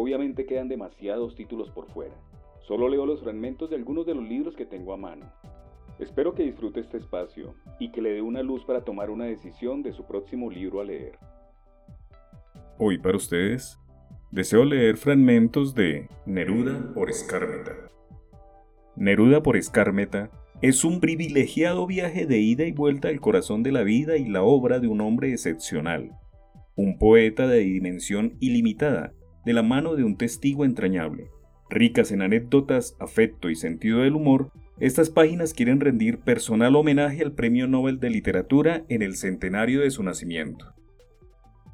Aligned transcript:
Obviamente 0.00 0.46
quedan 0.46 0.68
demasiados 0.68 1.34
títulos 1.34 1.70
por 1.70 1.88
fuera. 1.88 2.14
Solo 2.60 2.88
leo 2.88 3.04
los 3.04 3.20
fragmentos 3.20 3.68
de 3.68 3.74
algunos 3.74 4.06
de 4.06 4.14
los 4.14 4.22
libros 4.22 4.54
que 4.54 4.64
tengo 4.64 4.92
a 4.92 4.96
mano. 4.96 5.26
Espero 5.98 6.34
que 6.34 6.44
disfrute 6.44 6.78
este 6.78 6.98
espacio 6.98 7.56
y 7.80 7.90
que 7.90 8.00
le 8.00 8.12
dé 8.12 8.22
una 8.22 8.44
luz 8.44 8.64
para 8.64 8.84
tomar 8.84 9.10
una 9.10 9.24
decisión 9.24 9.82
de 9.82 9.92
su 9.92 10.04
próximo 10.06 10.52
libro 10.52 10.80
a 10.80 10.84
leer. 10.84 11.18
Hoy 12.78 12.98
para 12.98 13.16
ustedes, 13.16 13.76
deseo 14.30 14.64
leer 14.64 14.98
fragmentos 14.98 15.74
de 15.74 16.08
Neruda 16.26 16.92
por 16.94 17.10
Escármeta. 17.10 17.90
Neruda 18.94 19.42
por 19.42 19.56
Escármeta 19.56 20.30
es 20.62 20.84
un 20.84 21.00
privilegiado 21.00 21.88
viaje 21.88 22.24
de 22.24 22.38
ida 22.38 22.66
y 22.66 22.70
vuelta 22.70 23.08
al 23.08 23.18
corazón 23.18 23.64
de 23.64 23.72
la 23.72 23.82
vida 23.82 24.16
y 24.16 24.28
la 24.28 24.44
obra 24.44 24.78
de 24.78 24.86
un 24.86 25.00
hombre 25.00 25.32
excepcional, 25.32 26.12
un 26.76 26.98
poeta 26.98 27.48
de 27.48 27.58
dimensión 27.58 28.36
ilimitada 28.38 29.12
de 29.48 29.54
la 29.54 29.62
mano 29.62 29.96
de 29.96 30.04
un 30.04 30.18
testigo 30.18 30.66
entrañable. 30.66 31.30
Ricas 31.70 32.12
en 32.12 32.20
anécdotas, 32.20 32.94
afecto 33.00 33.48
y 33.48 33.56
sentido 33.56 34.00
del 34.00 34.14
humor, 34.14 34.52
estas 34.78 35.08
páginas 35.08 35.54
quieren 35.54 35.80
rendir 35.80 36.18
personal 36.18 36.76
homenaje 36.76 37.22
al 37.22 37.32
Premio 37.32 37.66
Nobel 37.66 37.98
de 37.98 38.10
Literatura 38.10 38.84
en 38.90 39.00
el 39.00 39.16
centenario 39.16 39.80
de 39.80 39.90
su 39.90 40.02
nacimiento. 40.02 40.74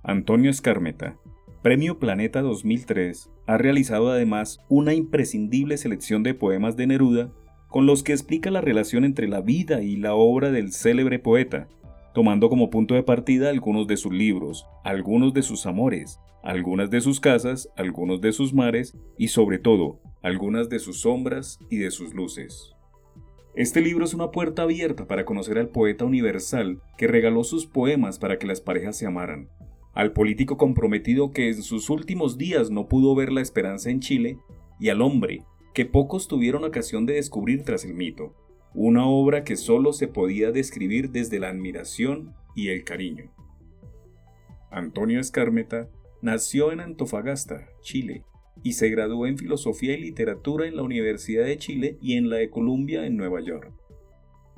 Antonio 0.05 0.53
Escarmeta, 0.53 1.17
Premio 1.65 1.99
Planeta 1.99 2.43
2003, 2.43 3.29
ha 3.49 3.59
realizado 3.59 4.13
además 4.13 4.61
una 4.69 4.95
imprescindible 4.95 5.77
selección 5.77 6.23
de 6.23 6.35
poemas 6.35 6.77
de 6.77 6.87
Neruda 6.87 7.33
con 7.67 7.87
los 7.87 8.05
que 8.05 8.13
explica 8.13 8.53
la 8.53 8.61
relación 8.61 9.05
entre 9.05 9.27
la 9.27 9.41
vida 9.41 9.83
y 9.83 9.97
la 9.97 10.15
obra 10.15 10.53
del 10.53 10.71
célebre 10.71 11.19
poeta, 11.19 11.67
tomando 12.15 12.49
como 12.49 12.71
punto 12.71 12.95
de 12.95 13.03
partida 13.03 13.51
algunos 13.51 13.89
de 13.89 13.97
sus 13.97 14.13
libros, 14.13 14.65
algunos 14.85 15.35
de 15.35 15.43
sus 15.43 15.67
amores, 15.67 16.21
algunas 16.45 16.91
de 16.91 17.01
sus 17.01 17.21
casas, 17.21 17.71
algunos 17.75 18.21
de 18.21 18.33
sus 18.33 18.53
mares 18.53 18.95
y 19.17 19.29
sobre 19.29 19.59
todo 19.59 20.01
algunas 20.23 20.69
de 20.69 20.79
sus 20.79 21.01
sombras 21.01 21.59
y 21.71 21.79
de 21.79 21.91
sus 21.91 22.15
luces. 22.15 22.75
Este 23.55 23.81
libro 23.81 24.05
es 24.05 24.13
una 24.13 24.31
puerta 24.31 24.63
abierta 24.63 25.07
para 25.07 25.25
conocer 25.25 25.59
al 25.59 25.69
poeta 25.69 26.05
universal 26.05 26.83
que 26.99 27.07
regaló 27.07 27.45
sus 27.45 27.67
poemas 27.67 28.19
para 28.19 28.39
que 28.39 28.47
las 28.47 28.61
parejas 28.61 28.97
se 28.97 29.07
amaran, 29.07 29.49
al 29.95 30.13
político 30.13 30.59
comprometido 30.59 31.33
que 31.33 31.49
en 31.49 31.63
sus 31.63 31.89
últimos 31.89 32.37
días 32.37 32.71
no 32.71 32.89
pudo 32.89 33.15
ver 33.15 33.33
la 33.33 33.41
esperanza 33.41 33.91
en 33.91 34.01
Chile, 34.01 34.39
y 34.79 34.91
al 34.91 35.01
hombre 35.01 35.45
que 35.73 35.87
pocos 35.87 36.29
tuvieron 36.29 36.65
ocasión 36.65 37.07
de 37.07 37.15
descubrir 37.15 37.63
tras 37.63 37.85
el 37.85 37.95
mito, 37.95 38.35
una 38.75 39.07
obra 39.07 39.45
que 39.45 39.57
solo 39.57 39.93
se 39.93 40.09
podía 40.09 40.51
describir 40.51 41.11
desde 41.11 41.39
la 41.39 41.49
admiración 41.49 42.35
y 42.55 42.69
el 42.69 42.85
cariño. 42.85 43.33
Antonio 44.71 45.21
Escarmeta 45.21 45.89
nació 46.25 46.73
en 46.73 46.81
Antofagasta, 46.81 47.69
Chile, 47.83 48.25
y 48.63 48.73
se 48.73 48.89
graduó 48.89 49.27
en 49.27 49.37
Filosofía 49.37 49.93
y 49.93 50.01
Literatura 50.01 50.67
en 50.67 50.75
la 50.75 50.83
Universidad 50.83 51.45
de 51.45 51.59
Chile 51.59 51.99
y 52.01 52.17
en 52.17 52.31
la 52.31 52.37
de 52.37 52.49
Columbia 52.49 53.05
en 53.05 53.19
Nueva 53.19 53.43
York. 53.43 53.71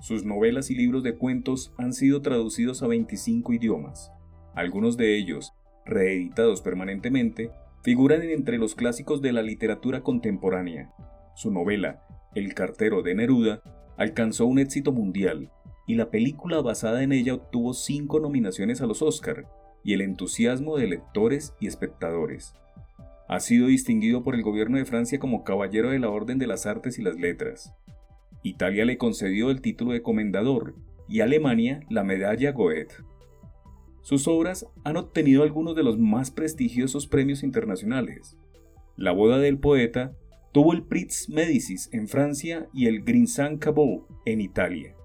Sus 0.01 0.25
novelas 0.25 0.71
y 0.71 0.77
libros 0.77 1.03
de 1.03 1.17
cuentos 1.17 1.75
han 1.77 1.93
sido 1.93 2.23
traducidos 2.23 2.85
a 2.85 2.87
25 2.87 3.53
idiomas. 3.53 4.13
Algunos 4.55 4.97
de 4.97 5.19
ellos, 5.19 5.55
reeditados 5.85 6.63
permanentemente, 6.63 7.51
figuran 7.83 8.23
entre 8.23 8.59
los 8.59 8.77
clásicos 8.77 9.21
de 9.21 9.33
la 9.33 9.43
literatura 9.43 10.03
contemporánea. 10.05 10.93
Su 11.35 11.51
novela, 11.51 12.07
El 12.37 12.55
cartero 12.55 13.03
de 13.03 13.17
Neruda, 13.17 13.61
alcanzó 13.97 14.47
un 14.47 14.61
éxito 14.61 14.93
mundial 14.93 15.51
y 15.85 15.97
la 15.97 16.11
película 16.11 16.61
basada 16.61 17.03
en 17.03 17.11
ella 17.11 17.35
obtuvo 17.35 17.75
cinco 17.75 18.21
nominaciones 18.21 18.81
a 18.83 18.87
los 18.87 19.03
Oscar 19.03 19.49
y 19.87 19.95
el 19.95 20.01
entusiasmo 20.01 20.77
de 20.77 20.89
lectores 20.89 21.55
y 21.61 21.69
espectadores. 21.69 22.55
Ha 23.29 23.39
sido 23.39 23.69
distinguido 23.69 24.25
por 24.25 24.35
el 24.35 24.43
gobierno 24.43 24.79
de 24.79 24.85
Francia 24.85 25.21
como 25.21 25.45
Caballero 25.45 25.91
de 25.91 26.01
la 26.01 26.11
Orden 26.11 26.39
de 26.39 26.49
las 26.49 26.67
Artes 26.67 26.99
y 26.99 27.03
las 27.03 27.15
Letras. 27.15 27.73
Italia 28.43 28.85
le 28.85 28.99
concedió 28.99 29.49
el 29.51 29.61
título 29.61 29.93
de 29.93 30.03
Comendador 30.03 30.75
y 31.09 31.21
Alemania 31.21 31.81
la 31.89 32.03
medalla 32.03 32.51
Goethe. 32.51 32.97
Sus 34.03 34.27
obras 34.27 34.67
han 34.83 34.97
obtenido 34.97 35.45
algunos 35.45 35.77
de 35.77 35.85
los 35.85 35.99
más 35.99 36.33
prestigiosos 36.33 37.07
premios 37.07 37.45
internacionales. 37.45 38.37
La 38.97 39.13
boda 39.13 39.39
del 39.39 39.59
poeta 39.59 40.17
Tuvo 40.51 40.73
el 40.73 40.83
Prix 40.85 41.29
Medicis 41.29 41.91
en 41.93 42.09
Francia 42.09 42.67
y 42.73 42.87
el 42.87 43.05
Grinsan 43.05 43.59
Cabot 43.59 44.09
en 44.25 44.41
Italia. 44.41 44.97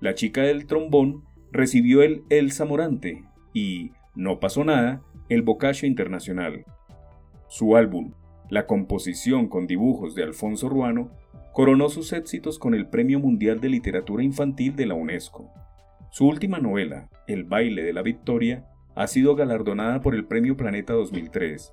La 0.00 0.14
chica 0.14 0.42
del 0.42 0.66
trombón 0.66 1.24
recibió 1.50 2.02
el 2.02 2.22
El 2.30 2.52
Zamorante 2.52 3.24
y, 3.52 3.90
no 4.14 4.40
pasó 4.40 4.64
nada, 4.64 5.02
el 5.28 5.42
Boccaccio 5.42 5.88
Internacional. 5.88 6.64
Su 7.48 7.76
álbum, 7.76 8.12
La 8.50 8.66
composición 8.66 9.48
con 9.48 9.66
dibujos 9.66 10.14
de 10.14 10.22
Alfonso 10.22 10.68
Ruano, 10.68 11.10
coronó 11.52 11.88
sus 11.88 12.12
éxitos 12.12 12.58
con 12.58 12.74
el 12.74 12.88
Premio 12.88 13.18
Mundial 13.18 13.60
de 13.60 13.68
Literatura 13.68 14.22
Infantil 14.22 14.76
de 14.76 14.86
la 14.86 14.94
UNESCO. 14.94 15.50
Su 16.10 16.26
última 16.26 16.58
novela, 16.58 17.08
El 17.26 17.44
baile 17.44 17.82
de 17.82 17.92
la 17.92 18.02
victoria, 18.02 18.66
ha 18.94 19.06
sido 19.06 19.34
galardonada 19.34 20.00
por 20.00 20.14
el 20.14 20.26
Premio 20.26 20.56
Planeta 20.56 20.92
2003 20.92 21.72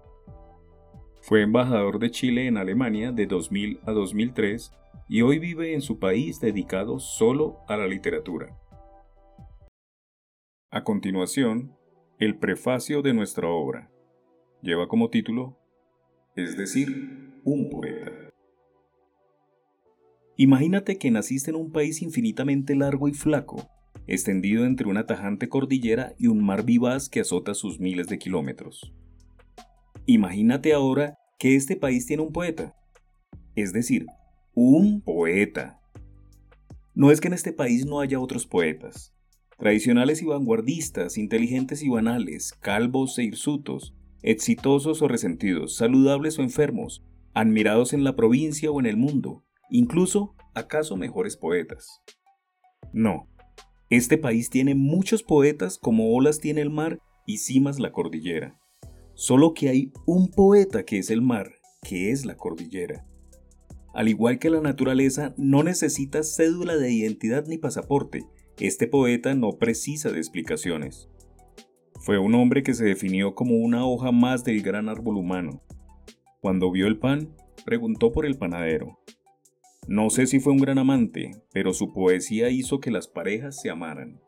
fue 1.21 1.43
embajador 1.43 1.99
de 1.99 2.09
Chile 2.09 2.47
en 2.47 2.57
Alemania 2.57 3.11
de 3.11 3.27
2000 3.27 3.79
a 3.85 3.91
2003 3.91 4.73
y 5.07 5.21
hoy 5.21 5.37
vive 5.37 5.75
en 5.75 5.81
su 5.81 5.99
país 5.99 6.39
dedicado 6.39 6.99
solo 6.99 7.59
a 7.67 7.77
la 7.77 7.85
literatura. 7.85 8.57
A 10.71 10.83
continuación, 10.83 11.77
el 12.21 12.37
prefacio 12.37 13.01
de 13.01 13.15
nuestra 13.15 13.49
obra. 13.49 13.89
Lleva 14.61 14.87
como 14.87 15.09
título, 15.09 15.57
es 16.35 16.55
decir, 16.55 17.41
un 17.43 17.67
poeta. 17.67 18.11
Imagínate 20.37 20.99
que 20.99 21.09
naciste 21.09 21.49
en 21.49 21.55
un 21.55 21.71
país 21.71 22.03
infinitamente 22.03 22.75
largo 22.75 23.07
y 23.07 23.13
flaco, 23.13 23.67
extendido 24.05 24.65
entre 24.65 24.87
una 24.87 25.07
tajante 25.07 25.49
cordillera 25.49 26.13
y 26.19 26.27
un 26.27 26.45
mar 26.45 26.63
vivaz 26.63 27.09
que 27.09 27.21
azota 27.21 27.55
sus 27.55 27.79
miles 27.79 28.05
de 28.05 28.19
kilómetros. 28.19 28.93
Imagínate 30.05 30.73
ahora 30.73 31.17
que 31.39 31.55
este 31.55 31.75
país 31.75 32.05
tiene 32.05 32.21
un 32.21 32.31
poeta. 32.31 32.75
Es 33.55 33.73
decir, 33.73 34.05
un 34.53 35.01
poeta. 35.01 35.81
No 36.93 37.09
es 37.09 37.19
que 37.19 37.29
en 37.29 37.33
este 37.33 37.51
país 37.51 37.87
no 37.87 37.99
haya 37.99 38.19
otros 38.19 38.45
poetas. 38.45 39.11
Tradicionales 39.61 40.23
y 40.23 40.25
vanguardistas, 40.25 41.19
inteligentes 41.19 41.83
y 41.83 41.89
banales, 41.89 42.51
calvos 42.61 43.19
e 43.19 43.23
hirsutos, 43.25 43.93
exitosos 44.23 45.03
o 45.03 45.07
resentidos, 45.07 45.75
saludables 45.75 46.39
o 46.39 46.41
enfermos, 46.41 47.05
admirados 47.35 47.93
en 47.93 48.03
la 48.03 48.15
provincia 48.15 48.71
o 48.71 48.79
en 48.79 48.87
el 48.87 48.97
mundo, 48.97 49.45
incluso 49.69 50.33
acaso 50.55 50.97
mejores 50.97 51.37
poetas. 51.37 52.01
No, 52.91 53.29
este 53.91 54.17
país 54.17 54.49
tiene 54.49 54.73
muchos 54.73 55.21
poetas 55.21 55.77
como 55.77 56.11
olas 56.11 56.39
tiene 56.39 56.61
el 56.61 56.71
mar 56.71 56.97
y 57.27 57.37
cimas 57.37 57.77
la 57.77 57.91
cordillera. 57.91 58.59
Solo 59.13 59.53
que 59.53 59.69
hay 59.69 59.93
un 60.07 60.31
poeta 60.31 60.85
que 60.85 60.97
es 60.97 61.11
el 61.11 61.21
mar, 61.21 61.51
que 61.87 62.09
es 62.09 62.25
la 62.25 62.35
cordillera. 62.35 63.05
Al 63.93 64.07
igual 64.07 64.39
que 64.39 64.49
la 64.49 64.59
naturaleza, 64.59 65.35
no 65.37 65.61
necesita 65.61 66.23
cédula 66.23 66.77
de 66.77 66.91
identidad 66.91 67.45
ni 67.45 67.59
pasaporte. 67.59 68.25
Este 68.61 68.85
poeta 68.85 69.33
no 69.33 69.53
precisa 69.53 70.11
de 70.11 70.19
explicaciones. 70.19 71.09
Fue 71.99 72.19
un 72.19 72.35
hombre 72.35 72.61
que 72.61 72.75
se 72.75 72.85
definió 72.85 73.33
como 73.33 73.55
una 73.55 73.87
hoja 73.87 74.11
más 74.11 74.43
del 74.43 74.61
gran 74.61 74.87
árbol 74.87 75.17
humano. 75.17 75.63
Cuando 76.41 76.71
vio 76.71 76.85
el 76.85 76.99
pan, 76.99 77.35
preguntó 77.65 78.11
por 78.11 78.23
el 78.23 78.37
panadero. 78.37 78.99
No 79.87 80.11
sé 80.11 80.27
si 80.27 80.39
fue 80.39 80.53
un 80.53 80.59
gran 80.59 80.77
amante, 80.77 81.31
pero 81.51 81.73
su 81.73 81.91
poesía 81.91 82.51
hizo 82.51 82.79
que 82.79 82.91
las 82.91 83.07
parejas 83.07 83.59
se 83.59 83.71
amaran. 83.71 84.21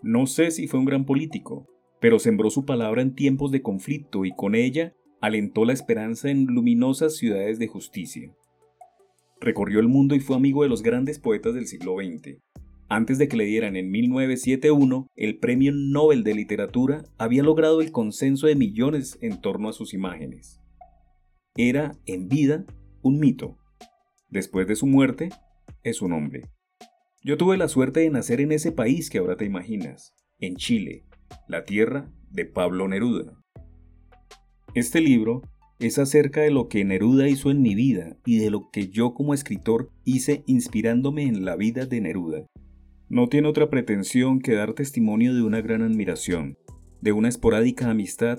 No 0.00 0.26
sé 0.26 0.52
si 0.52 0.68
fue 0.68 0.78
un 0.78 0.86
gran 0.86 1.04
político, 1.04 1.66
pero 1.98 2.20
sembró 2.20 2.50
su 2.50 2.64
palabra 2.64 3.02
en 3.02 3.16
tiempos 3.16 3.50
de 3.50 3.62
conflicto 3.62 4.24
y 4.24 4.30
con 4.30 4.54
ella 4.54 4.94
alentó 5.20 5.64
la 5.64 5.72
esperanza 5.72 6.30
en 6.30 6.44
luminosas 6.44 7.16
ciudades 7.16 7.58
de 7.58 7.66
justicia. 7.66 8.32
Recorrió 9.40 9.80
el 9.80 9.88
mundo 9.88 10.14
y 10.14 10.20
fue 10.20 10.36
amigo 10.36 10.62
de 10.62 10.68
los 10.68 10.84
grandes 10.84 11.18
poetas 11.18 11.54
del 11.54 11.66
siglo 11.66 11.96
XX. 11.96 12.38
Antes 12.88 13.18
de 13.18 13.28
que 13.28 13.36
le 13.36 13.44
dieran 13.44 13.76
en 13.76 13.90
1971 13.90 15.06
el 15.16 15.38
Premio 15.38 15.72
Nobel 15.72 16.22
de 16.22 16.34
Literatura, 16.34 17.04
había 17.16 17.42
logrado 17.42 17.80
el 17.80 17.92
consenso 17.92 18.46
de 18.46 18.56
millones 18.56 19.18
en 19.22 19.40
torno 19.40 19.68
a 19.68 19.72
sus 19.72 19.94
imágenes. 19.94 20.60
era 21.56 21.92
en 22.04 22.28
vida 22.28 22.66
un 23.02 23.20
mito. 23.20 23.56
Después 24.28 24.66
de 24.66 24.76
su 24.76 24.86
muerte, 24.86 25.30
es 25.82 26.02
un 26.02 26.12
hombre. 26.12 26.42
Yo 27.22 27.38
tuve 27.38 27.56
la 27.56 27.68
suerte 27.68 28.00
de 28.00 28.10
nacer 28.10 28.40
en 28.40 28.52
ese 28.52 28.72
país 28.72 29.08
que 29.08 29.18
ahora 29.18 29.36
te 29.36 29.44
imaginas, 29.44 30.14
en 30.40 30.56
Chile, 30.56 31.06
la 31.48 31.64
tierra 31.64 32.10
de 32.30 32.44
Pablo 32.44 32.88
Neruda. 32.88 33.32
Este 34.74 35.00
libro 35.00 35.42
es 35.78 35.98
acerca 35.98 36.42
de 36.42 36.50
lo 36.50 36.68
que 36.68 36.84
Neruda 36.84 37.28
hizo 37.28 37.50
en 37.50 37.62
mi 37.62 37.74
vida 37.74 38.16
y 38.26 38.38
de 38.38 38.50
lo 38.50 38.68
que 38.70 38.88
yo 38.88 39.14
como 39.14 39.32
escritor 39.32 39.90
hice 40.04 40.42
inspirándome 40.46 41.22
en 41.22 41.44
la 41.44 41.56
vida 41.56 41.86
de 41.86 42.00
Neruda. 42.00 42.46
No 43.08 43.28
tiene 43.28 43.48
otra 43.48 43.68
pretensión 43.68 44.40
que 44.40 44.54
dar 44.54 44.72
testimonio 44.72 45.34
de 45.34 45.42
una 45.42 45.60
gran 45.60 45.82
admiración, 45.82 46.56
de 47.00 47.12
una 47.12 47.28
esporádica 47.28 47.90
amistad 47.90 48.38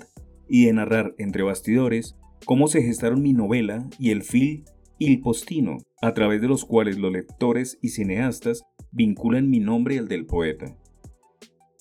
y 0.50 0.66
de 0.66 0.74
narrar 0.74 1.14
entre 1.18 1.44
bastidores 1.44 2.16
cómo 2.46 2.68
se 2.68 2.82
gestaron 2.82 3.22
mi 3.22 3.34
novela 3.34 3.88
y 4.00 4.10
el 4.10 4.24
film 4.24 4.64
Il 4.98 5.20
Postino, 5.22 5.78
a 6.02 6.14
través 6.14 6.42
de 6.42 6.48
los 6.48 6.66
cuales 6.66 6.98
los 6.98 7.12
lectores 7.12 7.78
y 7.82 7.90
cineastas 7.90 8.64
vinculan 8.92 9.50
mi 9.50 9.60
nombre 9.60 10.00
al 10.00 10.08
del 10.08 10.26
poeta. 10.26 10.78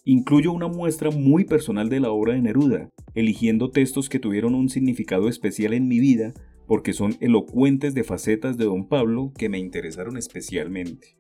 Incluyo 0.05 0.53
una 0.53 0.69
muestra 0.69 1.11
muy 1.11 1.45
personal 1.45 1.89
de 1.89 2.01
la 2.01 2.11
obra 2.11 2.35
de 2.35 2.43
Neruda, 2.43 2.91
eligiendo 3.15 3.71
textos 3.71 4.09
que 4.09 4.19
tuvieron 4.19 4.55
un 4.55 4.69
significado 4.69 5.29
especial 5.29 5.73
en 5.73 5.89
mi 5.89 6.01
vida 6.01 6.35
porque 6.67 6.93
son 6.93 7.17
elocuentes 7.21 7.95
de 7.95 8.05
facetas 8.05 8.59
de 8.59 8.65
don 8.65 8.89
Pablo 8.89 9.33
que 9.39 9.49
me 9.49 9.59
interesaron 9.59 10.17
especialmente. 10.17 11.17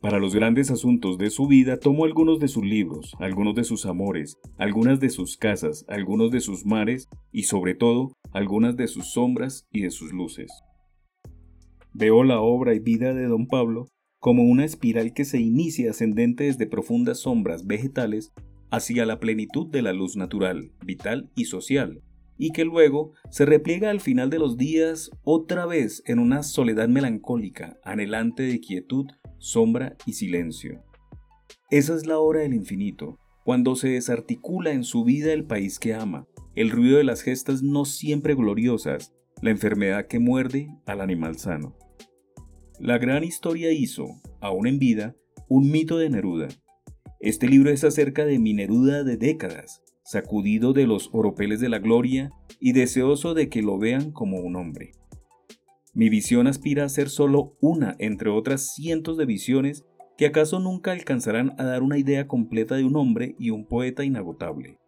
Para 0.00 0.18
los 0.18 0.34
grandes 0.34 0.70
asuntos 0.70 1.18
de 1.18 1.28
su 1.28 1.46
vida 1.46 1.78
tomo 1.78 2.06
algunos 2.06 2.40
de 2.40 2.48
sus 2.48 2.64
libros, 2.64 3.14
algunos 3.18 3.54
de 3.54 3.64
sus 3.64 3.84
amores, 3.84 4.38
algunas 4.56 4.98
de 4.98 5.10
sus 5.10 5.36
casas, 5.36 5.84
algunos 5.88 6.30
de 6.30 6.40
sus 6.40 6.64
mares 6.64 7.06
y 7.32 7.42
sobre 7.42 7.74
todo 7.74 8.12
algunas 8.32 8.78
de 8.78 8.88
sus 8.88 9.12
sombras 9.12 9.66
y 9.70 9.82
de 9.82 9.90
sus 9.90 10.12
luces. 10.14 10.50
Veo 11.92 12.24
la 12.24 12.40
obra 12.40 12.74
y 12.74 12.78
vida 12.78 13.12
de 13.12 13.26
don 13.26 13.46
Pablo 13.46 13.88
como 14.20 14.44
una 14.44 14.64
espiral 14.64 15.12
que 15.12 15.26
se 15.26 15.38
inicia 15.38 15.90
ascendente 15.90 16.44
desde 16.44 16.66
profundas 16.66 17.18
sombras 17.20 17.66
vegetales 17.66 18.32
hacia 18.70 19.04
la 19.04 19.20
plenitud 19.20 19.66
de 19.70 19.82
la 19.82 19.92
luz 19.92 20.16
natural, 20.16 20.72
vital 20.82 21.30
y 21.36 21.44
social, 21.44 22.02
y 22.38 22.52
que 22.52 22.64
luego 22.64 23.12
se 23.30 23.44
repliega 23.44 23.90
al 23.90 24.00
final 24.00 24.30
de 24.30 24.38
los 24.38 24.56
días 24.56 25.10
otra 25.24 25.66
vez 25.66 26.02
en 26.06 26.18
una 26.18 26.42
soledad 26.42 26.88
melancólica, 26.88 27.78
anhelante 27.84 28.44
de 28.44 28.60
quietud 28.60 29.06
sombra 29.40 29.96
y 30.06 30.12
silencio. 30.12 30.84
Esa 31.70 31.96
es 31.96 32.06
la 32.06 32.18
hora 32.18 32.40
del 32.40 32.54
infinito, 32.54 33.18
cuando 33.44 33.74
se 33.74 33.88
desarticula 33.88 34.70
en 34.70 34.84
su 34.84 35.02
vida 35.02 35.32
el 35.32 35.44
país 35.44 35.78
que 35.78 35.94
ama, 35.94 36.28
el 36.54 36.70
ruido 36.70 36.98
de 36.98 37.04
las 37.04 37.22
gestas 37.22 37.62
no 37.62 37.84
siempre 37.84 38.34
gloriosas, 38.34 39.12
la 39.40 39.50
enfermedad 39.50 40.06
que 40.06 40.18
muerde 40.18 40.68
al 40.86 41.00
animal 41.00 41.38
sano. 41.38 41.76
La 42.78 42.98
gran 42.98 43.24
historia 43.24 43.72
hizo, 43.72 44.06
aún 44.40 44.66
en 44.66 44.78
vida, 44.78 45.16
un 45.48 45.70
mito 45.70 45.96
de 45.98 46.10
Neruda. 46.10 46.48
Este 47.18 47.48
libro 47.48 47.70
es 47.70 47.82
acerca 47.82 48.24
de 48.24 48.38
mi 48.38 48.52
Neruda 48.52 49.04
de 49.04 49.16
décadas, 49.16 49.82
sacudido 50.04 50.72
de 50.72 50.86
los 50.86 51.08
oropeles 51.12 51.60
de 51.60 51.68
la 51.68 51.78
gloria 51.78 52.30
y 52.60 52.72
deseoso 52.72 53.32
de 53.34 53.48
que 53.48 53.62
lo 53.62 53.78
vean 53.78 54.12
como 54.12 54.38
un 54.38 54.56
hombre. 54.56 54.92
Mi 55.92 56.08
visión 56.08 56.46
aspira 56.46 56.84
a 56.84 56.88
ser 56.88 57.08
solo 57.08 57.56
una 57.60 57.96
entre 57.98 58.30
otras 58.30 58.74
cientos 58.74 59.16
de 59.16 59.26
visiones 59.26 59.84
que 60.16 60.26
acaso 60.26 60.60
nunca 60.60 60.92
alcanzarán 60.92 61.54
a 61.58 61.64
dar 61.64 61.82
una 61.82 61.98
idea 61.98 62.28
completa 62.28 62.76
de 62.76 62.84
un 62.84 62.94
hombre 62.96 63.34
y 63.38 63.50
un 63.50 63.66
poeta 63.66 64.04
inagotable. 64.04 64.78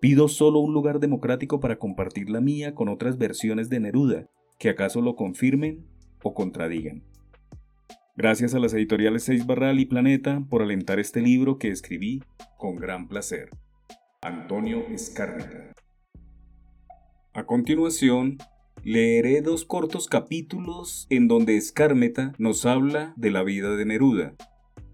Pido 0.00 0.28
solo 0.28 0.60
un 0.60 0.72
lugar 0.72 1.00
democrático 1.00 1.60
para 1.60 1.76
compartir 1.76 2.30
la 2.30 2.40
mía 2.40 2.74
con 2.74 2.88
otras 2.88 3.18
versiones 3.18 3.68
de 3.68 3.80
Neruda, 3.80 4.26
que 4.58 4.68
acaso 4.68 5.00
lo 5.00 5.16
confirmen 5.16 5.86
o 6.22 6.34
contradigan. 6.34 7.02
Gracias 8.16 8.54
a 8.54 8.58
las 8.58 8.74
editoriales 8.74 9.24
Seis 9.24 9.46
Barral 9.46 9.80
y 9.80 9.86
Planeta 9.86 10.44
por 10.48 10.62
alentar 10.62 11.00
este 11.00 11.22
libro 11.22 11.58
que 11.58 11.68
escribí 11.68 12.22
con 12.58 12.76
gran 12.76 13.08
placer. 13.08 13.48
Antonio 14.22 14.86
Escármeta. 14.88 15.72
A 17.32 17.46
continuación, 17.46 18.36
leeré 18.82 19.42
dos 19.42 19.64
cortos 19.64 20.06
capítulos 20.06 21.06
en 21.10 21.28
donde 21.28 21.56
Escármeta 21.56 22.32
nos 22.38 22.66
habla 22.66 23.14
de 23.16 23.30
la 23.30 23.42
vida 23.42 23.76
de 23.76 23.84
Neruda. 23.84 24.34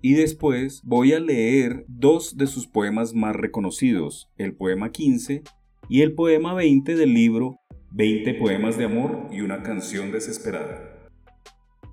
Y 0.02 0.14
después 0.14 0.82
voy 0.84 1.12
a 1.12 1.20
leer 1.20 1.84
dos 1.88 2.36
de 2.36 2.46
sus 2.46 2.66
poemas 2.66 3.14
más 3.14 3.34
reconocidos, 3.34 4.30
el 4.36 4.54
poema 4.54 4.92
15 4.92 5.42
y 5.88 6.02
el 6.02 6.14
poema 6.14 6.54
20 6.54 6.94
del 6.94 7.14
libro 7.14 7.60
20 7.92 8.34
poemas 8.34 8.76
de 8.76 8.84
amor 8.84 9.28
y 9.32 9.40
una 9.40 9.62
canción 9.62 10.12
desesperada. 10.12 11.08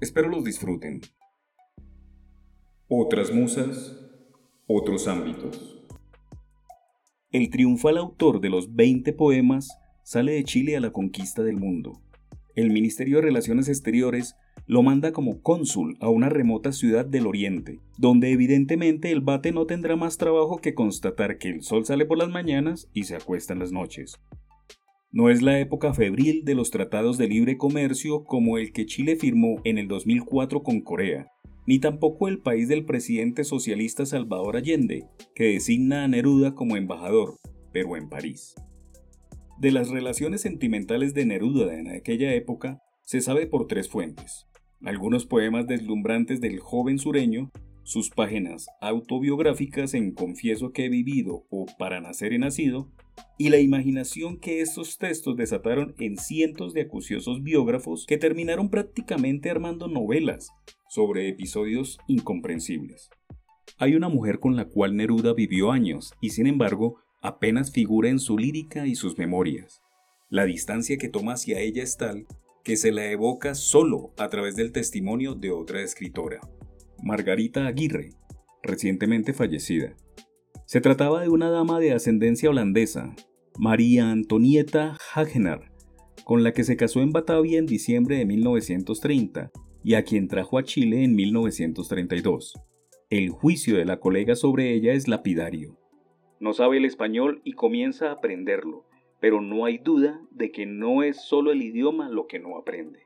Espero 0.01 0.27
los 0.27 0.43
disfruten. 0.43 0.99
Otras 2.89 3.33
musas, 3.33 3.97
otros 4.67 5.07
ámbitos. 5.07 5.81
El 7.31 7.49
triunfal 7.49 7.97
autor 7.97 8.41
de 8.41 8.49
los 8.49 8.75
20 8.75 9.13
poemas 9.13 9.69
sale 10.03 10.33
de 10.33 10.43
Chile 10.43 10.75
a 10.77 10.79
la 10.79 10.91
conquista 10.91 11.43
del 11.43 11.57
mundo. 11.57 12.01
El 12.55 12.69
Ministerio 12.69 13.17
de 13.17 13.23
Relaciones 13.23 13.67
Exteriores 13.67 14.35
lo 14.67 14.83
manda 14.83 15.11
como 15.11 15.41
cónsul 15.41 15.97
a 15.99 16.09
una 16.09 16.29
remota 16.29 16.71
ciudad 16.71 17.05
del 17.05 17.27
oriente, 17.27 17.79
donde 17.97 18.31
evidentemente 18.31 19.11
el 19.11 19.21
bate 19.21 19.51
no 19.51 19.65
tendrá 19.65 19.95
más 19.95 20.17
trabajo 20.17 20.57
que 20.57 20.73
constatar 20.73 21.37
que 21.37 21.49
el 21.49 21.63
sol 21.63 21.85
sale 21.85 22.05
por 22.05 22.17
las 22.17 22.29
mañanas 22.29 22.89
y 22.93 23.03
se 23.03 23.15
acuesta 23.15 23.53
en 23.53 23.59
las 23.59 23.71
noches. 23.71 24.19
No 25.11 25.29
es 25.29 25.41
la 25.41 25.59
época 25.59 25.93
febril 25.93 26.43
de 26.43 26.55
los 26.55 26.71
tratados 26.71 27.17
de 27.17 27.27
libre 27.27 27.57
comercio 27.57 28.23
como 28.23 28.57
el 28.57 28.71
que 28.71 28.85
Chile 28.85 29.15
firmó 29.15 29.61
en 29.63 29.77
el 29.77 29.87
2004 29.87 30.63
con 30.63 30.81
Corea, 30.81 31.27
ni 31.67 31.79
tampoco 31.79 32.27
el 32.27 32.39
país 32.39 32.67
del 32.67 32.85
presidente 32.85 33.43
socialista 33.43 34.05
Salvador 34.05 34.57
Allende, 34.57 35.05
que 35.35 35.45
designa 35.45 36.03
a 36.03 36.07
Neruda 36.07 36.55
como 36.55 36.77
embajador, 36.77 37.35
pero 37.71 37.95
en 37.95 38.09
París. 38.09 38.55
De 39.59 39.71
las 39.71 39.89
relaciones 39.89 40.41
sentimentales 40.41 41.13
de 41.13 41.25
Neruda 41.25 41.77
en 41.79 41.89
aquella 41.89 42.33
época 42.33 42.81
se 43.03 43.21
sabe 43.21 43.47
por 43.47 43.67
tres 43.67 43.87
fuentes. 43.89 44.47
Algunos 44.83 45.25
poemas 45.25 45.67
deslumbrantes 45.67 46.41
del 46.41 46.59
joven 46.59 46.97
sureño, 46.97 47.51
sus 47.83 48.09
páginas 48.09 48.67
autobiográficas 48.81 49.93
en 49.93 50.13
Confieso 50.13 50.71
que 50.71 50.85
he 50.85 50.89
vivido 50.89 51.45
o 51.49 51.65
Para 51.77 52.01
nacer 52.01 52.33
he 52.33 52.39
nacido, 52.39 52.91
y 53.37 53.49
la 53.49 53.59
imaginación 53.59 54.39
que 54.39 54.61
estos 54.61 54.97
textos 54.97 55.37
desataron 55.37 55.95
en 55.99 56.17
cientos 56.17 56.73
de 56.73 56.81
acuciosos 56.81 57.43
biógrafos 57.43 58.05
que 58.07 58.17
terminaron 58.17 58.69
prácticamente 58.69 59.49
armando 59.49 59.87
novelas 59.87 60.49
sobre 60.89 61.29
episodios 61.29 61.99
incomprensibles. 62.07 63.09
Hay 63.77 63.95
una 63.95 64.09
mujer 64.09 64.39
con 64.39 64.55
la 64.55 64.65
cual 64.65 64.95
Neruda 64.95 65.33
vivió 65.33 65.71
años 65.71 66.13
y 66.21 66.29
sin 66.29 66.47
embargo 66.47 66.97
apenas 67.23 67.71
figura 67.71 68.09
en 68.09 68.19
su 68.19 68.37
lírica 68.37 68.85
y 68.85 68.95
sus 68.95 69.17
memorias. 69.17 69.81
La 70.29 70.45
distancia 70.45 70.97
que 70.97 71.07
toma 71.07 71.33
hacia 71.33 71.59
ella 71.59 71.81
es 71.81 71.97
tal 71.97 72.27
que 72.63 72.75
se 72.77 72.91
la 72.91 73.09
evoca 73.09 73.55
solo 73.55 74.13
a 74.17 74.29
través 74.29 74.55
del 74.55 74.71
testimonio 74.71 75.33
de 75.33 75.51
otra 75.51 75.81
escritora, 75.81 76.39
Margarita 77.01 77.65
Aguirre, 77.65 78.11
recientemente 78.61 79.33
fallecida. 79.33 79.95
Se 80.65 80.79
trataba 80.79 81.21
de 81.21 81.29
una 81.29 81.49
dama 81.49 81.79
de 81.79 81.93
ascendencia 81.93 82.49
holandesa, 82.49 83.15
María 83.57 84.11
Antonieta 84.11 84.97
Hagener, 85.13 85.71
con 86.23 86.43
la 86.43 86.53
que 86.53 86.63
se 86.63 86.77
casó 86.77 87.01
en 87.01 87.11
Batavia 87.11 87.59
en 87.59 87.65
diciembre 87.65 88.17
de 88.17 88.25
1930 88.25 89.51
y 89.83 89.95
a 89.95 90.03
quien 90.03 90.27
trajo 90.27 90.57
a 90.57 90.63
Chile 90.63 91.03
en 91.03 91.15
1932. 91.15 92.53
El 93.09 93.29
juicio 93.29 93.77
de 93.77 93.85
la 93.85 93.99
colega 93.99 94.35
sobre 94.35 94.73
ella 94.73 94.93
es 94.93 95.07
lapidario 95.07 95.82
no 96.43 96.51
sabe 96.51 96.75
el 96.75 96.83
español 96.83 97.41
y 97.45 97.53
comienza 97.53 98.09
a 98.09 98.11
aprenderlo, 98.15 98.85
pero 99.21 99.39
no 99.39 99.63
hay 99.63 99.77
duda 99.77 100.19
de 100.29 100.51
que 100.51 100.65
no 100.65 101.01
es 101.01 101.21
solo 101.21 101.53
el 101.53 101.61
idioma 101.61 102.09
lo 102.09 102.27
que 102.27 102.37
no 102.37 102.57
aprende. 102.57 102.99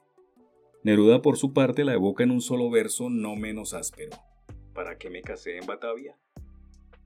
Neruda 0.84 1.22
por 1.22 1.38
su 1.38 1.54
parte 1.54 1.86
la 1.86 1.94
evoca 1.94 2.24
en 2.24 2.32
un 2.32 2.42
solo 2.42 2.72
verso 2.72 3.12
no 3.12 3.36
menos 3.36 3.76
áspero. 3.76 4.18
¿Para 4.74 4.98
qué 4.98 5.12
me 5.12 5.22
casé 5.22 5.58
en 5.58 5.68
Batavia? 5.68 6.18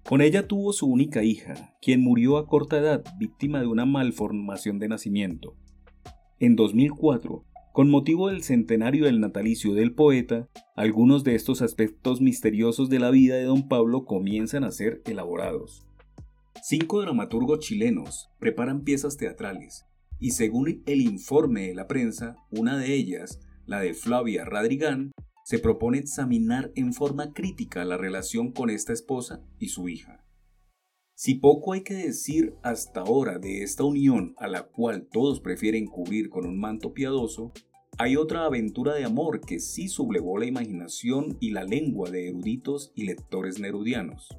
Con 0.07 0.21
ella 0.21 0.47
tuvo 0.47 0.71
su 0.71 0.87
única 0.87 1.21
hija, 1.21 1.75
quien 1.81 2.01
murió 2.01 2.37
a 2.37 2.47
corta 2.47 2.77
edad 2.77 3.03
víctima 3.19 3.59
de 3.59 3.67
una 3.67 3.85
malformación 3.85 4.79
de 4.79 4.87
nacimiento. 4.87 5.57
En 6.39 6.55
2004, 6.55 7.43
con 7.73 7.89
motivo 7.89 8.29
del 8.29 8.43
centenario 8.43 9.03
del 9.03 9.19
natalicio 9.19 9.73
del 9.73 9.93
poeta, 9.93 10.47
algunos 10.77 11.25
de 11.25 11.35
estos 11.35 11.61
aspectos 11.61 12.21
misteriosos 12.21 12.89
de 12.89 12.99
la 12.99 13.11
vida 13.11 13.35
de 13.35 13.43
don 13.43 13.67
Pablo 13.67 14.05
comienzan 14.05 14.63
a 14.63 14.71
ser 14.71 15.01
elaborados. 15.05 15.85
Cinco 16.63 17.01
dramaturgos 17.01 17.57
chilenos 17.57 18.29
preparan 18.37 18.83
piezas 18.83 19.17
teatrales 19.17 19.87
y 20.19 20.29
según 20.29 20.83
el 20.85 21.01
informe 21.01 21.67
de 21.67 21.73
la 21.73 21.87
prensa, 21.87 22.35
una 22.51 22.77
de 22.77 22.93
ellas, 22.93 23.39
la 23.65 23.79
de 23.79 23.95
Flavia 23.95 24.45
Radrigán, 24.45 25.11
se 25.43 25.57
propone 25.57 25.97
examinar 25.97 26.71
en 26.75 26.93
forma 26.93 27.33
crítica 27.33 27.83
la 27.83 27.97
relación 27.97 28.51
con 28.51 28.69
esta 28.69 28.93
esposa 28.93 29.43
y 29.57 29.69
su 29.69 29.89
hija. 29.89 30.23
Si 31.15 31.33
poco 31.33 31.73
hay 31.73 31.81
que 31.81 31.95
decir 31.95 32.53
hasta 32.61 33.01
ahora 33.01 33.39
de 33.39 33.63
esta 33.63 33.83
unión 33.83 34.35
a 34.37 34.47
la 34.47 34.67
cual 34.67 35.07
todos 35.11 35.39
prefieren 35.39 35.87
cubrir 35.87 36.29
con 36.29 36.45
un 36.45 36.59
manto 36.59 36.93
piadoso, 36.93 37.53
hay 37.97 38.17
otra 38.17 38.45
aventura 38.45 38.93
de 38.93 39.05
amor 39.05 39.41
que 39.41 39.59
sí 39.59 39.87
sublevó 39.87 40.37
la 40.37 40.45
imaginación 40.45 41.37
y 41.39 41.49
la 41.49 41.63
lengua 41.63 42.11
de 42.11 42.29
eruditos 42.29 42.91
y 42.93 43.05
lectores 43.05 43.59
nerudianos. 43.59 44.29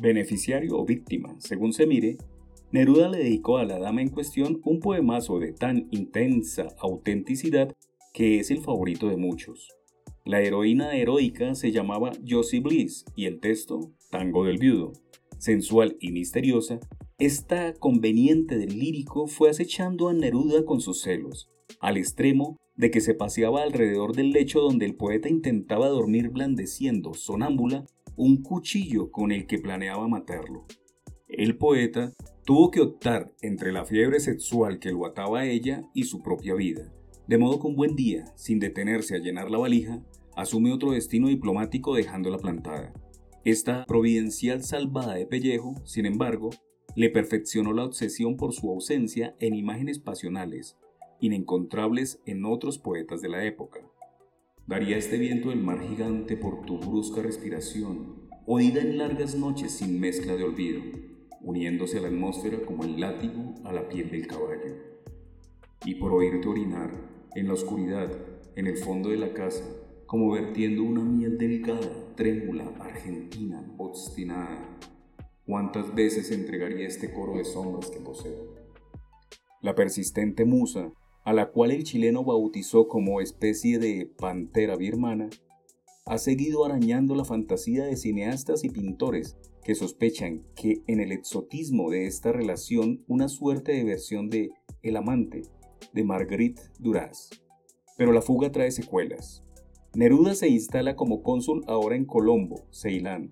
Beneficiario 0.00 0.76
o 0.78 0.84
víctima, 0.84 1.34
según 1.38 1.72
se 1.72 1.86
mire, 1.86 2.18
Neruda 2.72 3.08
le 3.08 3.18
dedicó 3.18 3.58
a 3.58 3.64
la 3.64 3.78
dama 3.78 4.02
en 4.02 4.10
cuestión 4.10 4.60
un 4.64 4.80
poemazo 4.80 5.38
de 5.38 5.52
tan 5.52 5.88
intensa 5.90 6.68
autenticidad 6.78 7.74
que 8.12 8.38
es 8.38 8.50
el 8.50 8.60
favorito 8.60 9.08
de 9.08 9.16
muchos. 9.16 9.68
La 10.24 10.40
heroína 10.40 10.94
heroica 10.94 11.54
se 11.54 11.72
llamaba 11.72 12.12
Josie 12.28 12.60
Bliss 12.60 13.04
y 13.16 13.24
el 13.24 13.40
texto, 13.40 13.92
Tango 14.10 14.44
del 14.44 14.58
Viudo 14.58 14.92
sensual 15.40 15.96
y 16.00 16.12
misteriosa, 16.12 16.78
esta 17.18 17.74
conveniente 17.74 18.58
del 18.58 18.78
lírico 18.78 19.26
fue 19.26 19.50
acechando 19.50 20.08
a 20.08 20.14
Neruda 20.14 20.64
con 20.64 20.80
sus 20.80 21.00
celos, 21.00 21.50
al 21.80 21.96
extremo 21.96 22.56
de 22.76 22.90
que 22.90 23.00
se 23.00 23.14
paseaba 23.14 23.62
alrededor 23.62 24.14
del 24.14 24.30
lecho 24.30 24.60
donde 24.60 24.86
el 24.86 24.94
poeta 24.94 25.28
intentaba 25.28 25.88
dormir 25.88 26.28
blandeciendo, 26.28 27.14
sonámbula, 27.14 27.84
un 28.20 28.42
cuchillo 28.42 29.10
con 29.10 29.32
el 29.32 29.46
que 29.46 29.58
planeaba 29.58 30.06
matarlo. 30.06 30.66
El 31.26 31.56
poeta 31.56 32.12
tuvo 32.44 32.70
que 32.70 32.82
optar 32.82 33.32
entre 33.40 33.72
la 33.72 33.86
fiebre 33.86 34.20
sexual 34.20 34.78
que 34.78 34.90
lo 34.90 35.06
ataba 35.06 35.40
a 35.40 35.46
ella 35.46 35.88
y 35.94 36.02
su 36.02 36.22
propia 36.22 36.54
vida, 36.54 36.92
de 37.26 37.38
modo 37.38 37.58
que 37.58 37.68
un 37.68 37.76
buen 37.76 37.96
día, 37.96 38.26
sin 38.36 38.58
detenerse 38.58 39.16
a 39.16 39.20
llenar 39.20 39.50
la 39.50 39.56
valija, 39.56 40.02
asume 40.36 40.70
otro 40.70 40.90
destino 40.90 41.28
diplomático 41.28 41.94
dejándola 41.94 42.36
plantada. 42.36 42.92
Esta 43.46 43.86
providencial 43.86 44.62
salvada 44.64 45.14
de 45.14 45.24
pellejo, 45.24 45.76
sin 45.86 46.04
embargo, 46.04 46.50
le 46.94 47.08
perfeccionó 47.08 47.72
la 47.72 47.86
obsesión 47.86 48.36
por 48.36 48.52
su 48.52 48.68
ausencia 48.68 49.34
en 49.38 49.54
imágenes 49.54 49.98
pasionales, 49.98 50.76
inencontrables 51.20 52.20
en 52.26 52.44
otros 52.44 52.78
poetas 52.78 53.22
de 53.22 53.30
la 53.30 53.46
época. 53.46 53.89
Daría 54.66 54.96
este 54.96 55.18
viento 55.18 55.50
del 55.50 55.62
mar 55.62 55.80
gigante 55.80 56.36
por 56.36 56.64
tu 56.64 56.78
brusca 56.78 57.22
respiración, 57.22 58.28
oída 58.46 58.80
en 58.80 58.98
largas 58.98 59.34
noches 59.34 59.72
sin 59.72 59.98
mezcla 59.98 60.36
de 60.36 60.44
olvido, 60.44 60.82
uniéndose 61.40 61.98
a 61.98 62.02
la 62.02 62.08
atmósfera 62.08 62.60
como 62.66 62.84
el 62.84 63.00
látigo 63.00 63.54
a 63.64 63.72
la 63.72 63.88
piel 63.88 64.10
del 64.10 64.26
caballo. 64.26 64.76
Y 65.84 65.96
por 65.96 66.12
oírte 66.12 66.48
orinar, 66.48 66.90
en 67.34 67.48
la 67.48 67.54
oscuridad, 67.54 68.10
en 68.56 68.66
el 68.66 68.76
fondo 68.76 69.08
de 69.08 69.16
la 69.16 69.32
casa, 69.32 69.64
como 70.06 70.32
vertiendo 70.32 70.82
una 70.82 71.02
miel 71.02 71.38
delgada, 71.38 72.14
trémula, 72.16 72.64
argentina, 72.80 73.64
obstinada. 73.78 74.78
¿Cuántas 75.46 75.94
veces 75.94 76.30
entregaría 76.30 76.86
este 76.86 77.12
coro 77.12 77.38
de 77.38 77.44
sombras 77.44 77.90
que 77.90 78.00
poseo? 78.00 78.54
La 79.62 79.74
persistente 79.74 80.44
musa, 80.44 80.92
a 81.24 81.32
la 81.32 81.50
cual 81.50 81.70
el 81.70 81.84
chileno 81.84 82.24
bautizó 82.24 82.88
como 82.88 83.20
especie 83.20 83.78
de 83.78 84.06
pantera 84.06 84.76
birmana, 84.76 85.28
ha 86.06 86.18
seguido 86.18 86.64
arañando 86.64 87.14
la 87.14 87.24
fantasía 87.24 87.84
de 87.84 87.96
cineastas 87.96 88.64
y 88.64 88.70
pintores 88.70 89.36
que 89.62 89.74
sospechan 89.74 90.42
que 90.56 90.82
en 90.86 91.00
el 91.00 91.12
exotismo 91.12 91.90
de 91.90 92.06
esta 92.06 92.32
relación 92.32 93.04
una 93.06 93.28
suerte 93.28 93.72
de 93.72 93.84
versión 93.84 94.30
de 94.30 94.50
El 94.82 94.96
amante 94.96 95.42
de 95.92 96.04
Marguerite 96.04 96.62
Duras. 96.78 97.30
Pero 97.96 98.12
la 98.12 98.22
fuga 98.22 98.50
trae 98.50 98.70
secuelas. 98.70 99.44
Neruda 99.94 100.34
se 100.34 100.48
instala 100.48 100.96
como 100.96 101.22
cónsul 101.22 101.62
ahora 101.66 101.96
en 101.96 102.06
Colombo, 102.06 102.66
Ceilán. 102.72 103.28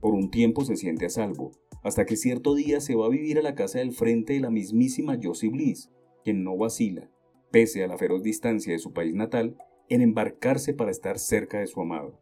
Por 0.00 0.14
un 0.14 0.30
tiempo 0.30 0.64
se 0.64 0.76
siente 0.76 1.06
a 1.06 1.10
salvo, 1.10 1.52
hasta 1.82 2.06
que 2.06 2.16
cierto 2.16 2.54
día 2.54 2.80
se 2.80 2.94
va 2.94 3.06
a 3.06 3.10
vivir 3.10 3.38
a 3.38 3.42
la 3.42 3.54
casa 3.54 3.78
del 3.78 3.92
frente 3.92 4.32
de 4.32 4.40
la 4.40 4.50
mismísima 4.50 5.18
Josie 5.22 5.50
Bliss, 5.50 5.90
no 6.34 6.56
vacila, 6.56 7.10
pese 7.50 7.84
a 7.84 7.86
la 7.86 7.98
feroz 7.98 8.22
distancia 8.22 8.72
de 8.72 8.78
su 8.78 8.92
país 8.92 9.14
natal, 9.14 9.56
en 9.88 10.02
embarcarse 10.02 10.74
para 10.74 10.90
estar 10.90 11.18
cerca 11.18 11.58
de 11.60 11.66
su 11.66 11.80
amado. 11.80 12.20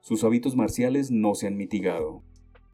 Sus 0.00 0.24
hábitos 0.24 0.56
marciales 0.56 1.10
no 1.10 1.34
se 1.34 1.46
han 1.46 1.56
mitigado. 1.56 2.22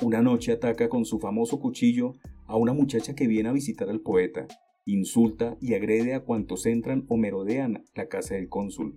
Una 0.02 0.22
noche 0.22 0.52
ataca 0.52 0.88
con 0.88 1.04
su 1.04 1.18
famoso 1.18 1.60
cuchillo 1.60 2.12
a 2.46 2.56
una 2.56 2.72
muchacha 2.72 3.14
que 3.14 3.26
viene 3.26 3.48
a 3.48 3.52
visitar 3.52 3.90
al 3.90 4.00
poeta, 4.00 4.46
insulta 4.84 5.56
y 5.60 5.74
agrede 5.74 6.14
a 6.14 6.20
cuantos 6.24 6.66
entran 6.66 7.04
o 7.08 7.16
merodean 7.16 7.84
la 7.94 8.08
casa 8.08 8.34
del 8.34 8.48
cónsul, 8.48 8.96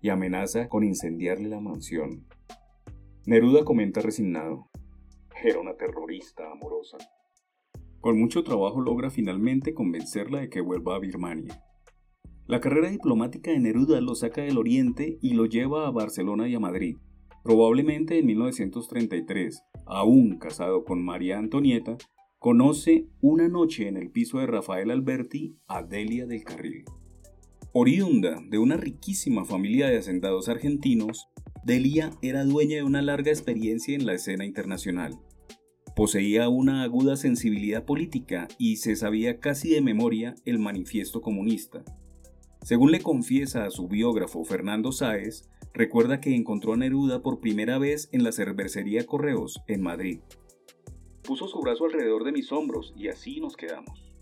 y 0.00 0.08
amenaza 0.08 0.68
con 0.68 0.84
incendiarle 0.84 1.48
la 1.48 1.60
mansión. 1.60 2.26
Neruda 3.26 3.64
comenta 3.64 4.00
resignado. 4.00 4.68
Era 5.42 5.60
una 5.60 5.76
terrorista 5.76 6.50
amorosa. 6.50 6.98
Con 8.00 8.18
mucho 8.18 8.44
trabajo 8.44 8.80
logra 8.80 9.10
finalmente 9.10 9.74
convencerla 9.74 10.40
de 10.40 10.48
que 10.48 10.60
vuelva 10.60 10.96
a 10.96 11.00
Birmania. 11.00 11.62
La 12.46 12.60
carrera 12.60 12.90
diplomática 12.90 13.50
de 13.50 13.58
Neruda 13.58 14.00
lo 14.00 14.14
saca 14.14 14.42
del 14.42 14.56
Oriente 14.56 15.18
y 15.20 15.34
lo 15.34 15.46
lleva 15.46 15.86
a 15.86 15.90
Barcelona 15.90 16.48
y 16.48 16.54
a 16.54 16.60
Madrid. 16.60 16.96
Probablemente 17.44 18.18
en 18.18 18.26
1933, 18.26 19.62
aún 19.86 20.38
casado 20.38 20.84
con 20.84 21.04
María 21.04 21.38
Antonieta, 21.38 21.98
conoce 22.38 23.06
una 23.20 23.48
noche 23.48 23.88
en 23.88 23.96
el 23.96 24.10
piso 24.10 24.38
de 24.38 24.46
Rafael 24.46 24.90
Alberti 24.90 25.56
a 25.66 25.82
Delia 25.82 26.26
del 26.26 26.44
Carril. 26.44 26.84
Oriunda 27.72 28.40
de 28.48 28.58
una 28.58 28.76
riquísima 28.76 29.44
familia 29.44 29.88
de 29.88 29.98
hacendados 29.98 30.48
argentinos, 30.48 31.28
Delia 31.64 32.12
era 32.22 32.44
dueña 32.44 32.76
de 32.76 32.82
una 32.84 33.02
larga 33.02 33.30
experiencia 33.30 33.94
en 33.94 34.06
la 34.06 34.14
escena 34.14 34.46
internacional. 34.46 35.18
Poseía 35.98 36.48
una 36.48 36.84
aguda 36.84 37.16
sensibilidad 37.16 37.84
política 37.84 38.46
y 38.56 38.76
se 38.76 38.94
sabía 38.94 39.40
casi 39.40 39.70
de 39.70 39.80
memoria 39.80 40.36
el 40.44 40.60
manifiesto 40.60 41.20
comunista. 41.20 41.82
Según 42.62 42.92
le 42.92 43.00
confiesa 43.00 43.64
a 43.64 43.70
su 43.72 43.88
biógrafo 43.88 44.44
Fernando 44.44 44.92
Sáez, 44.92 45.50
recuerda 45.74 46.20
que 46.20 46.36
encontró 46.36 46.74
a 46.74 46.76
Neruda 46.76 47.20
por 47.20 47.40
primera 47.40 47.78
vez 47.78 48.08
en 48.12 48.22
la 48.22 48.30
cervecería 48.30 49.06
Correos 49.06 49.60
en 49.66 49.82
Madrid. 49.82 50.20
Puso 51.24 51.48
su 51.48 51.58
brazo 51.58 51.86
alrededor 51.86 52.22
de 52.22 52.30
mis 52.30 52.52
hombros 52.52 52.94
y 52.96 53.08
así 53.08 53.40
nos 53.40 53.56
quedamos. 53.56 54.12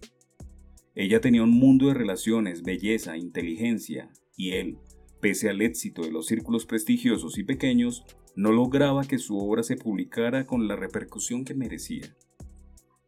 Ella 0.94 1.20
tenía 1.20 1.42
un 1.42 1.50
mundo 1.50 1.88
de 1.88 1.94
relaciones, 1.94 2.62
belleza, 2.62 3.18
inteligencia, 3.18 4.10
y 4.34 4.52
él, 4.52 4.78
pese 5.20 5.50
al 5.50 5.60
éxito 5.60 6.00
de 6.00 6.10
los 6.10 6.26
círculos 6.26 6.64
prestigiosos 6.64 7.36
y 7.36 7.44
pequeños, 7.44 8.06
no 8.36 8.52
lograba 8.52 9.04
que 9.04 9.18
su 9.18 9.38
obra 9.38 9.62
se 9.62 9.76
publicara 9.76 10.46
con 10.46 10.68
la 10.68 10.76
repercusión 10.76 11.44
que 11.44 11.54
merecía. 11.54 12.14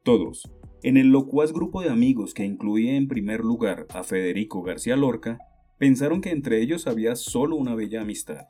Todos, 0.02 0.50
en 0.82 0.96
el 0.96 1.08
locuaz 1.08 1.52
grupo 1.52 1.82
de 1.82 1.90
amigos 1.90 2.34
que 2.34 2.44
incluía 2.44 2.96
en 2.96 3.08
primer 3.08 3.40
lugar 3.40 3.86
a 3.90 4.02
Federico 4.02 4.62
García 4.62 4.96
Lorca, 4.96 5.38
pensaron 5.78 6.20
que 6.20 6.30
entre 6.30 6.60
ellos 6.62 6.86
había 6.86 7.14
solo 7.14 7.56
una 7.56 7.74
bella 7.74 8.00
amistad, 8.00 8.46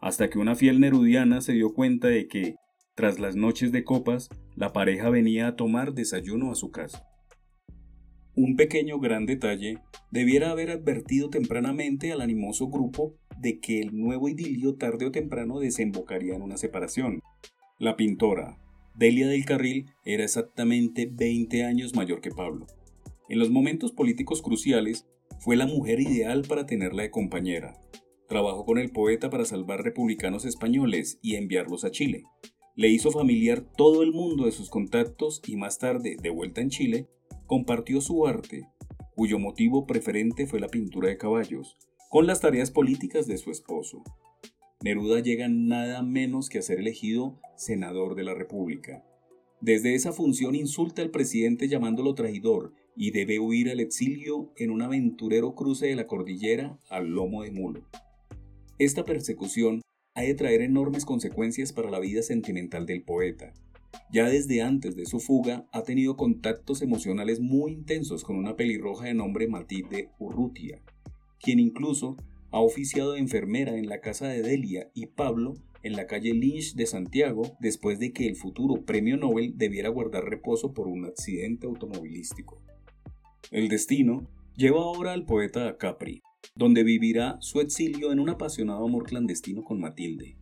hasta 0.00 0.30
que 0.30 0.38
una 0.38 0.56
fiel 0.56 0.80
nerudiana 0.80 1.40
se 1.42 1.52
dio 1.52 1.74
cuenta 1.74 2.08
de 2.08 2.28
que, 2.28 2.56
tras 2.94 3.18
las 3.18 3.36
noches 3.36 3.70
de 3.70 3.84
copas, 3.84 4.30
la 4.56 4.72
pareja 4.72 5.10
venía 5.10 5.48
a 5.48 5.56
tomar 5.56 5.92
desayuno 5.92 6.50
a 6.50 6.54
su 6.54 6.70
casa. 6.70 7.06
Un 8.34 8.56
pequeño 8.56 8.98
gran 8.98 9.26
detalle 9.26 9.78
debiera 10.10 10.50
haber 10.50 10.70
advertido 10.70 11.28
tempranamente 11.28 12.12
al 12.12 12.22
animoso 12.22 12.68
grupo 12.68 13.14
de 13.38 13.60
que 13.60 13.80
el 13.80 13.94
nuevo 13.94 14.26
idilio 14.28 14.76
tarde 14.76 15.04
o 15.04 15.10
temprano 15.10 15.58
desembocaría 15.58 16.34
en 16.34 16.40
una 16.40 16.56
separación. 16.56 17.20
La 17.78 17.94
pintora, 17.94 18.58
Delia 18.94 19.28
del 19.28 19.44
Carril, 19.44 19.90
era 20.06 20.24
exactamente 20.24 21.10
20 21.12 21.64
años 21.64 21.94
mayor 21.94 22.22
que 22.22 22.30
Pablo. 22.30 22.66
En 23.28 23.38
los 23.38 23.50
momentos 23.50 23.92
políticos 23.92 24.40
cruciales, 24.40 25.06
fue 25.38 25.56
la 25.56 25.66
mujer 25.66 26.00
ideal 26.00 26.42
para 26.48 26.64
tenerla 26.64 27.02
de 27.02 27.10
compañera. 27.10 27.74
Trabajó 28.28 28.64
con 28.64 28.78
el 28.78 28.92
poeta 28.92 29.28
para 29.28 29.44
salvar 29.44 29.82
republicanos 29.82 30.46
españoles 30.46 31.18
y 31.20 31.34
enviarlos 31.34 31.84
a 31.84 31.90
Chile. 31.90 32.24
Le 32.76 32.88
hizo 32.88 33.10
familiar 33.10 33.60
todo 33.76 34.02
el 34.02 34.12
mundo 34.12 34.46
de 34.46 34.52
sus 34.52 34.70
contactos 34.70 35.42
y 35.46 35.56
más 35.56 35.78
tarde, 35.78 36.16
de 36.22 36.30
vuelta 36.30 36.62
en 36.62 36.70
Chile, 36.70 37.08
compartió 37.52 38.00
su 38.00 38.26
arte, 38.26 38.66
cuyo 39.14 39.38
motivo 39.38 39.86
preferente 39.86 40.46
fue 40.46 40.58
la 40.58 40.68
pintura 40.68 41.10
de 41.10 41.18
caballos, 41.18 41.76
con 42.08 42.26
las 42.26 42.40
tareas 42.40 42.70
políticas 42.70 43.26
de 43.26 43.36
su 43.36 43.50
esposo. 43.50 44.02
Neruda 44.82 45.20
llega 45.20 45.48
nada 45.50 46.02
menos 46.02 46.48
que 46.48 46.60
a 46.60 46.62
ser 46.62 46.78
elegido 46.78 47.38
senador 47.58 48.14
de 48.14 48.24
la 48.24 48.32
República. 48.32 49.04
Desde 49.60 49.94
esa 49.94 50.14
función 50.14 50.54
insulta 50.54 51.02
al 51.02 51.10
presidente 51.10 51.68
llamándolo 51.68 52.14
traidor 52.14 52.72
y 52.96 53.10
debe 53.10 53.38
huir 53.38 53.68
al 53.68 53.80
exilio 53.80 54.50
en 54.56 54.70
un 54.70 54.80
aventurero 54.80 55.54
cruce 55.54 55.88
de 55.88 55.96
la 55.96 56.06
cordillera 56.06 56.78
al 56.88 57.08
lomo 57.08 57.42
de 57.42 57.50
mulo. 57.50 57.86
Esta 58.78 59.04
persecución 59.04 59.82
ha 60.14 60.22
de 60.22 60.32
traer 60.32 60.62
enormes 60.62 61.04
consecuencias 61.04 61.74
para 61.74 61.90
la 61.90 62.00
vida 62.00 62.22
sentimental 62.22 62.86
del 62.86 63.02
poeta, 63.02 63.52
ya 64.10 64.28
desde 64.28 64.62
antes 64.62 64.96
de 64.96 65.06
su 65.06 65.20
fuga 65.20 65.66
ha 65.72 65.82
tenido 65.82 66.16
contactos 66.16 66.82
emocionales 66.82 67.40
muy 67.40 67.72
intensos 67.72 68.24
con 68.24 68.36
una 68.36 68.56
pelirroja 68.56 69.06
de 69.06 69.14
nombre 69.14 69.48
Matilde 69.48 70.10
Urrutia, 70.18 70.82
quien 71.40 71.58
incluso 71.58 72.16
ha 72.50 72.60
oficiado 72.60 73.12
de 73.12 73.20
enfermera 73.20 73.76
en 73.76 73.86
la 73.86 74.00
casa 74.00 74.28
de 74.28 74.42
Delia 74.42 74.90
y 74.94 75.06
Pablo 75.06 75.54
en 75.82 75.94
la 75.94 76.06
calle 76.06 76.32
Lynch 76.34 76.74
de 76.74 76.86
Santiago 76.86 77.56
después 77.60 77.98
de 77.98 78.12
que 78.12 78.26
el 78.26 78.36
futuro 78.36 78.84
premio 78.84 79.16
Nobel 79.16 79.54
debiera 79.56 79.88
guardar 79.88 80.24
reposo 80.24 80.72
por 80.72 80.86
un 80.86 81.06
accidente 81.06 81.66
automovilístico. 81.66 82.62
El 83.50 83.68
destino 83.68 84.28
lleva 84.56 84.82
ahora 84.82 85.12
al 85.12 85.24
poeta 85.24 85.68
a 85.68 85.76
Capri, 85.76 86.22
donde 86.54 86.84
vivirá 86.84 87.36
su 87.40 87.60
exilio 87.60 88.12
en 88.12 88.20
un 88.20 88.28
apasionado 88.28 88.84
amor 88.84 89.04
clandestino 89.04 89.64
con 89.64 89.80
Matilde. 89.80 90.36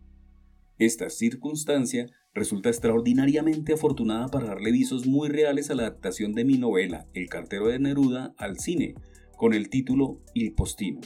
Esta 0.77 1.09
circunstancia 1.09 2.07
resulta 2.33 2.69
extraordinariamente 2.69 3.73
afortunada 3.73 4.27
para 4.27 4.47
darle 4.47 4.71
visos 4.71 5.05
muy 5.05 5.29
reales 5.29 5.69
a 5.69 5.75
la 5.75 5.83
adaptación 5.83 6.33
de 6.33 6.45
mi 6.45 6.57
novela 6.57 7.07
El 7.13 7.29
cartero 7.29 7.67
de 7.67 7.79
Neruda 7.79 8.33
al 8.37 8.59
cine, 8.59 8.95
con 9.35 9.53
el 9.53 9.69
título 9.69 10.21
Il 10.33 10.53
Postino. 10.53 11.01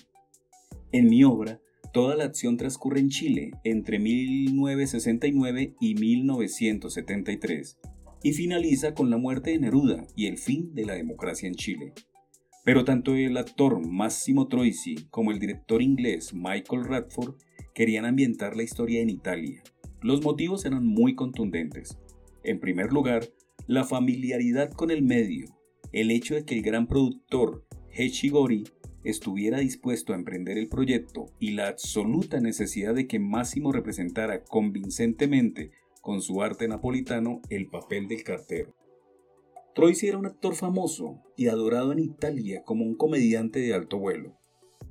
En 0.91 1.09
mi 1.09 1.23
obra, 1.23 1.59
toda 1.93 2.15
la 2.15 2.25
acción 2.25 2.57
transcurre 2.57 2.99
en 2.99 3.09
Chile 3.09 3.51
entre 3.63 3.99
1969 3.99 5.75
y 5.79 5.95
1973 5.95 7.79
y 8.21 8.33
finaliza 8.33 8.93
con 8.93 9.09
la 9.09 9.17
muerte 9.17 9.51
de 9.51 9.59
Neruda 9.59 10.05
y 10.15 10.27
el 10.27 10.37
fin 10.37 10.73
de 10.75 10.85
la 10.85 10.93
democracia 10.93 11.47
en 11.47 11.55
Chile. 11.55 11.93
Pero 12.63 12.83
tanto 12.83 13.15
el 13.15 13.37
actor 13.37 13.85
Massimo 13.85 14.47
Troisi 14.47 15.07
como 15.11 15.31
el 15.31 15.39
director 15.39 15.81
inglés 15.81 16.33
Michael 16.33 16.85
Radford 16.85 17.35
querían 17.75 18.05
ambientar 18.05 18.55
la 18.55 18.63
historia 18.63 19.01
en 19.01 19.09
Italia, 19.09 19.61
los 20.05 20.23
motivos 20.23 20.65
eran 20.65 20.85
muy 20.85 21.15
contundentes. 21.15 21.97
En 22.43 22.59
primer 22.59 22.93
lugar, 22.93 23.27
la 23.65 23.83
familiaridad 23.85 24.69
con 24.69 24.91
el 24.91 25.01
medio, 25.01 25.47
el 25.93 26.11
hecho 26.11 26.35
de 26.35 26.45
que 26.45 26.53
el 26.53 26.61
gran 26.61 26.85
productor 26.85 27.65
Hechigori 27.89 28.65
estuviera 29.03 29.57
dispuesto 29.57 30.13
a 30.13 30.15
emprender 30.15 30.59
el 30.59 30.69
proyecto 30.69 31.25
y 31.39 31.53
la 31.53 31.69
absoluta 31.69 32.39
necesidad 32.39 32.93
de 32.93 33.07
que 33.07 33.17
Máximo 33.17 33.71
representara 33.71 34.43
convincentemente 34.43 35.71
con 36.01 36.21
su 36.21 36.43
arte 36.43 36.67
napolitano 36.67 37.41
el 37.49 37.65
papel 37.65 38.07
del 38.07 38.23
cartero. 38.23 38.75
Troisi 39.73 40.07
era 40.07 40.19
un 40.19 40.27
actor 40.27 40.53
famoso 40.53 41.23
y 41.35 41.47
adorado 41.47 41.91
en 41.91 41.97
Italia 41.97 42.61
como 42.63 42.85
un 42.85 42.95
comediante 42.95 43.59
de 43.59 43.73
alto 43.73 43.97
vuelo. 43.97 44.37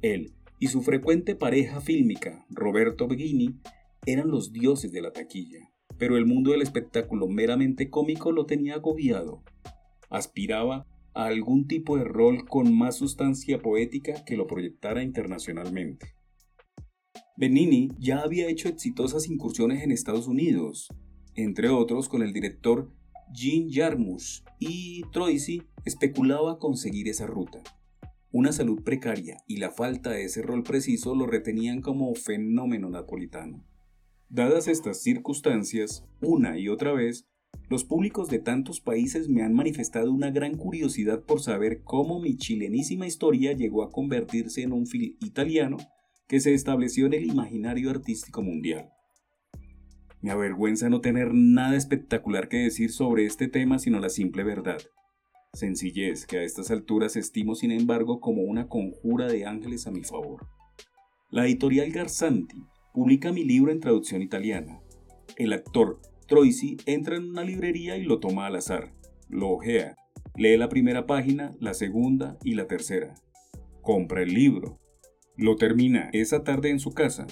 Él 0.02 0.33
y 0.59 0.66
su 0.66 0.83
frecuente 0.83 1.37
pareja 1.37 1.80
fílmica, 1.80 2.44
Roberto 2.50 3.06
Beghini, 3.06 3.61
eran 4.06 4.30
los 4.30 4.52
dioses 4.52 4.92
de 4.92 5.02
la 5.02 5.12
taquilla, 5.12 5.70
pero 5.99 6.16
el 6.16 6.26
mundo 6.26 6.50
del 6.50 6.62
espectáculo 6.62 7.28
meramente 7.28 7.90
cómico 7.90 8.32
lo 8.32 8.46
tenía 8.46 8.75
agobiado. 8.75 9.42
Aspiraba 10.11 10.87
a 11.14 11.26
algún 11.26 11.66
tipo 11.66 11.96
de 11.96 12.04
rol 12.04 12.46
con 12.46 12.76
más 12.76 12.96
sustancia 12.96 13.58
poética 13.58 14.25
que 14.25 14.37
lo 14.37 14.46
proyectara 14.46 15.02
internacionalmente. 15.02 16.14
Benini 17.37 17.88
ya 17.99 18.20
había 18.20 18.49
hecho 18.49 18.68
exitosas 18.68 19.28
incursiones 19.28 19.82
en 19.82 19.90
Estados 19.90 20.26
Unidos, 20.28 20.88
entre 21.34 21.68
otros 21.68 22.08
con 22.08 22.23
el 22.23 22.32
director 22.32 22.92
Jean 23.32 23.68
Jarmusch, 23.70 24.42
y 24.58 25.02
Troisi 25.12 25.62
especulaba 25.84 26.58
conseguir 26.58 27.08
esa 27.08 27.26
ruta. 27.26 27.61
Una 28.30 28.52
salud 28.52 28.82
precaria 28.82 29.37
y 29.46 29.58
la 29.58 29.70
falta 29.70 30.11
de 30.11 30.25
ese 30.25 30.42
rol 30.42 30.62
preciso 30.62 31.14
lo 31.14 31.26
retenían 31.26 31.80
como 31.80 32.14
fenómeno 32.14 32.90
napolitano. 32.90 33.64
Dadas 34.34 34.66
estas 34.66 35.00
circunstancias, 35.00 36.04
una 36.20 36.58
y 36.58 36.68
otra 36.68 36.92
vez, 36.92 37.24
los 37.70 37.84
públicos 37.84 38.28
de 38.28 38.40
tantos 38.40 38.80
países 38.80 39.28
me 39.28 39.44
han 39.44 39.54
manifestado 39.54 40.10
una 40.10 40.32
gran 40.32 40.56
curiosidad 40.56 41.22
por 41.22 41.40
saber 41.40 41.84
cómo 41.84 42.18
mi 42.18 42.36
chilenísima 42.36 43.06
historia 43.06 43.52
llegó 43.52 43.84
a 43.84 43.92
convertirse 43.92 44.62
en 44.62 44.72
un 44.72 44.88
film 44.88 45.14
italiano 45.20 45.76
que 46.26 46.40
se 46.40 46.52
estableció 46.52 47.06
en 47.06 47.12
el 47.12 47.26
imaginario 47.26 47.90
artístico 47.90 48.42
mundial. 48.42 48.90
Me 50.20 50.32
avergüenza 50.32 50.88
no 50.88 51.00
tener 51.00 51.32
nada 51.32 51.76
espectacular 51.76 52.48
que 52.48 52.56
decir 52.56 52.90
sobre 52.90 53.26
este 53.26 53.46
tema 53.46 53.78
sino 53.78 54.00
la 54.00 54.08
simple 54.08 54.42
verdad. 54.42 54.82
Sencillez 55.52 56.26
que 56.26 56.38
a 56.38 56.42
estas 56.42 56.72
alturas 56.72 57.14
estimo 57.14 57.54
sin 57.54 57.70
embargo 57.70 58.18
como 58.18 58.42
una 58.42 58.66
conjura 58.66 59.28
de 59.28 59.46
ángeles 59.46 59.86
a 59.86 59.92
mi 59.92 60.02
favor. 60.02 60.48
La 61.30 61.46
editorial 61.46 61.92
Garzanti 61.92 62.74
publica 62.94 63.32
mi 63.32 63.42
libro 63.42 63.73
en 63.73 63.80
traducción 63.80 64.23
italiana. 64.23 64.80
El 65.36 65.52
actor 65.52 66.00
Troisi 66.28 66.76
entra 66.86 67.16
en 67.16 67.28
una 67.28 67.42
librería 67.42 67.97
y 67.97 68.04
lo 68.04 68.21
toma 68.21 68.47
al 68.47 68.54
azar. 68.54 68.95
Lo 69.28 69.50
ojea. 69.50 69.97
Lee 70.36 70.56
la 70.56 70.69
primera 70.69 71.04
página, 71.04 71.56
la 71.58 71.75
segunda 71.75 72.38
y 72.45 72.54
la 72.54 72.69
tercera. 72.69 73.14
Compra 73.82 74.23
el 74.23 74.32
libro. 74.32 74.78
Lo 75.36 75.56
termina 75.56 76.08
esa 76.12 76.45
tarde 76.45 76.71
en 76.71 76.78
su 76.78 76.92
casa. 76.92 77.26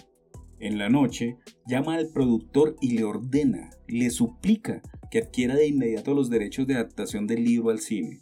En 0.58 0.78
la 0.78 0.88
noche, 0.88 1.38
llama 1.66 1.94
al 1.94 2.08
productor 2.12 2.74
y 2.80 2.96
le 2.96 3.04
ordena, 3.04 3.70
le 3.86 4.10
suplica 4.10 4.82
que 5.12 5.18
adquiera 5.18 5.54
de 5.54 5.68
inmediato 5.68 6.12
los 6.12 6.28
derechos 6.28 6.66
de 6.66 6.74
adaptación 6.74 7.28
del 7.28 7.44
libro 7.44 7.70
al 7.70 7.78
cine. 7.78 8.18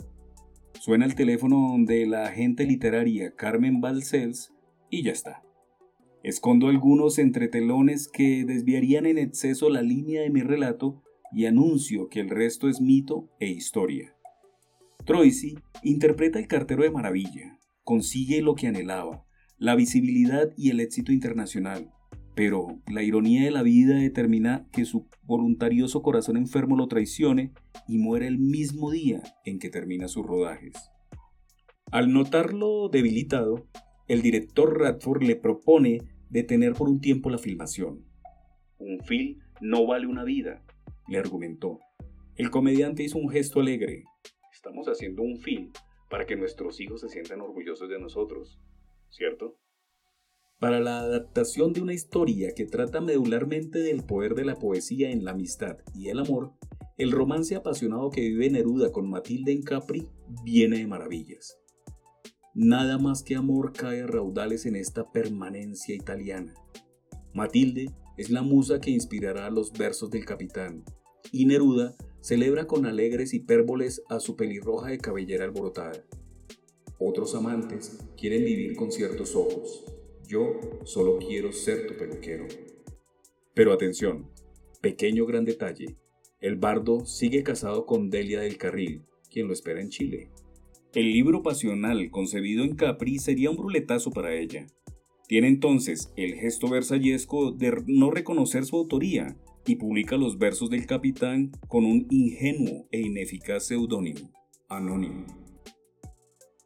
Suena 0.79 1.07
el 1.07 1.15
teléfono 1.15 1.75
de 1.79 2.05
la 2.07 2.27
agente 2.27 2.65
literaria 2.65 3.35
Carmen 3.35 3.81
Balcells 3.81 4.53
y 4.91 5.03
ya 5.05 5.13
está. 5.13 5.43
Escondo 6.23 6.69
algunos 6.69 7.19
entretelones 7.19 8.07
que 8.07 8.45
desviarían 8.45 9.07
en 9.07 9.17
exceso 9.17 9.71
la 9.71 9.81
línea 9.81 10.21
de 10.21 10.29
mi 10.29 10.43
relato 10.43 11.03
y 11.33 11.47
anuncio 11.47 12.09
que 12.09 12.21
el 12.21 12.29
resto 12.29 12.69
es 12.69 12.83
mito 12.83 13.31
e 13.41 13.49
historia. 13.49 14.15
Troisi 15.07 15.57
interpreta 15.83 16.39
el 16.39 16.47
cartero 16.47 16.83
de 16.83 16.91
maravilla, 16.91 17.59
consigue 17.85 18.43
lo 18.43 18.55
que 18.55 18.67
anhelaba, 18.67 19.25
la 19.57 19.75
visibilidad 19.75 20.51
y 20.59 20.69
el 20.69 20.81
éxito 20.81 21.11
internacional, 21.11 21.91
pero 22.35 22.83
la 22.87 23.03
ironía 23.03 23.45
de 23.45 23.51
la 23.51 23.63
vida 23.63 23.95
determina 23.95 24.69
que 24.73 24.85
su 24.85 25.07
voluntarioso 25.23 26.03
corazón 26.03 26.37
enfermo 26.37 26.77
lo 26.77 26.87
traicione 26.87 27.53
y 27.89 27.97
muere 27.97 28.27
el 28.27 28.39
mismo 28.39 28.91
día 28.91 29.23
en 29.47 29.59
que 29.59 29.71
termina 29.71 30.07
sus 30.07 30.27
rodajes. 30.27 30.75
Al 31.91 32.13
notarlo 32.13 32.91
debilitado, 32.91 33.67
el 34.11 34.23
director 34.23 34.77
Radford 34.77 35.23
le 35.23 35.37
propone 35.37 36.01
detener 36.31 36.73
por 36.73 36.89
un 36.89 37.01
tiempo 37.01 37.31
la 37.31 37.39
filmación. 37.39 38.05
Un 38.79 38.99
film 39.05 39.39
no 39.61 39.87
vale 39.87 40.09
una 40.09 40.25
vida, 40.25 40.65
le 41.07 41.17
argumentó. 41.17 41.79
El 42.35 42.51
comediante 42.51 43.05
hizo 43.05 43.19
un 43.19 43.29
gesto 43.29 43.61
alegre. 43.61 44.03
Estamos 44.53 44.89
haciendo 44.89 45.23
un 45.23 45.39
film 45.39 45.71
para 46.11 46.27
que 46.27 46.35
nuestros 46.35 46.81
hijos 46.81 47.03
se 47.03 47.09
sientan 47.09 47.41
orgullosos 47.41 47.89
de 47.89 48.01
nosotros, 48.01 48.59
¿cierto? 49.11 49.57
Para 50.59 50.81
la 50.81 50.99
adaptación 50.99 51.73
de 51.73 51.81
una 51.81 51.95
historia 51.95 52.53
que 52.57 52.67
trata 52.67 53.01
medularmente 53.01 53.79
del 53.79 54.03
poder 54.03 54.35
de 54.35 54.45
la 54.45 54.57
poesía 54.57 55.13
en 55.13 55.25
la 55.25 55.31
amistad 55.31 55.77
y 55.95 56.09
el 56.09 56.19
amor, 56.19 56.55
el 56.99 57.13
romance 57.13 57.55
apasionado 57.55 58.11
que 58.11 58.23
vive 58.23 58.51
Neruda 58.51 58.91
con 58.91 59.09
Matilde 59.09 59.53
en 59.53 59.63
Capri 59.63 60.09
viene 60.43 60.79
de 60.79 60.89
maravillas. 60.89 61.61
Nada 62.63 62.99
más 62.99 63.23
que 63.23 63.37
amor 63.37 63.73
cae 63.73 64.03
a 64.03 64.07
raudales 64.07 64.67
en 64.67 64.77
esta 64.77 65.11
permanencia 65.11 65.95
italiana. 65.95 66.53
Matilde 67.33 67.87
es 68.19 68.29
la 68.29 68.43
musa 68.43 68.81
que 68.81 68.91
inspirará 68.91 69.49
los 69.49 69.73
versos 69.73 70.11
del 70.11 70.27
capitán, 70.27 70.85
y 71.33 71.47
Neruda 71.47 71.97
celebra 72.21 72.67
con 72.67 72.85
alegres 72.85 73.33
hipérboles 73.33 74.03
a 74.11 74.21
su 74.21 74.37
pelirroja 74.37 74.91
de 74.91 74.99
cabellera 74.99 75.47
alborotada. 75.47 76.05
Otros 76.99 77.35
amantes 77.35 77.99
quieren 78.15 78.45
vivir 78.45 78.77
con 78.77 78.93
ciertos 78.93 79.35
ojos. 79.35 79.83
Yo 80.29 80.61
solo 80.85 81.17
quiero 81.17 81.53
ser 81.53 81.87
tu 81.87 81.97
peluquero. 81.97 82.45
Pero 83.55 83.73
atención, 83.73 84.29
pequeño 84.83 85.25
gran 85.25 85.47
detalle. 85.47 85.97
El 86.43 86.57
bardo 86.57 87.07
sigue 87.07 87.43
casado 87.43 87.87
con 87.87 88.11
Delia 88.11 88.41
del 88.41 88.59
Carril, 88.59 89.07
quien 89.31 89.47
lo 89.47 89.55
espera 89.55 89.81
en 89.81 89.89
Chile. 89.89 90.31
El 90.93 91.13
libro 91.13 91.45
pasional 91.45 92.11
concebido 92.11 92.65
en 92.65 92.75
Capri 92.75 93.21
sería 93.21 93.49
un 93.51 93.57
bruletazo 93.57 94.11
para 94.11 94.35
ella. 94.35 94.67
Tiene 95.29 95.47
entonces 95.47 96.13
el 96.17 96.35
gesto 96.35 96.69
versallesco 96.69 97.53
de 97.53 97.81
no 97.87 98.11
reconocer 98.11 98.65
su 98.65 98.77
autoría 98.77 99.37
y 99.65 99.77
publica 99.77 100.17
los 100.17 100.39
versos 100.39 100.69
del 100.69 100.87
capitán 100.87 101.53
con 101.69 101.85
un 101.85 102.09
ingenuo 102.11 102.89
e 102.91 103.03
ineficaz 103.03 103.69
seudónimo, 103.69 104.33
anónimo. 104.69 105.27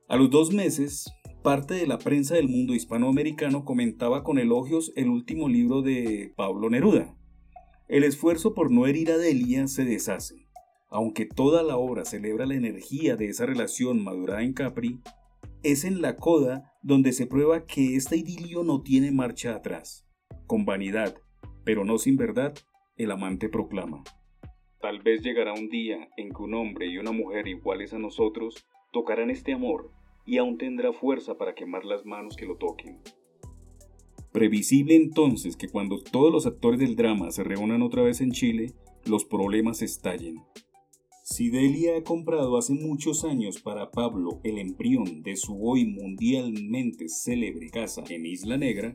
A 0.09 0.17
los 0.17 0.31
dos 0.31 0.55
meses, 0.55 1.05
parte 1.43 1.75
de 1.75 1.87
la 1.87 1.99
prensa 1.99 2.35
del 2.35 2.49
mundo 2.49 2.75
hispanoamericano 2.75 3.67
comentaba 3.67 4.23
con 4.23 4.39
elogios 4.39 4.91
el 4.97 5.11
último 5.11 5.51
libro 5.51 5.83
de 5.83 6.33
Pablo 6.35 6.71
Neruda. 6.71 7.15
El 7.89 8.05
esfuerzo 8.05 8.55
por 8.55 8.71
no 8.71 8.87
herir 8.87 9.11
a 9.11 9.19
Delia 9.19 9.67
se 9.69 9.85
deshace. 9.85 10.44
Aunque 10.95 11.27
toda 11.27 11.65
la 11.65 11.77
obra 11.77 12.05
celebra 12.05 12.47
la 12.47 12.55
energía 12.55 13.17
de 13.17 13.27
esa 13.27 13.47
relación 13.47 14.05
madurada 14.05 14.45
en 14.45 14.53
Capri, 14.53 15.01
es 15.65 15.85
en 15.85 16.01
la 16.01 16.15
coda 16.15 16.73
donde 16.83 17.13
se 17.13 17.27
prueba 17.27 17.67
que 17.67 17.97
este 17.97 18.17
idilio 18.17 18.63
no 18.63 18.81
tiene 18.81 19.11
marcha 19.11 19.57
atrás. 19.57 20.07
Con 20.47 20.65
vanidad, 20.65 21.17
pero 21.65 21.85
no 21.85 21.99
sin 21.99 22.17
verdad, 22.17 22.55
el 22.97 23.11
amante 23.11 23.49
proclama. 23.49 24.05
Tal 24.81 25.03
vez 25.03 25.21
llegará 25.23 25.53
un 25.53 25.69
día 25.69 26.11
en 26.17 26.29
que 26.29 26.41
un 26.41 26.55
hombre 26.55 26.87
y 26.87 26.99
una 26.99 27.11
mujer 27.11 27.49
iguales 27.49 27.93
a 27.93 27.99
nosotros 27.99 28.65
tocarán 28.93 29.31
este 29.31 29.53
amor 29.53 29.91
y 30.25 30.39
aún 30.39 30.59
tendrá 30.59 30.93
fuerza 30.93 31.37
para 31.37 31.57
quemar 31.57 31.85
las 31.85 32.07
manos 32.07 32.37
que 32.37 32.47
lo 32.47 32.57
toquen. 32.57 33.01
Previsible 34.31 34.95
entonces 34.95 35.57
que 35.57 35.69
cuando 35.69 36.01
todos 36.01 36.33
los 36.33 36.47
actores 36.47 36.79
del 36.79 36.95
drama 36.95 37.33
se 37.33 37.43
reúnan 37.43 37.83
otra 37.83 38.05
vez 38.05 38.21
en 38.21 38.31
Chile, 38.31 38.75
los 39.07 39.25
problemas 39.25 39.83
estallen. 39.83 40.41
Si 41.27 41.49
Delia 41.49 41.97
ha 41.97 42.05
comprado 42.05 42.59
hace 42.59 42.75
muchos 42.75 43.25
años 43.25 43.59
para 43.59 43.91
Pablo 43.91 44.41
el 44.45 44.59
embrión 44.59 45.23
de 45.23 45.37
su 45.37 45.67
hoy 45.67 45.87
mundialmente 45.87 47.09
célebre 47.09 47.71
casa 47.71 48.05
en 48.11 48.27
Isla 48.27 48.59
Negra, 48.59 48.95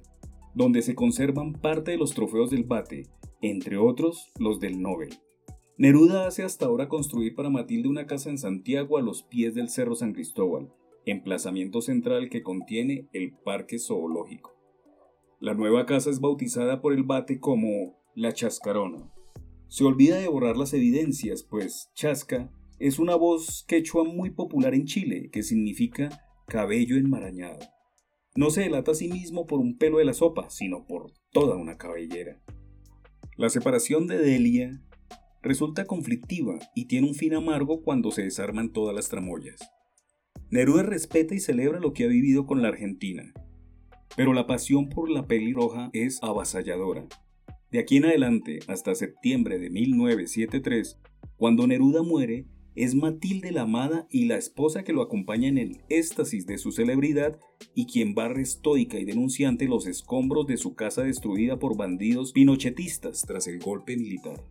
donde 0.54 0.84
se 0.84 0.94
conservan 0.94 1.54
parte 1.54 1.89
de 1.89 1.98
los 1.98 2.13
trofeos 2.13 2.52
del 2.52 2.65
bate, 2.65 3.08
entre 3.42 3.78
otros 3.78 4.32
los 4.38 4.60
del 4.60 4.80
Nobel. 4.80 5.10
Neruda 5.80 6.28
hace 6.28 6.44
hasta 6.44 6.68
ahora 6.68 6.88
construir 6.88 7.34
para 7.34 7.50
Matilde 7.50 7.89
una 7.89 8.06
casa 8.06 8.30
en 8.30 8.38
Santiago 8.38 9.00
a 9.00 9.02
los 9.02 9.24
pies 9.24 9.56
del 9.56 9.68
Cerro 9.68 9.96
San 9.96 10.13
Cristóbal, 10.13 10.72
emplazamiento 11.08 11.82
central 11.82 12.30
que 12.30 12.44
contiene 12.44 13.08
el 13.12 13.34
Parque 13.44 13.80
Zoológico. 13.80 14.56
La 15.39 15.56
nueva 15.56 15.88
casa 15.88 16.12
es 16.12 16.20
bautizada 16.20 16.80
por 16.80 16.94
el 16.94 17.02
bate 17.02 17.39
como 17.39 18.00
La 18.13 18.34
Chascarona. 18.34 19.12
Se 19.69 19.84
olvida 19.84 20.17
de 20.17 20.27
borrar 20.27 20.58
las 20.58 20.73
evidencias, 20.73 21.43
pues 21.43 21.91
chasca 21.93 22.51
es 22.79 22.97
una 22.97 23.15
voz 23.15 23.65
quechua 23.67 24.03
muy 24.03 24.32
popular 24.32 24.73
en 24.73 24.86
Chile 24.86 25.29
que 25.32 25.43
significa 25.43 26.10
cabello 26.47 26.97
enmarañado. 26.97 27.60
No 28.36 28.49
se 28.49 28.62
delata 28.62 28.93
a 28.93 28.95
sí 28.95 29.10
mismo 29.10 29.45
por 29.45 29.60
un 29.60 29.77
pelo 29.77 29.99
de 29.99 30.05
la 30.05 30.13
sopa, 30.13 30.49
sino 30.49 30.88
por 30.88 31.13
toda 31.32 31.55
una 31.55 31.77
cabellera. 31.77 32.41
La 33.38 33.49
separación 33.51 34.08
de 34.08 34.17
Delia 34.17 34.82
resulta 35.43 35.86
conflictiva 35.86 36.58
y 36.73 36.86
tiene 36.86 37.08
un 37.08 37.13
fin 37.13 37.36
amargo 37.36 37.84
cuando 37.84 38.10
se 38.10 38.23
desarman 38.23 38.73
todas 38.73 38.95
las 38.95 39.08
tramoyas. 39.08 39.60
Neruda 40.49 40.82
respeta 40.82 41.36
y 41.36 41.39
celebra 41.39 41.79
lo 41.79 41.93
que 41.93 42.05
ha 42.05 42.08
vivido 42.08 42.47
con 42.47 42.63
la 42.63 42.69
Argentina, 42.69 43.34
pero 44.17 44.34
la 44.34 44.47
pasión 44.47 44.89
por 44.89 45.12
la 45.12 45.27
pelirroja 45.27 45.91
es 45.93 46.17
avasalladora. 46.23 47.08
De 47.71 47.79
aquí 47.79 47.97
en 47.97 48.05
adelante, 48.05 48.60
hasta 48.67 48.95
septiembre 48.95 49.60
de 49.60 49.69
1973, 49.69 50.99
cuando 51.38 51.67
Neruda 51.67 52.01
muere, 52.01 52.45
es 52.75 52.95
Matilde 52.95 53.51
la 53.51 53.63
amada 53.63 54.08
y 54.10 54.25
la 54.25 54.38
esposa 54.38 54.84
que 54.84 54.93
lo 54.93 55.01
acompaña 55.01 55.49
en 55.49 55.58
el 55.58 55.82
éxtasis 55.89 56.45
de 56.47 56.58
su 56.58 56.71
celebridad 56.71 57.38
y 57.75 57.86
quien 57.86 58.15
barre 58.15 58.41
estoica 58.41 58.97
y 58.97 59.05
denunciante 59.05 59.67
los 59.67 59.86
escombros 59.86 60.47
de 60.47 60.58
su 60.58 60.75
casa 60.75 61.03
destruida 61.03 61.60
por 61.60 61.77
bandidos 61.77 62.32
pinochetistas 62.32 63.21
tras 63.21 63.47
el 63.47 63.60
golpe 63.60 63.97
militar. 63.97 64.43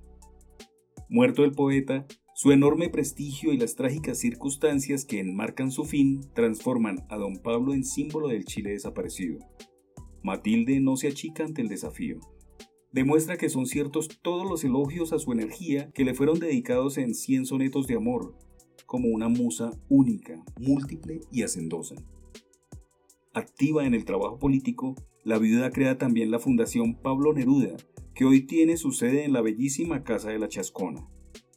Muerto 1.08 1.42
el 1.42 1.52
poeta, 1.52 2.06
su 2.34 2.52
enorme 2.52 2.88
prestigio 2.88 3.52
y 3.52 3.56
las 3.56 3.74
trágicas 3.74 4.18
circunstancias 4.18 5.04
que 5.04 5.20
enmarcan 5.20 5.72
su 5.72 5.84
fin 5.84 6.20
transforman 6.34 7.06
a 7.08 7.16
don 7.16 7.36
Pablo 7.38 7.72
en 7.72 7.82
símbolo 7.82 8.28
del 8.28 8.44
Chile 8.44 8.70
desaparecido. 8.70 9.38
Matilde 10.22 10.80
no 10.80 10.96
se 10.96 11.08
achica 11.08 11.44
ante 11.44 11.62
el 11.62 11.68
desafío. 11.68 12.20
Demuestra 12.92 13.36
que 13.36 13.50
son 13.50 13.66
ciertos 13.66 14.08
todos 14.22 14.48
los 14.48 14.64
elogios 14.64 15.12
a 15.12 15.18
su 15.18 15.32
energía 15.32 15.90
que 15.92 16.04
le 16.04 16.14
fueron 16.14 16.38
dedicados 16.38 16.96
en 16.96 17.14
cien 17.14 17.44
sonetos 17.44 17.86
de 17.86 17.96
amor, 17.96 18.34
como 18.86 19.08
una 19.08 19.28
musa 19.28 19.70
única, 19.90 20.42
múltiple 20.58 21.20
y 21.30 21.42
hacendosa. 21.42 21.96
Activa 23.34 23.84
en 23.84 23.92
el 23.92 24.06
trabajo 24.06 24.38
político, 24.38 24.94
la 25.22 25.38
viuda 25.38 25.70
crea 25.70 25.98
también 25.98 26.30
la 26.30 26.38
Fundación 26.38 26.94
Pablo 26.94 27.34
Neruda, 27.34 27.76
que 28.14 28.24
hoy 28.24 28.46
tiene 28.46 28.78
su 28.78 28.92
sede 28.92 29.24
en 29.24 29.34
la 29.34 29.42
bellísima 29.42 30.02
Casa 30.02 30.30
de 30.30 30.38
la 30.38 30.48
Chascona. 30.48 31.06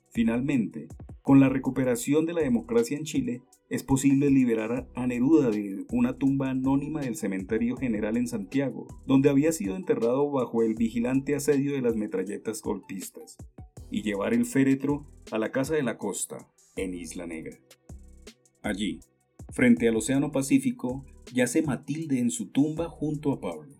Finalmente, 0.09 0.89
con 1.21 1.39
la 1.39 1.47
recuperación 1.47 2.25
de 2.25 2.33
la 2.33 2.41
democracia 2.41 2.97
en 2.97 3.05
Chile, 3.05 3.43
es 3.71 3.83
posible 3.83 4.29
liberar 4.29 4.89
a 4.95 5.07
Neruda 5.07 5.49
de 5.49 5.85
una 5.93 6.17
tumba 6.17 6.49
anónima 6.49 6.99
del 6.99 7.15
Cementerio 7.15 7.77
General 7.77 8.17
en 8.17 8.27
Santiago, 8.27 8.85
donde 9.07 9.29
había 9.29 9.53
sido 9.53 9.77
enterrado 9.77 10.29
bajo 10.29 10.61
el 10.61 10.75
vigilante 10.75 11.35
asedio 11.35 11.71
de 11.71 11.81
las 11.81 11.95
metralletas 11.95 12.61
golpistas, 12.61 13.37
y 13.89 14.03
llevar 14.03 14.33
el 14.33 14.45
féretro 14.45 15.07
a 15.31 15.39
la 15.39 15.53
Casa 15.53 15.73
de 15.73 15.83
la 15.83 15.97
Costa, 15.97 16.49
en 16.75 16.93
Isla 16.93 17.25
Negra. 17.27 17.57
Allí, 18.61 18.99
frente 19.51 19.87
al 19.87 19.95
Océano 19.95 20.33
Pacífico, 20.33 21.05
yace 21.33 21.61
Matilde 21.61 22.19
en 22.19 22.29
su 22.29 22.49
tumba 22.49 22.89
junto 22.89 23.31
a 23.31 23.39
Pablo. 23.39 23.73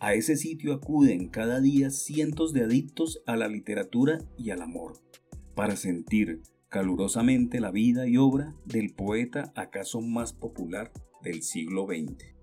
A 0.00 0.14
ese 0.14 0.36
sitio 0.36 0.74
acuden 0.74 1.28
cada 1.28 1.60
día 1.60 1.90
cientos 1.90 2.52
de 2.52 2.64
adictos 2.64 3.22
a 3.26 3.36
la 3.36 3.46
literatura 3.46 4.18
y 4.36 4.50
al 4.50 4.60
amor 4.60 4.94
para 5.54 5.76
sentir 5.76 6.42
calurosamente 6.74 7.60
la 7.60 7.70
vida 7.70 8.08
y 8.08 8.16
obra 8.16 8.52
del 8.64 8.94
poeta 8.94 9.52
acaso 9.54 10.00
más 10.00 10.32
popular 10.32 10.90
del 11.22 11.42
siglo 11.42 11.86
XX. 11.86 12.34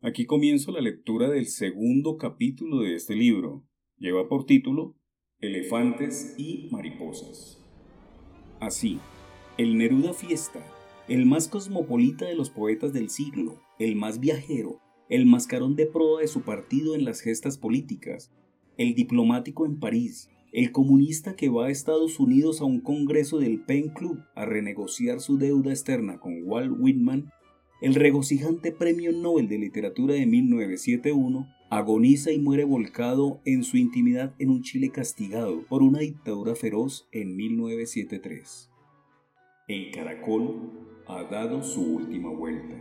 Aquí 0.00 0.26
comienzo 0.26 0.72
la 0.72 0.80
lectura 0.80 1.30
del 1.30 1.46
segundo 1.46 2.16
capítulo 2.16 2.80
de 2.80 2.96
este 2.96 3.14
libro. 3.14 3.64
Lleva 3.96 4.28
por 4.28 4.44
título 4.44 4.96
Elefantes 5.38 6.34
y 6.36 6.68
Mariposas. 6.72 7.62
Así, 8.58 8.98
el 9.56 9.78
Neruda 9.78 10.14
Fiesta, 10.14 10.66
el 11.06 11.24
más 11.24 11.46
cosmopolita 11.46 12.24
de 12.24 12.34
los 12.34 12.50
poetas 12.50 12.92
del 12.92 13.08
siglo, 13.08 13.62
el 13.78 13.94
más 13.94 14.18
viajero, 14.18 14.80
el 15.08 15.26
mascarón 15.26 15.76
de 15.76 15.86
proa 15.86 16.22
de 16.22 16.26
su 16.26 16.42
partido 16.42 16.96
en 16.96 17.04
las 17.04 17.20
gestas 17.20 17.56
políticas, 17.56 18.32
el 18.76 18.96
diplomático 18.96 19.64
en 19.64 19.78
París, 19.78 20.28
el 20.52 20.70
comunista 20.70 21.34
que 21.34 21.48
va 21.48 21.66
a 21.66 21.70
Estados 21.70 22.20
Unidos 22.20 22.60
a 22.60 22.64
un 22.64 22.80
congreso 22.80 23.38
del 23.38 23.60
Pen 23.60 23.88
Club 23.88 24.20
a 24.34 24.44
renegociar 24.44 25.20
su 25.20 25.38
deuda 25.38 25.70
externa 25.70 26.20
con 26.20 26.42
Walt 26.44 26.76
Whitman, 26.78 27.30
el 27.80 27.94
regocijante 27.94 28.70
Premio 28.70 29.12
Nobel 29.12 29.48
de 29.48 29.58
Literatura 29.58 30.14
de 30.14 30.26
1971 30.26 31.48
agoniza 31.70 32.30
y 32.32 32.38
muere 32.38 32.64
volcado 32.64 33.40
en 33.46 33.64
su 33.64 33.78
intimidad 33.78 34.34
en 34.38 34.50
un 34.50 34.62
Chile 34.62 34.90
castigado 34.90 35.62
por 35.68 35.82
una 35.82 36.00
dictadura 36.00 36.54
feroz 36.54 37.08
en 37.12 37.34
1973. 37.34 38.70
El 39.68 39.90
caracol 39.90 40.70
ha 41.06 41.24
dado 41.24 41.62
su 41.62 41.96
última 41.96 42.28
vuelta. 42.28 42.76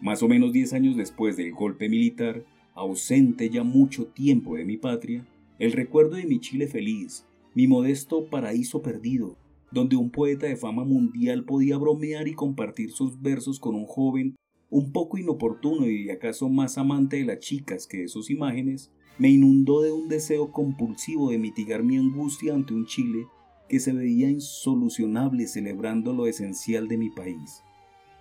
Más 0.00 0.22
o 0.22 0.28
menos 0.28 0.52
10 0.52 0.72
años 0.74 0.96
después 0.96 1.36
del 1.36 1.52
golpe 1.52 1.88
militar, 1.88 2.44
ausente 2.74 3.50
ya 3.50 3.64
mucho 3.64 4.06
tiempo 4.06 4.54
de 4.54 4.64
mi 4.64 4.76
patria, 4.76 5.26
el 5.58 5.72
recuerdo 5.72 6.16
de 6.16 6.26
mi 6.26 6.38
Chile 6.38 6.66
feliz, 6.66 7.26
mi 7.54 7.66
modesto 7.66 8.28
paraíso 8.28 8.82
perdido, 8.82 9.38
donde 9.72 9.96
un 9.96 10.10
poeta 10.10 10.46
de 10.46 10.56
fama 10.56 10.84
mundial 10.84 11.44
podía 11.44 11.78
bromear 11.78 12.28
y 12.28 12.34
compartir 12.34 12.90
sus 12.90 13.20
versos 13.22 13.58
con 13.58 13.74
un 13.74 13.86
joven 13.86 14.36
un 14.68 14.92
poco 14.92 15.16
inoportuno 15.16 15.88
y 15.88 16.10
acaso 16.10 16.48
más 16.48 16.76
amante 16.76 17.16
de 17.16 17.24
las 17.24 17.38
chicas 17.38 17.86
que 17.86 18.02
de 18.02 18.08
sus 18.08 18.30
imágenes, 18.30 18.92
me 19.18 19.30
inundó 19.30 19.80
de 19.80 19.92
un 19.92 20.08
deseo 20.08 20.52
compulsivo 20.52 21.30
de 21.30 21.38
mitigar 21.38 21.82
mi 21.82 21.96
angustia 21.96 22.54
ante 22.54 22.74
un 22.74 22.84
Chile 22.84 23.26
que 23.68 23.80
se 23.80 23.92
veía 23.92 24.28
insolucionable 24.28 25.46
celebrando 25.46 26.12
lo 26.12 26.26
esencial 26.26 26.88
de 26.88 26.98
mi 26.98 27.10
país, 27.10 27.62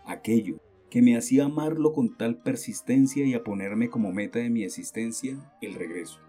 aquello 0.05 0.61
que 0.89 1.01
me 1.01 1.17
hacía 1.17 1.45
amarlo 1.45 1.91
con 1.91 2.15
tal 2.15 2.41
persistencia 2.41 3.25
y 3.25 3.33
a 3.33 3.43
ponerme 3.43 3.89
como 3.89 4.13
meta 4.13 4.39
de 4.39 4.49
mi 4.49 4.63
existencia 4.63 5.37
el 5.61 5.73
regreso. 5.73 6.19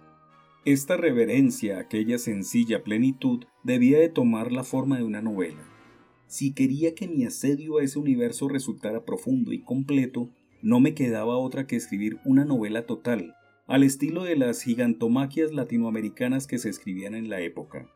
Esta 0.66 0.96
reverencia 0.96 1.76
a 1.76 1.80
aquella 1.82 2.18
sencilla 2.18 2.82
plenitud 2.82 3.44
debía 3.62 4.00
de 4.00 4.08
tomar 4.08 4.50
la 4.50 4.64
forma 4.64 4.96
de 4.96 5.04
una 5.04 5.22
novela. 5.22 5.62
Si 6.26 6.54
quería 6.54 6.92
que 6.96 7.06
mi 7.06 7.24
asedio 7.24 7.78
a 7.78 7.84
ese 7.84 8.00
universo 8.00 8.48
resultara 8.48 9.04
profundo 9.04 9.52
y 9.52 9.60
completo, 9.60 10.28
no 10.62 10.80
me 10.80 10.92
quedaba 10.92 11.36
otra 11.36 11.68
que 11.68 11.76
escribir 11.76 12.18
una 12.24 12.44
novela 12.44 12.84
total, 12.84 13.36
al 13.68 13.84
estilo 13.84 14.24
de 14.24 14.34
las 14.34 14.60
gigantomaquias 14.60 15.52
latinoamericanas 15.52 16.48
que 16.48 16.58
se 16.58 16.68
escribían 16.68 17.14
en 17.14 17.30
la 17.30 17.40
época. 17.42 17.88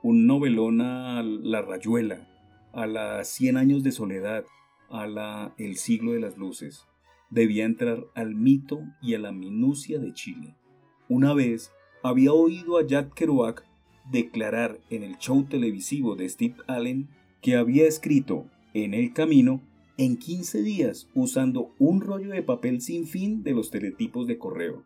Un 0.00 0.28
novelón 0.28 0.80
a 0.80 1.20
La 1.24 1.62
Rayuela, 1.62 2.28
a 2.72 2.86
la 2.86 3.24
Cien 3.24 3.56
años 3.56 3.82
de 3.82 3.90
soledad, 3.90 4.44
a 4.88 5.08
la 5.08 5.52
El 5.58 5.74
siglo 5.74 6.12
de 6.12 6.20
las 6.20 6.38
luces. 6.38 6.86
Debía 7.28 7.64
entrar 7.64 8.06
al 8.14 8.36
mito 8.36 8.82
y 9.02 9.14
a 9.14 9.18
la 9.18 9.32
minucia 9.32 9.98
de 9.98 10.12
Chile. 10.12 10.54
Una 11.08 11.34
vez 11.34 11.72
había 12.08 12.32
oído 12.32 12.78
a 12.78 12.86
Jack 12.86 13.12
Kerouac 13.14 13.64
declarar 14.10 14.80
en 14.88 15.02
el 15.02 15.18
show 15.18 15.44
televisivo 15.44 16.16
de 16.16 16.28
Steve 16.28 16.56
Allen 16.66 17.08
que 17.42 17.56
había 17.56 17.86
escrito 17.86 18.46
En 18.72 18.94
el 18.94 19.12
Camino 19.12 19.60
en 19.98 20.16
15 20.16 20.62
días 20.62 21.08
usando 21.14 21.74
un 21.78 22.00
rollo 22.00 22.30
de 22.30 22.42
papel 22.42 22.80
sin 22.80 23.06
fin 23.06 23.42
de 23.42 23.52
los 23.52 23.70
teletipos 23.70 24.26
de 24.26 24.38
correo. 24.38 24.84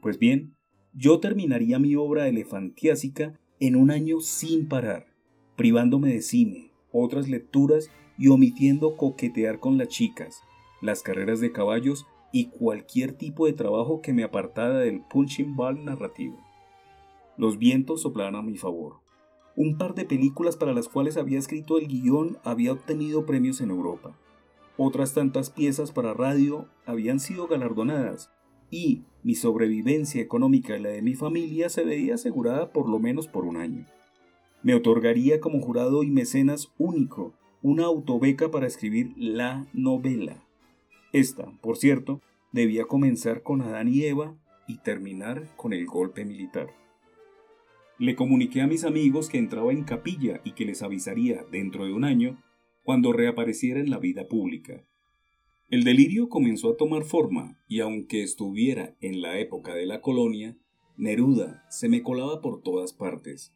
Pues 0.00 0.18
bien, 0.18 0.54
yo 0.94 1.18
terminaría 1.20 1.78
mi 1.78 1.96
obra 1.96 2.28
elefantiásica 2.28 3.38
en 3.58 3.74
un 3.76 3.90
año 3.90 4.20
sin 4.20 4.68
parar, 4.68 5.06
privándome 5.56 6.12
de 6.12 6.22
cine, 6.22 6.70
otras 6.92 7.28
lecturas 7.28 7.90
y 8.18 8.28
omitiendo 8.28 8.96
coquetear 8.96 9.58
con 9.58 9.78
las 9.78 9.88
chicas, 9.88 10.42
las 10.80 11.02
carreras 11.02 11.40
de 11.40 11.50
caballos 11.50 12.06
y 12.30 12.46
cualquier 12.46 13.12
tipo 13.14 13.46
de 13.46 13.52
trabajo 13.52 14.00
que 14.00 14.12
me 14.12 14.22
apartara 14.22 14.78
del 14.78 15.00
punching 15.00 15.56
ball 15.56 15.84
narrativo. 15.84 16.51
Los 17.36 17.58
vientos 17.58 18.02
soplaban 18.02 18.36
a 18.36 18.42
mi 18.42 18.56
favor. 18.56 19.00
Un 19.56 19.76
par 19.76 19.94
de 19.94 20.04
películas 20.04 20.56
para 20.56 20.72
las 20.72 20.88
cuales 20.88 21.16
había 21.16 21.38
escrito 21.38 21.78
el 21.78 21.88
guion 21.88 22.38
había 22.44 22.72
obtenido 22.72 23.26
premios 23.26 23.60
en 23.60 23.70
Europa. 23.70 24.16
Otras 24.76 25.12
tantas 25.12 25.50
piezas 25.50 25.92
para 25.92 26.14
radio 26.14 26.66
habían 26.86 27.20
sido 27.20 27.46
galardonadas, 27.46 28.30
y 28.70 29.02
mi 29.22 29.34
sobrevivencia 29.34 30.22
económica 30.22 30.76
y 30.76 30.80
la 30.80 30.88
de 30.88 31.02
mi 31.02 31.14
familia 31.14 31.68
se 31.68 31.84
veía 31.84 32.14
asegurada 32.14 32.72
por 32.72 32.88
lo 32.88 32.98
menos 32.98 33.28
por 33.28 33.44
un 33.44 33.58
año. 33.58 33.86
Me 34.62 34.74
otorgaría 34.74 35.40
como 35.40 35.60
jurado 35.60 36.02
y 36.02 36.10
mecenas 36.10 36.72
único 36.78 37.34
una 37.62 37.84
autobeca 37.84 38.50
para 38.50 38.66
escribir 38.66 39.12
la 39.16 39.66
novela. 39.72 40.42
Esta, 41.12 41.52
por 41.60 41.76
cierto, 41.76 42.20
debía 42.52 42.86
comenzar 42.86 43.42
con 43.42 43.60
Adán 43.60 43.88
y 43.88 44.04
Eva 44.04 44.34
y 44.66 44.78
terminar 44.78 45.54
con 45.56 45.72
el 45.72 45.86
golpe 45.86 46.24
militar. 46.24 46.81
Le 48.02 48.16
comuniqué 48.16 48.62
a 48.62 48.66
mis 48.66 48.82
amigos 48.82 49.28
que 49.28 49.38
entraba 49.38 49.70
en 49.70 49.84
capilla 49.84 50.40
y 50.42 50.54
que 50.54 50.64
les 50.64 50.82
avisaría 50.82 51.44
dentro 51.52 51.84
de 51.84 51.92
un 51.92 52.02
año 52.02 52.42
cuando 52.82 53.12
reapareciera 53.12 53.78
en 53.78 53.90
la 53.90 54.00
vida 54.00 54.26
pública. 54.26 54.84
El 55.68 55.84
delirio 55.84 56.28
comenzó 56.28 56.70
a 56.72 56.76
tomar 56.76 57.04
forma 57.04 57.62
y 57.68 57.78
aunque 57.78 58.24
estuviera 58.24 58.96
en 59.00 59.22
la 59.22 59.38
época 59.38 59.76
de 59.76 59.86
la 59.86 60.00
colonia, 60.00 60.58
Neruda 60.96 61.64
se 61.70 61.88
me 61.88 62.02
colaba 62.02 62.40
por 62.40 62.60
todas 62.60 62.92
partes. 62.92 63.54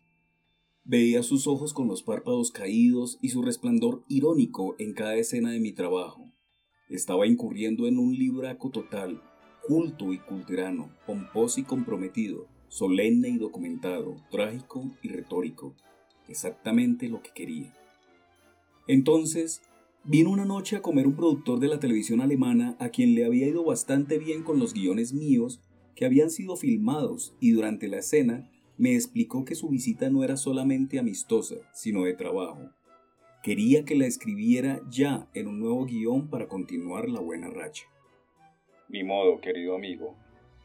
Veía 0.85 1.25
sus 1.25 1.49
ojos 1.49 1.75
con 1.75 1.89
los 1.89 2.05
párpados 2.05 2.53
caídos 2.53 3.19
y 3.21 3.31
su 3.31 3.43
resplandor 3.43 4.05
irónico 4.07 4.77
en 4.79 4.93
cada 4.93 5.17
escena 5.17 5.51
de 5.51 5.59
mi 5.59 5.73
trabajo. 5.73 6.31
Estaba 6.89 7.27
incurriendo 7.27 7.89
en 7.89 7.99
un 7.99 8.15
libraco 8.15 8.71
total, 8.71 9.21
culto 9.67 10.13
y 10.13 10.19
culterano, 10.19 10.95
pomposo 11.05 11.59
y 11.59 11.65
comprometido, 11.65 12.47
solemne 12.69 13.29
y 13.29 13.39
documentado, 13.39 14.17
trágico 14.31 14.91
y 15.03 15.09
retórico, 15.09 15.75
exactamente 16.29 17.09
lo 17.09 17.23
que 17.23 17.31
quería. 17.35 17.75
Entonces 18.87 19.63
Vino 20.09 20.31
una 20.31 20.45
noche 20.45 20.77
a 20.77 20.83
comer 20.83 21.09
un 21.09 21.17
productor 21.17 21.59
de 21.59 21.67
la 21.67 21.81
televisión 21.81 22.21
alemana 22.21 22.77
a 22.79 22.91
quien 22.91 23.17
le 23.17 23.25
había 23.25 23.49
ido 23.49 23.65
bastante 23.65 24.19
bien 24.19 24.45
con 24.45 24.61
los 24.61 24.73
guiones 24.73 25.13
míos 25.13 25.61
que 25.97 26.05
habían 26.05 26.31
sido 26.31 26.55
filmados 26.55 27.35
y 27.41 27.51
durante 27.51 27.89
la 27.89 27.99
escena 27.99 28.49
me 28.79 28.95
explicó 28.95 29.45
que 29.45 29.57
su 29.57 29.69
visita 29.69 30.09
no 30.09 30.23
era 30.23 30.37
solamente 30.37 31.01
amistosa, 31.01 31.57
sino 31.73 32.05
de 32.05 32.15
trabajo. 32.15 32.71
Quería 33.43 33.85
que 33.85 33.97
la 33.97 34.07
escribiera 34.07 34.81
ya 34.89 35.29
en 35.35 35.49
un 35.49 35.59
nuevo 35.59 35.87
guion 35.87 36.31
para 36.31 36.47
continuar 36.47 37.09
la 37.09 37.19
buena 37.19 37.49
racha. 37.49 37.87
Mi 38.89 39.03
modo, 39.03 39.41
querido 39.41 39.75
amigo. 39.75 40.15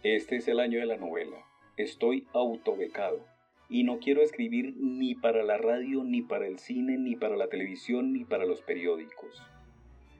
Este 0.03 0.35
es 0.35 0.47
el 0.49 0.59
año 0.59 0.81
de 0.81 0.85
la 0.85 0.97
novela. 0.97 1.37
Estoy 1.77 2.27
autobecado 2.33 3.25
y 3.69 3.83
no 3.83 3.99
quiero 3.99 4.21
escribir 4.21 4.75
ni 4.77 5.15
para 5.15 5.43
la 5.43 5.57
radio, 5.57 6.03
ni 6.03 6.21
para 6.21 6.45
el 6.45 6.59
cine, 6.59 6.97
ni 6.97 7.15
para 7.15 7.37
la 7.37 7.47
televisión, 7.47 8.11
ni 8.11 8.25
para 8.25 8.45
los 8.45 8.61
periódicos. 8.61 9.41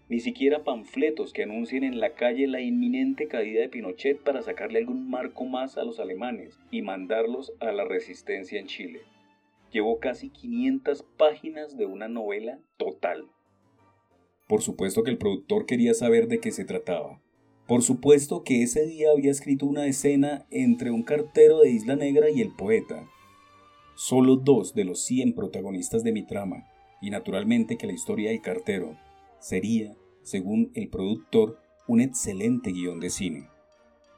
Ni 0.08 0.20
siquiera 0.20 0.64
panfletos 0.64 1.32
que 1.32 1.44
anuncien 1.44 1.84
en 1.84 2.00
la 2.00 2.16
calle 2.16 2.48
la 2.48 2.62
inminente 2.62 3.28
caída 3.28 3.62
de 3.62 3.70
Pinochet 3.70 4.22
para 4.22 4.42
sacarle 4.42 4.80
algún 4.80 5.10
marco 5.10 5.46
más 5.46 5.78
a 5.78 5.84
los 5.84 6.00
alemanes 6.00 6.60
y 6.70 6.82
mandarlos 6.82 7.54
a 7.60 7.72
la 7.72 7.86
resistencia 7.86 8.60
en 8.60 8.68
Chile. 8.68 9.02
Llevo 9.72 10.00
casi 10.00 10.30
500 10.30 11.04
páginas 11.18 11.78
de 11.78 11.86
una 11.86 12.10
novela 12.10 12.60
total. 12.76 13.26
Por 14.48 14.62
supuesto 14.62 15.04
que 15.04 15.12
el 15.12 15.18
productor 15.18 15.66
quería 15.66 15.94
saber 15.94 16.28
de 16.28 16.40
qué 16.40 16.52
se 16.52 16.66
trataba. 16.66 17.21
Por 17.72 17.84
supuesto 17.84 18.44
que 18.44 18.64
ese 18.64 18.86
día 18.86 19.12
había 19.12 19.32
escrito 19.32 19.66
una 19.66 19.86
escena 19.86 20.46
entre 20.52 20.92
un 20.92 21.04
cartero 21.04 21.62
de 21.62 21.72
Isla 21.72 21.96
Negra 21.96 22.30
y 22.30 22.42
el 22.42 22.54
poeta, 22.54 23.08
solo 23.96 24.36
dos 24.36 24.74
de 24.74 24.84
los 24.84 25.00
100 25.06 25.32
protagonistas 25.32 26.04
de 26.04 26.12
mi 26.12 26.22
trama, 26.22 26.66
y 27.02 27.12
naturalmente 27.12 27.78
que 27.78 27.88
la 27.88 27.94
historia 27.94 28.32
del 28.32 28.42
cartero 28.42 28.98
sería, 29.40 29.96
según 30.22 30.74
el 30.74 30.90
productor, 30.90 31.60
un 31.88 32.02
excelente 32.02 32.74
guion 32.74 33.00
de 33.00 33.10
cine. 33.10 33.48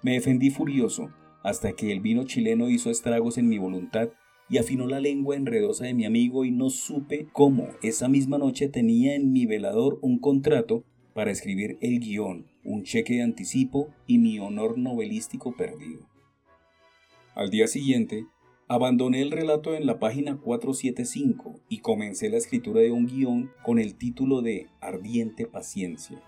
Me 0.01 0.13
defendí 0.13 0.49
furioso 0.49 1.11
hasta 1.43 1.73
que 1.73 1.91
el 1.91 1.99
vino 1.99 2.23
chileno 2.23 2.71
hizo 2.71 2.89
estragos 2.89 3.37
en 3.37 3.49
mi 3.49 3.59
voluntad 3.59 4.09
y 4.49 4.57
afinó 4.57 4.87
la 4.87 4.99
lengua 4.99 5.35
enredosa 5.35 5.85
de 5.85 5.93
mi 5.93 6.05
amigo 6.05 6.43
y 6.43 6.49
no 6.49 6.71
supe 6.71 7.27
cómo 7.31 7.67
esa 7.83 8.07
misma 8.07 8.39
noche 8.39 8.67
tenía 8.67 9.13
en 9.13 9.31
mi 9.31 9.45
velador 9.45 9.99
un 10.01 10.17
contrato 10.17 10.85
para 11.13 11.29
escribir 11.29 11.77
el 11.81 11.99
guion, 11.99 12.47
un 12.63 12.83
cheque 12.83 13.15
de 13.15 13.23
anticipo 13.23 13.89
y 14.07 14.17
mi 14.17 14.39
honor 14.39 14.77
novelístico 14.77 15.55
perdido. 15.55 16.07
Al 17.35 17.49
día 17.49 17.67
siguiente, 17.67 18.27
Abandoné 18.69 19.21
el 19.21 19.29
relato 19.31 19.75
en 19.75 19.85
la 19.85 19.99
página 19.99 20.37
475 20.37 21.59
y 21.67 21.79
comencé 21.79 22.29
la 22.29 22.37
escritura 22.37 22.79
de 22.79 22.91
un 22.91 23.07
guion 23.07 23.51
con 23.61 23.77
el 23.77 23.93
título 23.95 24.41
de 24.41 24.67
Ardiente 24.79 25.45
Paciencia. 25.45 26.23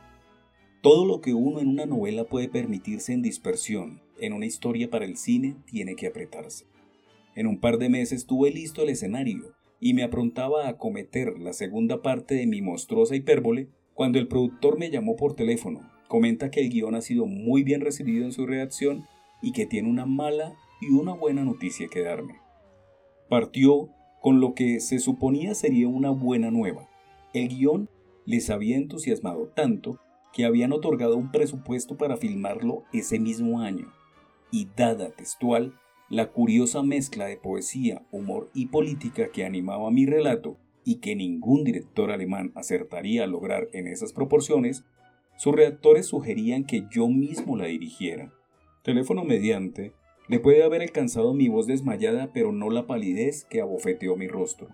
Todo 0.81 1.05
lo 1.05 1.21
que 1.21 1.33
uno 1.33 1.61
en 1.61 1.69
una 1.69 1.85
novela 1.85 2.25
puede 2.25 2.49
permitirse 2.49 3.13
en 3.13 3.21
dispersión, 3.21 4.01
en 4.19 4.33
una 4.33 4.45
historia 4.45 4.89
para 4.89 5.05
el 5.05 5.15
cine 5.15 5.55
tiene 5.65 5.95
que 5.95 6.07
apretarse. 6.07 6.65
En 7.35 7.47
un 7.47 7.59
par 7.59 7.77
de 7.77 7.89
meses 7.89 8.25
tuve 8.25 8.51
listo 8.51 8.83
el 8.83 8.89
escenario 8.89 9.55
y 9.79 9.93
me 9.93 10.03
aprontaba 10.03 10.67
a 10.67 10.77
cometer 10.77 11.39
la 11.39 11.53
segunda 11.53 12.01
parte 12.01 12.35
de 12.35 12.47
mi 12.47 12.61
monstruosa 12.61 13.15
hipérbole 13.15 13.69
cuando 13.93 14.19
el 14.19 14.27
productor 14.27 14.77
me 14.77 14.91
llamó 14.91 15.15
por 15.15 15.35
teléfono. 15.35 15.94
Comenta 16.07 16.51
que 16.51 16.61
el 16.61 16.69
guion 16.69 16.95
ha 16.95 17.01
sido 17.01 17.25
muy 17.25 17.63
bien 17.63 17.81
recibido 17.81 18.25
en 18.25 18.31
su 18.31 18.45
redacción 18.45 19.05
y 19.41 19.51
que 19.51 19.65
tiene 19.65 19.89
una 19.89 20.05
mala 20.05 20.55
y 20.81 20.93
una 20.93 21.13
buena 21.13 21.43
noticia 21.43 21.87
que 21.87 22.01
darme. 22.01 22.35
Partió 23.29 23.89
con 24.21 24.39
lo 24.39 24.53
que 24.53 24.79
se 24.79 24.99
suponía 24.99 25.55
sería 25.55 25.87
una 25.87 26.09
buena 26.11 26.51
nueva. 26.51 26.89
El 27.33 27.49
guion 27.49 27.89
les 28.25 28.49
había 28.49 28.75
entusiasmado 28.75 29.47
tanto 29.47 29.99
que 30.33 30.45
habían 30.45 30.73
otorgado 30.73 31.15
un 31.15 31.31
presupuesto 31.31 31.95
para 31.95 32.17
filmarlo 32.17 32.83
ese 32.91 33.19
mismo 33.19 33.61
año. 33.61 33.93
Y 34.51 34.67
dada 34.75 35.11
textual, 35.11 35.73
la 36.09 36.31
curiosa 36.31 36.83
mezcla 36.83 37.25
de 37.25 37.37
poesía, 37.37 38.05
humor 38.11 38.49
y 38.53 38.67
política 38.67 39.29
que 39.31 39.45
animaba 39.45 39.89
mi 39.91 40.05
relato 40.05 40.57
y 40.83 40.95
que 40.95 41.15
ningún 41.15 41.63
director 41.63 42.11
alemán 42.11 42.51
acertaría 42.55 43.23
a 43.23 43.27
lograr 43.27 43.69
en 43.73 43.87
esas 43.87 44.13
proporciones, 44.13 44.85
sus 45.37 45.53
redactores 45.53 46.07
sugerían 46.07 46.63
que 46.63 46.85
yo 46.89 47.07
mismo 47.07 47.57
la 47.57 47.65
dirigiera. 47.65 48.31
Teléfono 48.83 49.23
mediante, 49.23 49.93
le 50.27 50.39
puede 50.39 50.63
haber 50.63 50.81
alcanzado 50.81 51.33
mi 51.33 51.49
voz 51.49 51.67
desmayada, 51.67 52.31
pero 52.33 52.51
no 52.51 52.69
la 52.69 52.87
palidez 52.87 53.45
que 53.45 53.61
abofeteó 53.61 54.15
mi 54.15 54.27
rostro. 54.27 54.69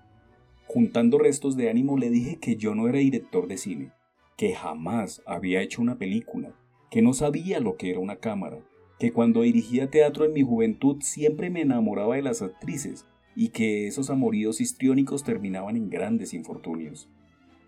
Juntando 0.66 1.18
restos 1.18 1.58
de 1.58 1.70
ánimo 1.70 1.98
le 1.98 2.10
dije 2.10 2.38
que 2.38 2.56
yo 2.56 2.76
no 2.76 2.88
era 2.88 3.00
director 3.00 3.48
de 3.48 3.58
cine, 3.58 3.92
que 4.38 4.54
jamás 4.54 5.22
había 5.26 5.62
hecho 5.62 5.82
una 5.82 5.98
película, 5.98 6.56
que 6.90 7.02
no 7.02 7.14
sabía 7.14 7.60
lo 7.60 7.76
que 7.76 7.90
era 7.90 8.00
una 8.00 8.18
cámara, 8.18 8.60
que 8.98 9.12
cuando 9.12 9.42
dirigía 9.42 9.90
teatro 9.90 10.26
en 10.26 10.34
mi 10.34 10.44
juventud 10.44 10.98
siempre 11.02 11.50
me 11.50 11.62
enamoraba 11.62 12.16
de 12.16 12.22
las 12.22 12.42
actrices 12.42 13.06
y 13.36 13.50
que 13.50 13.88
esos 13.88 14.10
amoríos 14.10 14.62
histriónicos 14.62 15.24
terminaban 15.24 15.76
en 15.76 15.90
grandes 15.90 16.34
infortunios. 16.34 17.10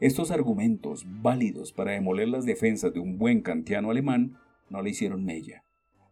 Estos 0.03 0.31
argumentos, 0.31 1.05
válidos 1.07 1.71
para 1.71 1.93
demoler 1.93 2.27
las 2.27 2.43
defensas 2.43 2.93
de 2.93 2.99
un 2.99 3.17
buen 3.17 3.39
kantiano 3.39 3.89
alemán, 3.89 4.37
no 4.69 4.81
le 4.81 4.89
hicieron 4.89 5.23
mella. 5.23 5.63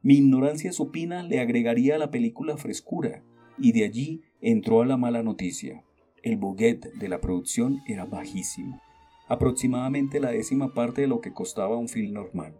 Mi 0.01 0.15
ignorancia 0.15 0.71
supina 0.71 1.23
le 1.23 1.41
agregaría 1.41 1.95
a 1.95 1.97
la 1.97 2.09
película 2.09 2.55
frescura, 2.55 3.21
y 3.57 3.73
de 3.73 3.83
allí 3.83 4.21
entró 4.39 4.81
a 4.81 4.85
la 4.85 4.95
mala 4.95 5.23
noticia. 5.23 5.83
El 6.23 6.37
budget 6.37 6.93
de 6.93 7.09
la 7.09 7.19
producción 7.19 7.81
era 7.85 8.05
bajísimo, 8.05 8.81
aproximadamente 9.27 10.21
la 10.21 10.31
décima 10.31 10.73
parte 10.73 11.01
de 11.01 11.07
lo 11.07 11.19
que 11.19 11.33
costaba 11.33 11.75
un 11.75 11.89
film 11.89 12.13
normal. 12.13 12.55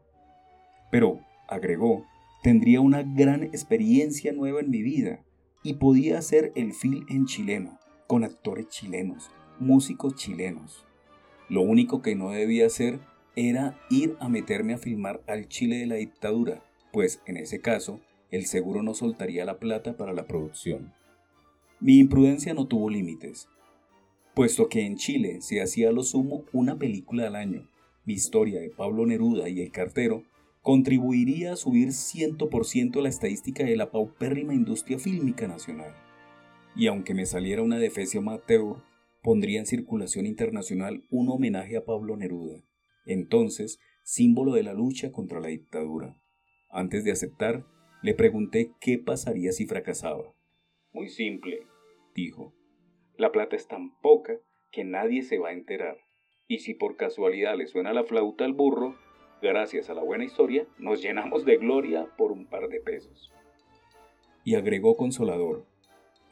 Pero, 0.91 1.21
agregó, 1.47 2.05
tendría 2.43 2.81
una 2.81 3.03
gran 3.03 3.43
experiencia 3.43 4.33
nueva 4.33 4.59
en 4.59 4.69
mi 4.69 4.81
vida 4.81 5.23
y 5.63 5.75
podía 5.75 6.17
hacer 6.17 6.51
el 6.55 6.73
film 6.73 7.05
en 7.07 7.25
chileno, 7.25 7.79
con 8.05 8.25
actores 8.25 8.67
chilenos, 8.67 9.31
músicos 9.61 10.15
chilenos. 10.15 10.85
Lo 11.51 11.59
único 11.63 12.01
que 12.01 12.15
no 12.15 12.29
debía 12.29 12.67
hacer 12.67 13.01
era 13.35 13.77
ir 13.89 14.15
a 14.21 14.29
meterme 14.29 14.73
a 14.73 14.77
filmar 14.77 15.21
al 15.27 15.49
Chile 15.49 15.79
de 15.79 15.85
la 15.85 15.95
dictadura, 15.95 16.63
pues 16.93 17.21
en 17.25 17.35
ese 17.35 17.59
caso 17.59 17.99
el 18.29 18.45
seguro 18.45 18.83
no 18.83 18.93
soltaría 18.93 19.43
la 19.43 19.59
plata 19.59 19.97
para 19.97 20.13
la 20.13 20.27
producción. 20.27 20.93
Mi 21.81 21.99
imprudencia 21.99 22.53
no 22.53 22.67
tuvo 22.67 22.89
límites, 22.89 23.49
puesto 24.33 24.69
que 24.69 24.85
en 24.85 24.95
Chile 24.95 25.41
se 25.41 25.61
hacía 25.61 25.91
lo 25.91 26.03
sumo 26.03 26.45
una 26.53 26.79
película 26.79 27.27
al 27.27 27.35
año. 27.35 27.67
Mi 28.05 28.13
historia 28.13 28.61
de 28.61 28.69
Pablo 28.69 29.05
Neruda 29.05 29.49
y 29.49 29.59
el 29.59 29.73
cartero 29.73 30.23
contribuiría 30.61 31.51
a 31.51 31.57
subir 31.57 31.89
100% 31.89 33.01
la 33.01 33.09
estadística 33.09 33.65
de 33.65 33.75
la 33.75 33.91
paupérrima 33.91 34.53
industria 34.53 34.99
fílmica 34.99 35.49
nacional. 35.49 35.93
Y 36.77 36.87
aunque 36.87 37.13
me 37.13 37.25
saliera 37.25 37.61
una 37.61 37.77
defecio 37.77 38.21
amateur, 38.21 38.77
pondría 39.21 39.59
en 39.59 39.65
circulación 39.65 40.25
internacional 40.25 41.03
un 41.09 41.29
homenaje 41.29 41.77
a 41.77 41.85
Pablo 41.85 42.17
Neruda, 42.17 42.63
entonces 43.05 43.79
símbolo 44.03 44.53
de 44.53 44.63
la 44.63 44.73
lucha 44.73 45.11
contra 45.11 45.39
la 45.39 45.49
dictadura. 45.49 46.17
Antes 46.69 47.03
de 47.03 47.11
aceptar, 47.11 47.65
le 48.01 48.13
pregunté 48.15 48.71
qué 48.79 48.97
pasaría 48.97 49.51
si 49.51 49.65
fracasaba. 49.67 50.33
Muy 50.91 51.09
simple, 51.09 51.67
dijo. 52.15 52.53
La 53.17 53.31
plata 53.31 53.55
es 53.55 53.67
tan 53.67 53.97
poca 54.01 54.39
que 54.71 54.83
nadie 54.83 55.21
se 55.21 55.37
va 55.37 55.49
a 55.49 55.53
enterar. 55.53 55.97
Y 56.47 56.59
si 56.59 56.73
por 56.73 56.95
casualidad 56.95 57.55
le 57.55 57.67
suena 57.67 57.93
la 57.93 58.03
flauta 58.03 58.45
al 58.45 58.53
burro, 58.53 58.95
gracias 59.41 59.89
a 59.89 59.93
la 59.93 60.03
buena 60.03 60.23
historia, 60.23 60.65
nos 60.79 61.01
llenamos 61.01 61.45
de 61.45 61.57
gloria 61.57 62.07
por 62.17 62.31
un 62.31 62.47
par 62.47 62.67
de 62.67 62.79
pesos. 62.79 63.31
Y 64.43 64.55
agregó 64.55 64.97
consolador. 64.97 65.65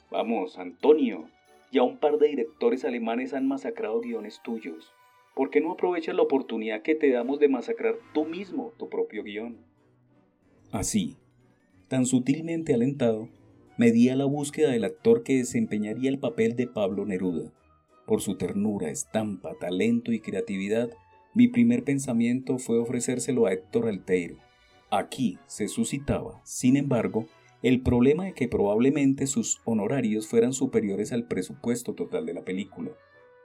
Vamos, 0.09 0.57
Antonio, 0.57 1.29
ya 1.71 1.83
un 1.83 1.97
par 1.97 2.17
de 2.17 2.27
directores 2.27 2.85
alemanes 2.85 3.33
han 3.33 3.47
masacrado 3.47 4.01
guiones 4.01 4.41
tuyos. 4.43 4.93
¿Por 5.35 5.49
qué 5.49 5.61
no 5.61 5.71
aprovechas 5.71 6.15
la 6.15 6.23
oportunidad 6.23 6.81
que 6.81 6.95
te 6.95 7.11
damos 7.11 7.39
de 7.39 7.47
masacrar 7.47 7.95
tú 8.13 8.25
mismo 8.25 8.73
tu 8.77 8.89
propio 8.89 9.23
guion? 9.23 9.57
Así, 10.71 11.17
tan 11.87 12.05
sutilmente 12.05 12.73
alentado, 12.73 13.29
me 13.77 13.91
di 13.91 14.09
a 14.09 14.15
la 14.15 14.25
búsqueda 14.25 14.71
del 14.71 14.83
actor 14.83 15.23
que 15.23 15.37
desempeñaría 15.37 16.09
el 16.09 16.19
papel 16.19 16.55
de 16.55 16.67
Pablo 16.67 17.05
Neruda. 17.05 17.53
Por 18.05 18.21
su 18.21 18.35
ternura, 18.35 18.89
estampa, 18.89 19.53
talento 19.59 20.11
y 20.11 20.19
creatividad, 20.19 20.89
mi 21.33 21.47
primer 21.47 21.83
pensamiento 21.83 22.57
fue 22.57 22.79
ofrecérselo 22.79 23.45
a 23.45 23.53
Héctor 23.53 23.87
Alteiro. 23.87 24.35
Aquí 24.89 25.37
se 25.45 25.67
suscitaba, 25.67 26.41
sin 26.43 26.75
embargo, 26.75 27.27
el 27.61 27.81
problema 27.81 28.25
de 28.25 28.33
que 28.33 28.47
probablemente 28.47 29.27
sus 29.27 29.61
honorarios 29.65 30.27
fueran 30.27 30.53
superiores 30.53 31.11
al 31.11 31.27
presupuesto 31.27 31.93
total 31.93 32.25
de 32.25 32.33
la 32.33 32.45
película. 32.45 32.91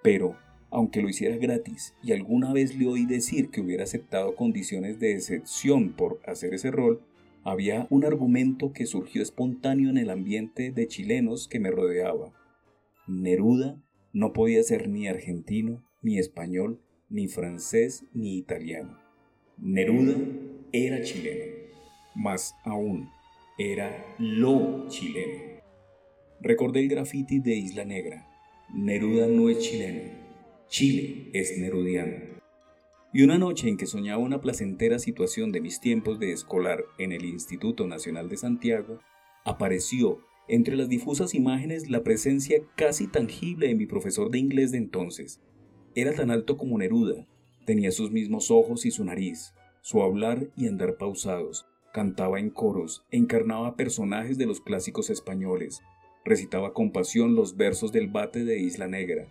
Pero, 0.02 0.36
aunque 0.70 1.02
lo 1.02 1.08
hiciera 1.08 1.36
gratis 1.36 1.94
y 2.02 2.12
alguna 2.12 2.52
vez 2.52 2.76
le 2.76 2.86
oí 2.86 3.06
decir 3.06 3.50
que 3.50 3.60
hubiera 3.60 3.84
aceptado 3.84 4.36
condiciones 4.36 5.00
de 5.00 5.12
excepción 5.12 5.92
por 5.92 6.20
hacer 6.26 6.54
ese 6.54 6.70
rol, 6.70 7.02
había 7.42 7.86
un 7.90 8.04
argumento 8.04 8.72
que 8.72 8.86
surgió 8.86 9.22
espontáneo 9.22 9.90
en 9.90 9.98
el 9.98 10.10
ambiente 10.10 10.70
de 10.70 10.86
chilenos 10.86 11.48
que 11.48 11.60
me 11.60 11.70
rodeaba. 11.70 12.32
Neruda 13.06 13.82
no 14.12 14.32
podía 14.32 14.62
ser 14.62 14.88
ni 14.88 15.08
argentino, 15.08 15.84
ni 16.00 16.18
español, 16.18 16.80
ni 17.10 17.28
francés, 17.28 18.04
ni 18.14 18.38
italiano. 18.38 18.98
Neruda 19.58 20.16
era 20.72 21.02
chileno. 21.02 21.52
Más 22.14 22.54
aún, 22.64 23.10
era 23.56 24.16
lo 24.18 24.88
chileno. 24.88 25.60
Recordé 26.40 26.80
el 26.80 26.88
graffiti 26.88 27.38
de 27.38 27.54
Isla 27.54 27.84
Negra. 27.84 28.28
Neruda 28.72 29.28
no 29.28 29.48
es 29.48 29.60
chileno. 29.60 30.10
Chile 30.66 31.30
es 31.32 31.56
nerudiano. 31.58 32.34
Y 33.12 33.22
una 33.22 33.38
noche 33.38 33.68
en 33.68 33.76
que 33.76 33.86
soñaba 33.86 34.18
una 34.18 34.40
placentera 34.40 34.98
situación 34.98 35.52
de 35.52 35.60
mis 35.60 35.78
tiempos 35.78 36.18
de 36.18 36.32
escolar 36.32 36.84
en 36.98 37.12
el 37.12 37.24
Instituto 37.24 37.86
Nacional 37.86 38.28
de 38.28 38.38
Santiago, 38.38 38.98
apareció 39.44 40.18
entre 40.48 40.74
las 40.74 40.88
difusas 40.88 41.32
imágenes 41.32 41.88
la 41.88 42.02
presencia 42.02 42.60
casi 42.74 43.06
tangible 43.06 43.68
de 43.68 43.76
mi 43.76 43.86
profesor 43.86 44.30
de 44.30 44.38
inglés 44.38 44.72
de 44.72 44.78
entonces. 44.78 45.40
Era 45.94 46.12
tan 46.12 46.32
alto 46.32 46.56
como 46.56 46.76
Neruda, 46.76 47.28
tenía 47.66 47.92
sus 47.92 48.10
mismos 48.10 48.50
ojos 48.50 48.84
y 48.84 48.90
su 48.90 49.04
nariz, 49.04 49.54
su 49.80 50.02
hablar 50.02 50.48
y 50.56 50.66
andar 50.66 50.96
pausados, 50.96 51.66
cantaba 51.94 52.40
en 52.40 52.50
coros, 52.50 53.06
encarnaba 53.12 53.76
personajes 53.76 54.36
de 54.36 54.46
los 54.46 54.60
clásicos 54.60 55.10
españoles, 55.10 55.80
recitaba 56.24 56.72
con 56.72 56.90
pasión 56.90 57.36
los 57.36 57.56
versos 57.56 57.92
del 57.92 58.08
bate 58.08 58.44
de 58.44 58.58
Isla 58.58 58.88
Negra. 58.88 59.28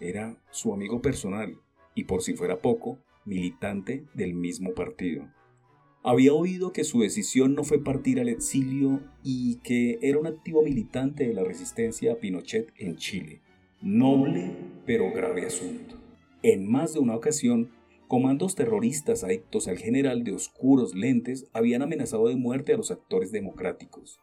Era 0.00 0.42
su 0.50 0.72
amigo 0.72 1.02
personal 1.02 1.58
y 1.94 2.04
por 2.04 2.22
si 2.22 2.32
fuera 2.32 2.62
poco, 2.62 2.98
militante 3.26 4.06
del 4.14 4.32
mismo 4.32 4.72
partido. 4.72 5.30
Había 6.02 6.32
oído 6.32 6.72
que 6.72 6.84
su 6.84 7.00
decisión 7.00 7.54
no 7.54 7.64
fue 7.64 7.84
partir 7.84 8.18
al 8.18 8.30
exilio 8.30 9.02
y 9.22 9.56
que 9.56 9.98
era 10.00 10.18
un 10.18 10.26
activo 10.26 10.62
militante 10.62 11.26
de 11.26 11.34
la 11.34 11.44
resistencia 11.44 12.12
a 12.12 12.16
Pinochet 12.16 12.72
en 12.78 12.96
Chile. 12.96 13.42
Noble 13.82 14.52
pero 14.86 15.12
grave 15.12 15.44
asunto. 15.44 15.96
En 16.42 16.66
más 16.66 16.94
de 16.94 17.00
una 17.00 17.14
ocasión 17.14 17.72
Comandos 18.08 18.54
terroristas 18.54 19.24
adictos 19.24 19.66
al 19.66 19.78
general 19.78 20.22
de 20.22 20.32
oscuros 20.32 20.94
lentes 20.94 21.48
habían 21.52 21.82
amenazado 21.82 22.28
de 22.28 22.36
muerte 22.36 22.72
a 22.72 22.76
los 22.76 22.92
actores 22.92 23.32
democráticos. 23.32 24.20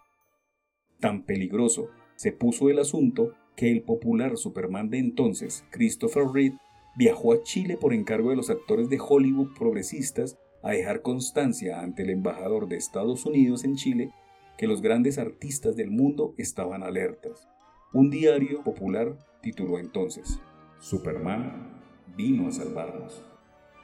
Tan 1.02 1.24
peligroso 1.24 1.89
se 2.15 2.32
puso 2.32 2.69
el 2.69 2.80
asunto 2.80 3.34
que 3.58 3.72
el 3.72 3.82
popular 3.82 4.38
Superman 4.38 4.89
de 4.89 5.00
entonces, 5.00 5.65
Christopher 5.69 6.24
Reed, 6.34 6.54
viajó 6.96 7.34
a 7.34 7.43
Chile 7.43 7.76
por 7.76 7.93
encargo 7.93 8.30
de 8.30 8.38
los 8.38 8.50
actores 8.50 8.88
de 8.88 9.02
Hollywood 9.06 9.54
progresistas 9.58 10.38
a 10.62 10.72
dejar 10.72 11.02
constancia 11.02 11.82
ante 11.82 12.04
el 12.04 12.10
embajador 12.10 12.69
de 12.69 12.78
Estados 12.78 13.26
Unidos 13.26 13.65
en 13.65 13.76
Chile 13.76 14.12
que 14.58 14.67
los 14.67 14.82
grandes 14.82 15.17
artistas 15.17 15.76
del 15.76 15.91
mundo 15.91 16.36
estaban 16.38 16.84
alertas. 16.84 17.50
Un 17.91 18.10
diario 18.10 18.63
popular 18.63 19.17
tituló 19.41 19.78
entonces, 19.78 20.39
Superman 20.80 21.82
vino 22.15 22.48
a 22.48 22.52
salvarnos. 22.54 23.33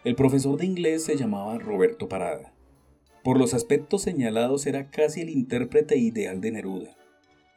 El 0.06 0.16
profesor 0.16 0.58
de 0.58 0.66
inglés 0.66 1.04
se 1.04 1.18
llamaba 1.18 1.60
Roberto 1.60 2.08
Parada. 2.08 2.54
Por 3.22 3.38
los 3.38 3.54
aspectos 3.54 4.04
señalados 4.04 4.66
era 4.66 4.90
casi 4.90 5.20
el 5.20 5.30
intérprete 5.30 5.98
ideal 5.98 6.40
de 6.40 6.52
Neruda. 6.52 6.96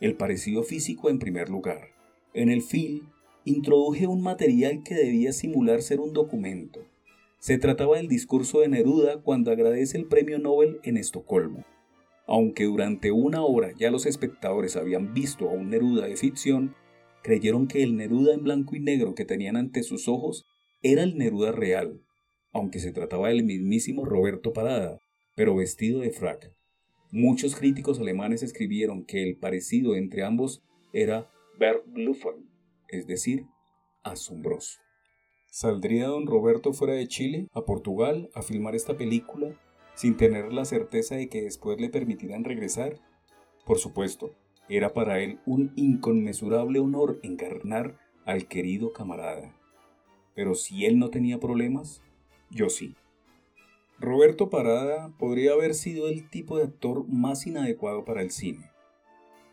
El 0.00 0.16
parecido 0.16 0.64
físico 0.64 1.08
en 1.08 1.20
primer 1.20 1.48
lugar. 1.48 1.90
En 2.34 2.50
el 2.50 2.62
film 2.62 3.10
introduje 3.44 4.08
un 4.08 4.22
material 4.22 4.82
que 4.82 4.96
debía 4.96 5.32
simular 5.32 5.82
ser 5.82 6.00
un 6.00 6.12
documento. 6.12 6.80
Se 7.38 7.58
trataba 7.58 7.98
del 7.98 8.08
discurso 8.08 8.58
de 8.58 8.68
Neruda 8.68 9.22
cuando 9.22 9.52
agradece 9.52 9.96
el 9.96 10.06
premio 10.06 10.40
Nobel 10.40 10.80
en 10.82 10.96
Estocolmo. 10.96 11.64
Aunque 12.26 12.64
durante 12.64 13.12
una 13.12 13.44
hora 13.44 13.70
ya 13.78 13.92
los 13.92 14.04
espectadores 14.04 14.74
habían 14.74 15.14
visto 15.14 15.48
a 15.48 15.52
un 15.52 15.70
Neruda 15.70 16.06
de 16.06 16.16
ficción, 16.16 16.74
creyeron 17.22 17.68
que 17.68 17.84
el 17.84 17.96
Neruda 17.96 18.34
en 18.34 18.42
blanco 18.42 18.74
y 18.74 18.80
negro 18.80 19.14
que 19.14 19.24
tenían 19.24 19.56
ante 19.56 19.84
sus 19.84 20.08
ojos 20.08 20.44
era 20.82 21.04
el 21.04 21.16
Neruda 21.16 21.52
real, 21.52 22.00
aunque 22.52 22.78
se 22.78 22.92
trataba 22.92 23.28
del 23.28 23.44
mismísimo 23.44 24.04
Roberto 24.04 24.52
Parada, 24.52 24.98
pero 25.34 25.56
vestido 25.56 26.00
de 26.00 26.10
frac. 26.10 26.52
Muchos 27.10 27.56
críticos 27.56 27.98
alemanes 27.98 28.42
escribieron 28.42 29.04
que 29.04 29.22
el 29.22 29.36
parecido 29.36 29.96
entre 29.96 30.24
ambos 30.24 30.62
era 30.92 31.30
verblüffend, 31.58 32.48
es 32.88 33.06
decir, 33.06 33.46
asombroso. 34.02 34.78
¿Saldría 35.50 36.06
don 36.06 36.26
Roberto 36.26 36.72
fuera 36.72 36.94
de 36.94 37.06
Chile, 37.06 37.48
a 37.52 37.66
Portugal, 37.66 38.30
a 38.34 38.40
filmar 38.40 38.74
esta 38.74 38.96
película, 38.96 39.54
sin 39.94 40.16
tener 40.16 40.52
la 40.52 40.64
certeza 40.64 41.16
de 41.16 41.28
que 41.28 41.42
después 41.42 41.78
le 41.78 41.90
permitirán 41.90 42.44
regresar? 42.44 42.98
Por 43.66 43.78
supuesto, 43.78 44.34
era 44.68 44.94
para 44.94 45.20
él 45.20 45.40
un 45.44 45.72
inconmensurable 45.76 46.78
honor 46.78 47.20
encarnar 47.22 47.98
al 48.24 48.48
querido 48.48 48.92
camarada. 48.92 49.54
Pero 50.34 50.54
si 50.54 50.86
él 50.86 50.98
no 50.98 51.10
tenía 51.10 51.38
problemas, 51.38 52.00
yo 52.52 52.68
sí. 52.68 52.94
Roberto 53.98 54.50
Parada 54.50 55.16
podría 55.18 55.52
haber 55.52 55.74
sido 55.74 56.08
el 56.08 56.28
tipo 56.28 56.58
de 56.58 56.64
actor 56.64 57.06
más 57.08 57.46
inadecuado 57.46 58.04
para 58.04 58.20
el 58.20 58.30
cine, 58.30 58.70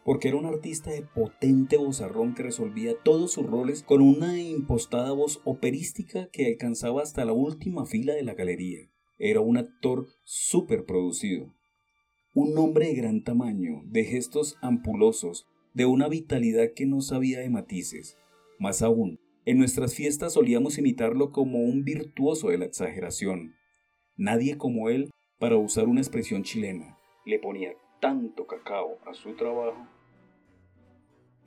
porque 0.03 0.27
era 0.27 0.37
un 0.37 0.45
artista 0.45 0.91
de 0.91 1.03
potente 1.03 1.77
vozarrón 1.77 2.33
que 2.33 2.43
resolvía 2.43 2.95
todos 3.03 3.33
sus 3.33 3.45
roles 3.45 3.83
con 3.83 4.01
una 4.01 4.41
impostada 4.41 5.11
voz 5.11 5.41
operística 5.45 6.29
que 6.31 6.47
alcanzaba 6.47 7.03
hasta 7.03 7.25
la 7.25 7.33
última 7.33 7.85
fila 7.85 8.13
de 8.13 8.23
la 8.23 8.33
galería. 8.33 8.89
Era 9.19 9.41
un 9.41 9.57
actor 9.57 10.07
súper 10.23 10.85
producido. 10.85 11.53
Un 12.33 12.57
hombre 12.57 12.87
de 12.87 12.95
gran 12.95 13.23
tamaño, 13.23 13.81
de 13.85 14.03
gestos 14.05 14.57
ampulosos, 14.61 15.45
de 15.73 15.85
una 15.85 16.07
vitalidad 16.07 16.69
que 16.75 16.85
no 16.85 17.01
sabía 17.01 17.39
de 17.39 17.49
matices. 17.49 18.17
Más 18.57 18.81
aún, 18.81 19.19
en 19.49 19.57
nuestras 19.57 19.95
fiestas 19.95 20.33
solíamos 20.33 20.77
imitarlo 20.77 21.31
como 21.31 21.57
un 21.57 21.83
virtuoso 21.83 22.49
de 22.49 22.59
la 22.59 22.65
exageración. 22.65 23.55
Nadie 24.15 24.59
como 24.59 24.89
él, 24.89 25.09
para 25.39 25.57
usar 25.57 25.87
una 25.87 26.01
expresión 26.01 26.43
chilena, 26.43 26.99
le 27.25 27.39
ponía 27.39 27.73
tanto 27.99 28.45
cacao 28.45 28.99
a 29.07 29.15
su 29.15 29.35
trabajo. 29.35 29.87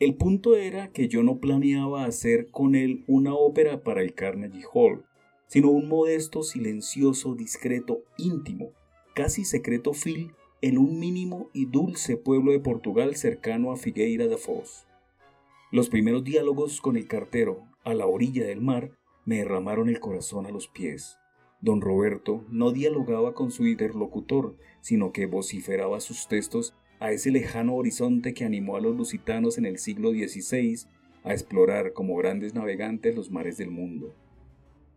El 0.01 0.17
punto 0.17 0.57
era 0.57 0.91
que 0.91 1.07
yo 1.07 1.23
no 1.23 1.39
planeaba 1.39 2.05
hacer 2.05 2.51
con 2.51 2.75
él 2.75 3.05
una 3.07 3.35
ópera 3.35 3.85
para 3.85 4.03
el 4.03 4.15
Carnegie 4.15 4.65
Hall, 4.75 5.05
sino 5.47 5.71
un 5.71 5.87
modesto, 5.87 6.43
silencioso, 6.43 7.37
discreto, 7.37 8.03
íntimo, 8.19 8.73
casi 9.15 9.45
secreto 9.45 9.93
film 9.93 10.33
en 10.61 10.77
un 10.77 10.99
mínimo 10.99 11.51
y 11.53 11.67
dulce 11.67 12.17
pueblo 12.17 12.51
de 12.51 12.59
Portugal 12.59 13.15
cercano 13.15 13.71
a 13.71 13.77
Figueira 13.77 14.27
da 14.27 14.39
Foz. 14.39 14.89
Los 15.71 15.89
primeros 15.89 16.25
diálogos 16.25 16.81
con 16.81 16.97
el 16.97 17.07
cartero, 17.07 17.69
a 17.85 17.95
la 17.95 18.07
orilla 18.07 18.45
del 18.47 18.61
mar, 18.61 18.93
me 19.25 19.39
derramaron 19.39 19.89
el 19.89 20.01
corazón 20.01 20.47
a 20.47 20.51
los 20.51 20.69
pies. 20.69 21.19
Don 21.61 21.81
Roberto 21.81 22.45
no 22.49 22.73
dialogaba 22.73 23.35
con 23.35 23.51
su 23.51 23.67
interlocutor, 23.67 24.57
sino 24.81 25.13
que 25.13 25.27
vociferaba 25.27 26.01
sus 26.01 26.27
textos 26.27 26.75
a 26.99 27.13
ese 27.13 27.31
lejano 27.31 27.75
horizonte 27.75 28.35
que 28.35 28.45
animó 28.45 28.77
a 28.77 28.81
los 28.81 28.97
lusitanos 28.97 29.59
en 29.59 29.67
el 29.67 29.79
siglo 29.79 30.11
XVI 30.11 30.87
a 31.25 31.33
explorar 31.33 31.93
como 31.93 32.17
grandes 32.17 32.55
navegantes 32.55 33.15
los 33.15 33.31
mares 33.31 33.57
del 33.59 33.71
mundo. 33.71 34.15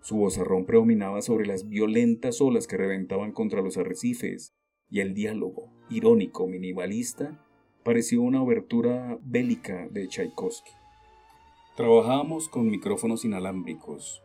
Su 0.01 0.17
vozarrón 0.17 0.65
predominaba 0.65 1.21
sobre 1.21 1.47
las 1.47 1.67
violentas 1.67 2.41
olas 2.41 2.67
que 2.67 2.77
reventaban 2.77 3.31
contra 3.31 3.61
los 3.61 3.77
arrecifes, 3.77 4.53
y 4.89 4.99
el 4.99 5.15
diálogo, 5.15 5.71
irónico 5.89 6.47
minimalista, 6.47 7.43
pareció 7.83 8.21
una 8.21 8.41
obertura 8.41 9.17
bélica 9.23 9.87
de 9.89 10.07
Tchaikovsky. 10.07 10.71
Trabajábamos 11.75 12.47
con 12.47 12.69
micrófonos 12.69 13.25
inalámbricos, 13.25 14.23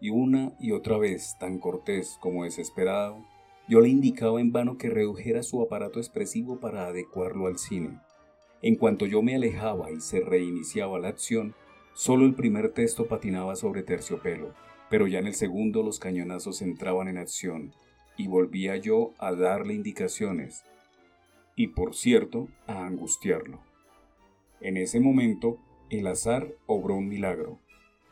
y 0.00 0.10
una 0.10 0.56
y 0.58 0.72
otra 0.72 0.98
vez, 0.98 1.36
tan 1.38 1.60
cortés 1.60 2.18
como 2.20 2.42
desesperado, 2.42 3.24
Yo 3.68 3.80
le 3.80 3.88
indicaba 3.88 4.40
en 4.40 4.50
vano 4.50 4.78
que 4.78 4.88
redujera 4.88 5.42
su 5.42 5.62
aparato 5.62 6.00
expresivo 6.00 6.58
para 6.58 6.86
adecuarlo 6.86 7.46
al 7.46 7.58
cine. 7.58 8.00
En 8.62 8.76
cuanto 8.76 9.04
yo 9.04 9.22
me 9.22 9.36
alejaba 9.36 9.92
y 9.92 10.00
se 10.00 10.20
reiniciaba 10.20 10.98
la 10.98 11.08
acción, 11.08 11.54
solo 11.92 12.24
el 12.24 12.34
primer 12.34 12.72
texto 12.72 13.06
patinaba 13.06 13.54
sobre 13.56 13.82
terciopelo, 13.82 14.54
pero 14.88 15.06
ya 15.06 15.18
en 15.18 15.26
el 15.26 15.34
segundo 15.34 15.82
los 15.82 16.00
cañonazos 16.00 16.62
entraban 16.62 17.08
en 17.08 17.18
acción 17.18 17.74
y 18.16 18.26
volvía 18.26 18.76
yo 18.76 19.12
a 19.18 19.32
darle 19.32 19.74
indicaciones 19.74 20.64
y, 21.54 21.68
por 21.68 21.94
cierto, 21.94 22.48
a 22.66 22.86
angustiarlo. 22.86 23.60
En 24.60 24.78
ese 24.78 24.98
momento, 24.98 25.58
el 25.90 26.06
azar 26.06 26.54
obró 26.66 26.96
un 26.96 27.08
milagro. 27.08 27.60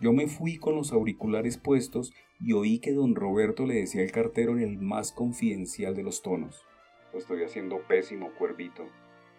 Yo 0.00 0.12
me 0.12 0.26
fui 0.26 0.58
con 0.58 0.74
los 0.74 0.92
auriculares 0.92 1.58
puestos 1.58 2.12
y 2.40 2.52
oí 2.52 2.78
que 2.78 2.92
don 2.92 3.14
Roberto 3.14 3.66
le 3.66 3.74
decía 3.74 4.02
al 4.02 4.12
cartero 4.12 4.52
en 4.52 4.62
el 4.62 4.78
más 4.78 5.12
confidencial 5.12 5.94
de 5.94 6.02
los 6.02 6.22
tonos. 6.22 6.64
Lo 7.12 7.18
estoy 7.18 7.42
haciendo 7.44 7.80
pésimo, 7.88 8.30
cuervito. 8.38 8.86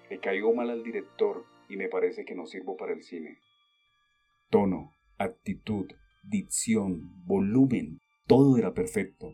Le 0.10 0.20
caigo 0.20 0.54
mal 0.54 0.70
al 0.70 0.84
director 0.84 1.46
y 1.70 1.78
me 1.78 1.90
parece 1.90 2.26
que 2.26 2.36
no 2.36 2.46
sirvo 2.46 2.76
para 2.76 2.94
el 2.94 3.04
cine. 3.04 3.40
Tono, 4.50 4.94
actitud, 5.18 5.88
dicción, 6.24 7.26
volumen, 7.26 8.00
todo 8.26 8.58
era 8.58 8.74
perfecto. 8.74 9.34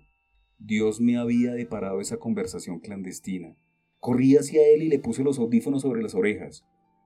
Dios 0.58 1.02
me 1.02 1.18
había 1.18 1.54
deparado 1.54 2.02
esa 2.02 2.18
conversación 2.18 2.80
clandestina. 2.80 3.56
Corrí 4.00 4.36
hacia 4.36 4.68
él 4.68 4.84
y 4.84 4.90
le 4.90 5.00
puse 5.00 5.24
los 5.24 5.40
audífonos 5.40 5.82
sobre 5.82 6.02
las 6.02 6.16
orejas. 6.16 6.66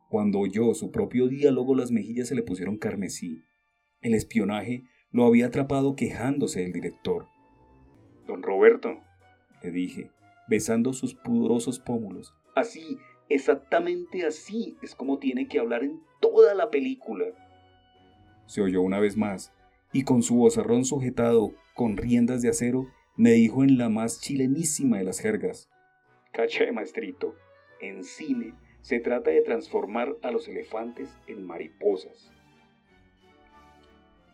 Cuando 0.09 0.39
oyó 0.39 0.73
su 0.73 0.91
propio 0.91 1.27
diálogo 1.27 1.75
las 1.75 1.91
mejillas 1.91 2.29
se 2.29 2.35
le 2.35 2.43
pusieron 2.43 2.77
carmesí. 2.77 3.43
El 4.01 4.13
espionaje 4.13 4.83
lo 5.11 5.25
había 5.25 5.47
atrapado 5.47 5.95
quejándose 5.95 6.61
del 6.61 6.71
director. 6.71 7.27
Don 8.25 8.41
Roberto, 8.41 8.99
le 9.63 9.71
dije, 9.71 10.11
besando 10.47 10.93
sus 10.93 11.13
pudorosos 11.13 11.79
pómulos. 11.79 12.33
Así, 12.55 12.97
exactamente 13.27 14.25
así 14.25 14.77
es 14.81 14.95
como 14.95 15.19
tiene 15.19 15.47
que 15.47 15.59
hablar 15.59 15.83
en 15.83 15.99
toda 16.21 16.53
la 16.55 16.69
película. 16.69 17.25
Se 18.45 18.61
oyó 18.61 18.81
una 18.81 18.99
vez 18.99 19.17
más, 19.17 19.53
y 19.91 20.03
con 20.03 20.23
su 20.23 20.35
vozarrón 20.35 20.85
sujetado 20.85 21.53
con 21.75 21.97
riendas 21.97 22.41
de 22.41 22.49
acero, 22.49 22.87
me 23.17 23.31
dijo 23.31 23.63
en 23.63 23.77
la 23.77 23.89
más 23.89 24.21
chilenísima 24.21 24.99
de 24.99 25.03
las 25.03 25.19
jergas. 25.19 25.69
Caché, 26.31 26.71
maestrito, 26.71 27.35
en 27.81 28.03
cine 28.03 28.53
se 28.87 29.01
trata 29.01 29.31
de 29.31 29.41
transformar 29.41 30.15
a 30.21 30.31
los 30.31 30.47
elefantes 30.47 31.09
en 31.27 31.45
mariposas. 31.45 32.31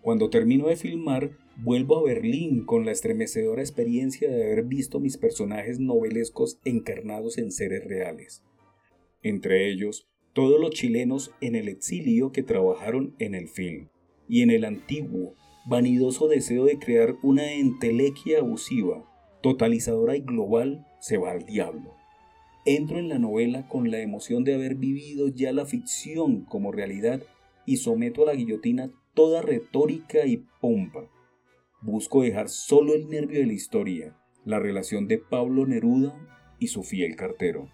Cuando 0.04 0.30
termino 0.30 0.68
de 0.68 0.76
filmar, 0.76 1.32
vuelvo 1.58 1.98
a 1.98 2.04
Berlín 2.04 2.64
con 2.64 2.86
la 2.86 2.92
estremecedora 2.92 3.64
experiencia 3.64 4.30
de 4.30 4.44
haber 4.44 4.66
visto 4.66 5.00
mis 5.00 5.18
personajes 5.18 5.80
novelescos 5.80 6.60
encarnados 6.66 7.40
en 7.40 7.52
seres 7.52 7.84
reales. 7.84 8.44
Entre 9.24 9.72
ellos, 9.72 10.08
todos 10.34 10.62
los 10.62 10.70
chilenos 10.70 11.34
en 11.42 11.56
el 11.56 11.68
exilio 11.68 12.32
que 12.32 12.44
trabajaron 12.44 13.16
en 13.18 13.34
el 13.34 13.48
film, 13.48 13.90
y 14.30 14.44
en 14.44 14.52
el 14.52 14.66
antiguo, 14.66 15.34
vanidoso 15.66 16.28
deseo 16.28 16.66
de 16.66 16.78
crear 16.78 17.16
una 17.24 17.54
entelequia 17.54 18.42
abusiva, 18.42 19.04
totalizadora 19.42 20.16
y 20.16 20.22
global, 20.22 20.86
se 21.00 21.18
va 21.18 21.32
al 21.32 21.44
diablo. 21.44 22.03
Entro 22.66 22.98
en 22.98 23.10
la 23.10 23.20
novela 23.20 23.68
con 23.68 23.92
la 23.92 24.00
emoción 24.00 24.46
de 24.46 24.54
haber 24.54 24.76
vivido 24.76 25.28
ya 25.28 25.52
la 25.52 25.66
ficción 25.66 26.46
como 26.46 26.72
realidad 26.72 27.22
y 27.66 27.78
someto 27.78 28.24
a 28.24 28.28
la 28.28 28.36
guillotina 28.36 28.90
toda 29.14 29.42
retórica 29.42 30.26
y 30.26 30.46
pompa. 30.62 31.10
Busco 31.82 32.22
dejar 32.22 32.48
solo 32.48 32.94
el 32.94 33.10
nervio 33.10 33.42
de 33.42 33.48
la 33.48 33.54
historia, 33.54 34.18
la 34.46 34.60
relación 34.60 35.10
de 35.10 35.18
Pablo 35.18 35.66
Neruda 35.66 36.16
y 36.58 36.68
su 36.68 36.84
fiel 36.84 37.18
cartero. 37.18 37.68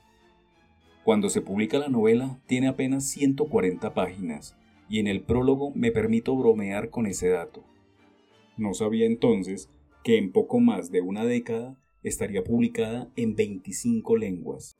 Cuando 1.03 1.29
se 1.29 1.41
publica 1.41 1.77
la 1.77 1.89
novela 1.89 2.41
tiene 2.47 2.67
apenas 2.67 3.07
140 3.09 3.93
páginas 3.93 4.57
y 4.89 4.99
en 4.99 5.05
el 5.05 5.21
prólogo 5.21 5.71
me 5.75 5.91
permito 5.91 6.35
bromear 6.35 6.89
con 6.89 7.05
ese 7.05 7.29
dato. 7.29 7.63
No 8.57 8.73
sabía 8.73 9.05
entonces 9.05 9.69
que 10.03 10.17
en 10.17 10.31
poco 10.31 10.59
más 10.59 10.89
de 10.89 11.01
una 11.01 11.25
década 11.25 11.77
estaría 12.03 12.43
publicada 12.43 13.11
en 13.15 13.35
25 13.35 14.17
lenguas. 14.17 14.77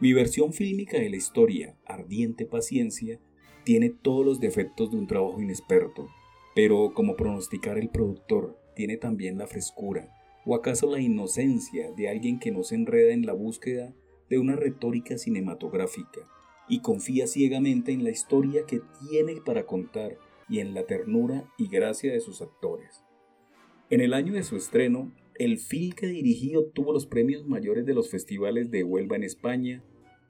Mi 0.00 0.12
versión 0.12 0.52
fílmica 0.52 0.98
de 0.98 1.10
la 1.10 1.16
historia, 1.16 1.76
Ardiente 1.84 2.44
Paciencia, 2.44 3.20
tiene 3.64 3.90
todos 3.90 4.26
los 4.26 4.40
defectos 4.40 4.90
de 4.90 4.96
un 4.96 5.06
trabajo 5.06 5.40
inexperto, 5.40 6.08
pero 6.54 6.92
como 6.94 7.16
pronosticar 7.16 7.78
el 7.78 7.88
productor, 7.88 8.58
tiene 8.74 8.96
también 8.96 9.38
la 9.38 9.46
frescura, 9.46 10.08
o 10.44 10.54
acaso 10.54 10.90
la 10.90 11.00
inocencia 11.00 11.92
de 11.92 12.08
alguien 12.08 12.38
que 12.38 12.50
no 12.50 12.64
se 12.64 12.74
enreda 12.74 13.12
en 13.12 13.26
la 13.26 13.32
búsqueda 13.32 13.94
de 14.28 14.38
una 14.38 14.56
retórica 14.56 15.18
cinematográfica 15.18 16.20
y 16.68 16.80
confía 16.80 17.26
ciegamente 17.26 17.92
en 17.92 18.02
la 18.02 18.10
historia 18.10 18.62
que 18.66 18.80
tiene 19.08 19.40
para 19.44 19.66
contar 19.66 20.16
y 20.48 20.60
en 20.60 20.74
la 20.74 20.84
ternura 20.84 21.44
y 21.58 21.68
gracia 21.68 22.12
de 22.12 22.20
sus 22.20 22.42
actores. 22.42 23.04
En 23.90 24.00
el 24.00 24.14
año 24.14 24.32
de 24.32 24.42
su 24.42 24.56
estreno, 24.56 25.12
el 25.38 25.58
film 25.58 25.92
que 25.92 26.06
dirigí 26.06 26.56
obtuvo 26.56 26.92
los 26.92 27.06
premios 27.06 27.46
mayores 27.46 27.86
de 27.86 27.94
los 27.94 28.10
festivales 28.10 28.70
de 28.70 28.84
Huelva 28.84 29.16
en 29.16 29.24
España 29.24 29.82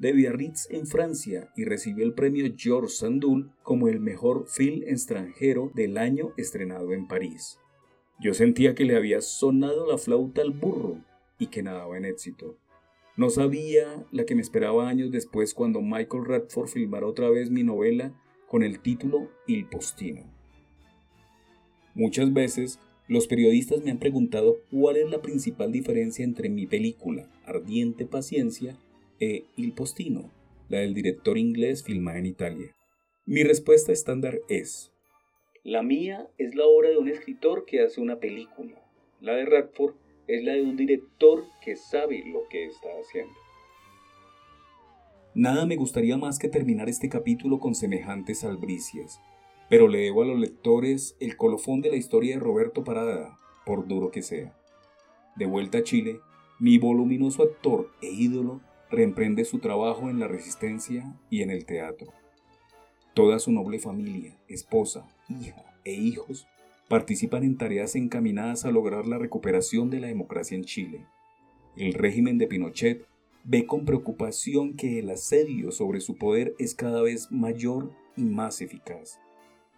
de 0.03 0.13
Biarritz 0.13 0.69
en 0.71 0.89
Francia 0.89 1.53
y 1.57 1.65
recibió 1.65 2.05
el 2.05 2.13
premio 2.13 2.53
Georges 2.57 2.99
Sandul 2.99 3.53
como 3.63 3.87
el 3.87 4.01
mejor 4.01 4.49
film 4.49 4.83
extranjero 4.85 5.71
del 5.77 5.97
año 5.97 6.33
estrenado 6.37 6.93
en 6.93 7.07
París. 7.07 7.61
Yo 8.19 8.35
sentía 8.35 8.75
que 8.75 8.85
le 8.85 8.97
había 8.97 9.21
sonado 9.21 9.87
la 9.89 9.99
flauta 9.99 10.43
al 10.43 10.51
burro 10.51 10.99
y 11.39 11.47
que 11.47 11.63
nadaba 11.63 11.97
en 11.97 12.05
éxito. 12.05 12.59
No 13.17 13.31
sabía 13.31 14.05
la 14.11 14.25
que 14.25 14.35
me 14.35 14.43
esperaba 14.43 14.89
años 14.89 15.13
después 15.13 15.55
cuando 15.55 15.81
Michael 15.81 16.25
Radford 16.25 16.69
filmara 16.69 17.07
otra 17.07 17.31
vez 17.31 17.51
mi 17.51 17.63
novela 17.63 18.13
con 18.49 18.65
el 18.65 18.81
título 18.81 19.31
Il 19.47 19.69
Postino. 19.69 20.25
Muchas 21.95 22.33
veces 22.33 22.81
los 23.09 23.27
periodistas 23.27 23.83
me 23.83 23.91
han 23.91 23.99
preguntado 23.99 24.59
cuál 24.71 24.97
es 24.97 25.11
la 25.11 25.23
principal 25.23 25.73
diferencia 25.73 26.25
entre 26.25 26.49
mi 26.49 26.67
película 26.67 27.29
Ardiente 27.45 28.07
Paciencia 28.07 28.79
e 29.21 29.45
Il 29.57 29.73
Postino, 29.73 30.31
la 30.69 30.79
del 30.79 30.95
director 30.95 31.39
inglés 31.39 31.83
filmada 31.83 32.19
en 32.19 32.27
Italia. 32.27 32.77
Mi 33.27 33.43
respuesta 33.43 33.93
estándar 33.93 34.41
es, 34.49 34.93
la 35.65 35.85
mía 35.85 36.29
es 36.39 36.57
la 36.57 36.67
obra 36.67 36.89
de 36.89 36.97
un 36.97 37.09
escritor 37.09 37.65
que 37.65 37.83
hace 37.83 38.01
una 38.01 38.19
película. 38.19 38.83
La 39.21 39.35
de 39.35 39.45
Radford 39.45 39.95
es 40.27 40.43
la 40.43 40.55
de 40.55 40.63
un 40.63 40.77
director 40.77 41.45
que 41.65 41.77
sabe 41.77 42.25
lo 42.27 42.49
que 42.49 42.67
está 42.67 42.89
haciendo. 43.01 43.33
Nada 45.35 45.65
me 45.65 45.77
gustaría 45.77 46.17
más 46.17 46.41
que 46.41 46.49
terminar 46.49 46.89
este 46.89 47.09
capítulo 47.09 47.61
con 47.61 47.77
semejantes 47.77 48.43
albricias, 48.43 49.21
pero 49.73 49.89
le 49.89 50.01
debo 50.01 50.21
a 50.21 50.27
los 50.27 50.39
lectores 50.39 51.17
el 51.19 51.39
colofón 51.39 51.81
de 51.81 51.89
la 51.89 51.97
historia 51.97 52.35
de 52.35 52.41
Roberto 52.41 52.85
Parada, 52.85 53.39
por 53.65 53.89
duro 53.89 54.11
que 54.11 54.21
sea. 54.21 54.55
De 55.35 55.47
vuelta 55.47 55.79
a 55.79 55.83
Chile, 55.83 56.21
mi 56.61 56.77
voluminoso 56.77 57.43
actor 57.43 57.91
e 58.03 58.11
ídolo 58.11 58.61
reemprende 58.91 59.47
su 59.47 59.61
trabajo 59.61 60.11
en 60.11 60.21
la 60.21 60.29
resistencia 60.29 61.17
y 61.31 61.41
en 61.41 61.49
el 61.49 61.65
teatro. 61.65 62.13
Toda 63.15 63.39
su 63.39 63.51
noble 63.51 63.79
familia, 63.79 64.37
esposa, 64.47 65.09
hija 65.31 65.65
e 65.87 65.95
hijos 65.95 66.47
participan 66.91 67.43
en 67.43 67.57
tareas 67.57 67.97
encaminadas 67.97 68.67
a 68.67 68.71
lograr 68.71 69.07
la 69.07 69.17
recuperación 69.17 69.89
de 69.89 70.01
la 70.01 70.09
democracia 70.09 70.55
en 70.55 70.65
Chile. 70.65 71.07
El 71.79 71.95
régimen 71.95 72.37
de 72.37 72.47
Pinochet 72.47 73.07
ve 73.45 73.65
con 73.65 73.87
preocupación 73.87 74.75
que 74.75 74.99
el 74.99 75.09
asedio 75.09 75.71
sobre 75.71 76.03
su 76.03 76.17
poder 76.17 76.55
es 76.59 76.75
cada 76.75 77.01
vez 77.01 77.33
mayor 77.33 77.91
y 78.19 78.25
más 78.25 78.61
eficaz. 78.61 79.19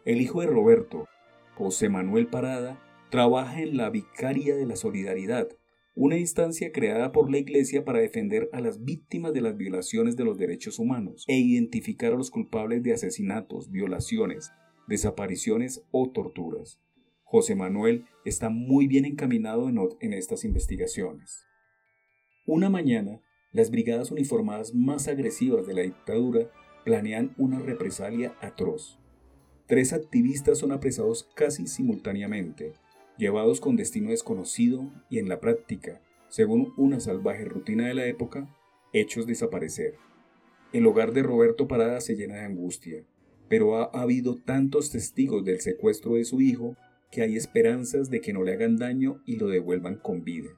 El 0.04 0.20
hijo 0.20 0.42
de 0.42 0.46
Roberto, 0.46 1.08
José 1.54 1.88
Manuel 1.88 2.26
Parada, 2.26 2.78
trabaja 3.10 3.62
en 3.62 3.78
la 3.78 3.88
Vicaria 3.88 4.54
de 4.54 4.66
la 4.66 4.76
Solidaridad, 4.76 5.48
una 5.94 6.18
instancia 6.18 6.72
creada 6.72 7.10
por 7.10 7.30
la 7.30 7.38
Iglesia 7.38 7.86
para 7.86 8.00
defender 8.00 8.50
a 8.52 8.60
las 8.60 8.84
víctimas 8.84 9.32
de 9.32 9.40
las 9.40 9.56
violaciones 9.56 10.14
de 10.16 10.24
los 10.24 10.36
derechos 10.36 10.78
humanos 10.78 11.24
e 11.26 11.38
identificar 11.38 12.12
a 12.12 12.16
los 12.16 12.30
culpables 12.30 12.82
de 12.82 12.92
asesinatos, 12.92 13.70
violaciones, 13.70 14.52
desapariciones 14.88 15.82
o 15.90 16.10
torturas. 16.10 16.82
José 17.22 17.54
Manuel 17.54 18.04
está 18.26 18.50
muy 18.50 18.86
bien 18.86 19.06
encaminado 19.06 19.70
en, 19.70 20.12
estas 20.12 20.44
investigaciones. 20.44 21.46
Una 22.44 22.68
mañana, 22.68 23.22
las 23.52 23.70
brigadas 23.70 24.10
uniformadas 24.10 24.74
más 24.74 25.08
agresivas 25.08 25.66
de 25.66 25.72
la 25.72 25.82
dictadura 25.82 26.50
planean 26.84 27.34
una 27.38 27.58
represalia 27.58 28.36
atroz. 28.42 28.98
Tres 29.66 29.94
activistas 29.94 30.58
son 30.58 30.72
apresados 30.72 31.26
casi 31.34 31.66
simultáneamente, 31.66 32.74
llevados 33.16 33.60
con 33.60 33.76
destino 33.76 34.10
desconocido 34.10 34.92
y 35.08 35.18
en 35.18 35.28
la 35.30 35.40
práctica, 35.40 36.02
según 36.28 36.74
una 36.76 37.00
salvaje 37.00 37.46
rutina 37.46 37.86
de 37.86 37.94
la 37.94 38.04
época, 38.04 38.54
hechos 38.92 39.26
desaparecer. 39.26 39.94
El 40.74 40.86
hogar 40.86 41.12
de 41.12 41.22
Roberto 41.22 41.66
Parada 41.66 42.02
se 42.02 42.14
llena 42.14 42.34
de 42.34 42.44
angustia, 42.44 43.04
pero 43.48 43.76
ha 43.76 43.84
habido 44.02 44.36
tantos 44.36 44.90
testigos 44.90 45.44
del 45.46 45.60
secuestro 45.60 46.16
de 46.16 46.26
su 46.26 46.42
hijo 46.42 46.76
que 47.10 47.22
hay 47.22 47.36
esperanzas 47.36 48.10
de 48.10 48.20
que 48.20 48.34
no 48.34 48.42
le 48.42 48.52
hagan 48.52 48.76
daño 48.76 49.22
y 49.24 49.36
lo 49.36 49.48
devuelvan 49.48 49.96
con 49.96 50.24
vida. 50.24 50.50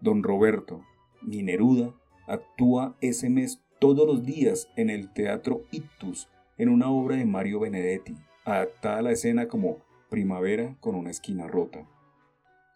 Don 0.00 0.24
Roberto, 0.24 0.82
mi 1.22 1.42
Neruda, 1.44 1.94
actúa 2.26 2.96
ese 3.00 3.30
mes 3.30 3.60
todos 3.78 4.06
los 4.08 4.24
días 4.24 4.68
en 4.76 4.90
el 4.90 5.12
Teatro 5.12 5.62
Ictus 5.70 6.28
en 6.58 6.68
una 6.68 6.90
obra 6.90 7.16
de 7.16 7.24
Mario 7.24 7.60
Benedetti, 7.60 8.16
adaptada 8.44 8.98
a 8.98 9.02
la 9.02 9.12
escena 9.12 9.46
como 9.46 9.78
Primavera 10.10 10.76
con 10.80 10.96
una 10.96 11.10
esquina 11.10 11.46
rota. 11.46 11.86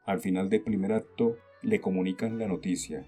Al 0.06 0.20
final 0.20 0.48
del 0.48 0.62
primer 0.62 0.92
acto 0.92 1.36
le 1.62 1.80
comunican 1.80 2.38
la 2.38 2.46
noticia. 2.46 3.06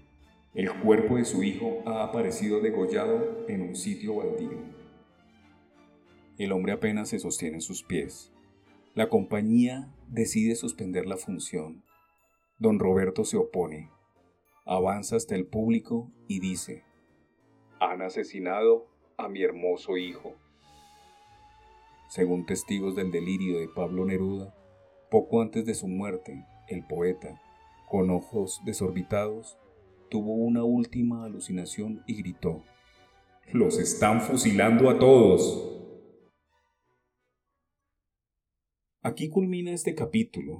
El 0.53 0.73
cuerpo 0.81 1.15
de 1.15 1.25
su 1.25 1.43
hijo 1.43 1.81
ha 1.85 2.03
aparecido 2.03 2.59
degollado 2.59 3.45
en 3.47 3.61
un 3.61 3.75
sitio 3.75 4.15
baldío. 4.15 4.57
El 6.37 6.51
hombre 6.51 6.73
apenas 6.73 7.09
se 7.09 7.19
sostiene 7.19 7.55
en 7.55 7.61
sus 7.61 7.83
pies. 7.83 8.33
La 8.93 9.09
compañía 9.09 9.93
decide 10.07 10.55
suspender 10.55 11.05
la 11.05 11.17
función. 11.17 11.83
Don 12.59 12.79
Roberto 12.79 13.23
se 13.23 13.37
opone. 13.37 13.91
Avanza 14.65 15.15
hasta 15.15 15.35
el 15.35 15.45
público 15.45 16.11
y 16.27 16.39
dice, 16.39 16.83
Han 17.79 18.01
asesinado 18.01 18.87
a 19.17 19.29
mi 19.29 19.43
hermoso 19.43 19.97
hijo. 19.97 20.33
Según 22.15 22.45
testigos 22.45 22.95
del 22.95 23.11
delirio 23.11 23.59
de 23.59 23.67
Pablo 23.67 24.05
Neruda, 24.05 24.55
poco 25.11 25.41
antes 25.41 25.65
de 25.65 25.73
su 25.73 25.89
muerte, 25.89 26.45
el 26.69 26.87
poeta, 26.87 27.41
con 27.89 28.09
ojos 28.09 28.61
desorbitados, 28.63 29.57
tuvo 30.09 30.33
una 30.33 30.63
última 30.63 31.25
alucinación 31.25 32.03
y 32.07 32.15
gritó, 32.15 32.63
Los 33.51 33.77
están 33.79 34.21
fusilando 34.21 34.89
a 34.89 34.97
todos. 34.97 35.77
Aquí 39.01 39.27
culmina 39.27 39.73
este 39.73 39.93
capítulo. 39.93 40.59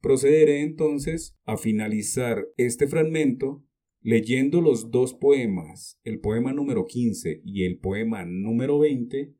Procederé 0.00 0.62
entonces 0.62 1.36
a 1.44 1.58
finalizar 1.58 2.46
este 2.56 2.88
fragmento 2.88 3.62
leyendo 4.00 4.62
los 4.62 4.90
dos 4.90 5.12
poemas, 5.12 6.00
el 6.02 6.18
poema 6.18 6.54
número 6.54 6.86
15 6.86 7.42
y 7.44 7.64
el 7.64 7.78
poema 7.78 8.24
número 8.24 8.78
20, 8.78 9.34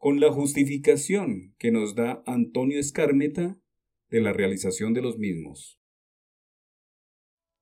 con 0.00 0.18
la 0.18 0.32
justificación 0.32 1.54
que 1.58 1.70
nos 1.70 1.94
da 1.94 2.22
Antonio 2.24 2.80
Escarmeta 2.80 3.58
de 4.08 4.22
la 4.22 4.32
realización 4.32 4.94
de 4.94 5.02
los 5.02 5.18
mismos. 5.18 5.78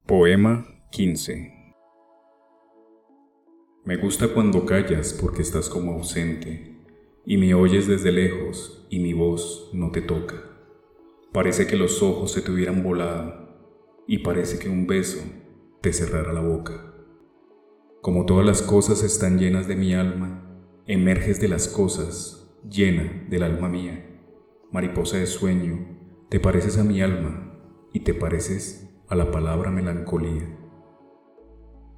Poema 0.06 0.64
15 0.92 1.52
Me 3.84 3.96
gusta 3.96 4.32
cuando 4.32 4.64
callas 4.64 5.18
porque 5.20 5.42
estás 5.42 5.68
como 5.68 5.94
ausente 5.94 6.76
y 7.26 7.38
me 7.38 7.54
oyes 7.54 7.88
desde 7.88 8.12
lejos 8.12 8.86
y 8.88 9.00
mi 9.00 9.14
voz 9.14 9.70
no 9.74 9.90
te 9.90 10.00
toca. 10.00 10.36
Parece 11.32 11.66
que 11.66 11.74
los 11.74 12.04
ojos 12.04 12.30
se 12.30 12.40
te 12.40 12.52
hubieran 12.52 12.84
volado 12.84 13.48
y 14.06 14.18
parece 14.18 14.60
que 14.60 14.68
un 14.68 14.86
beso 14.86 15.20
te 15.82 15.92
cerrara 15.92 16.32
la 16.32 16.42
boca. 16.42 16.94
Como 18.00 18.26
todas 18.26 18.46
las 18.46 18.62
cosas 18.62 19.02
están 19.02 19.40
llenas 19.40 19.66
de 19.66 19.74
mi 19.74 19.92
alma, 19.92 20.47
emerges 20.88 21.40
de 21.40 21.46
las 21.46 21.68
cosas, 21.68 22.58
llena 22.68 23.24
del 23.30 23.44
alma 23.44 23.68
mía. 23.68 24.20
Mariposa 24.72 25.18
de 25.18 25.26
sueño, 25.26 25.96
te 26.28 26.40
pareces 26.40 26.76
a 26.78 26.82
mi 26.82 27.00
alma 27.00 27.56
y 27.92 28.00
te 28.00 28.12
pareces 28.12 28.90
a 29.06 29.14
la 29.14 29.30
palabra 29.30 29.70
melancolía. 29.70 30.58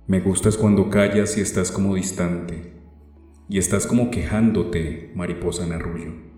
Me 0.07 0.21
gustas 0.21 0.59
cuando 0.59 0.91
callas 0.91 1.39
y 1.39 1.41
estás 1.41 1.73
como 1.73 1.95
distante, 1.95 2.75
y 3.49 3.57
estás 3.57 3.87
como 3.87 4.11
quejándote, 4.11 5.13
mariposa 5.15 5.65
en 5.65 5.73
arrullo 5.73 6.31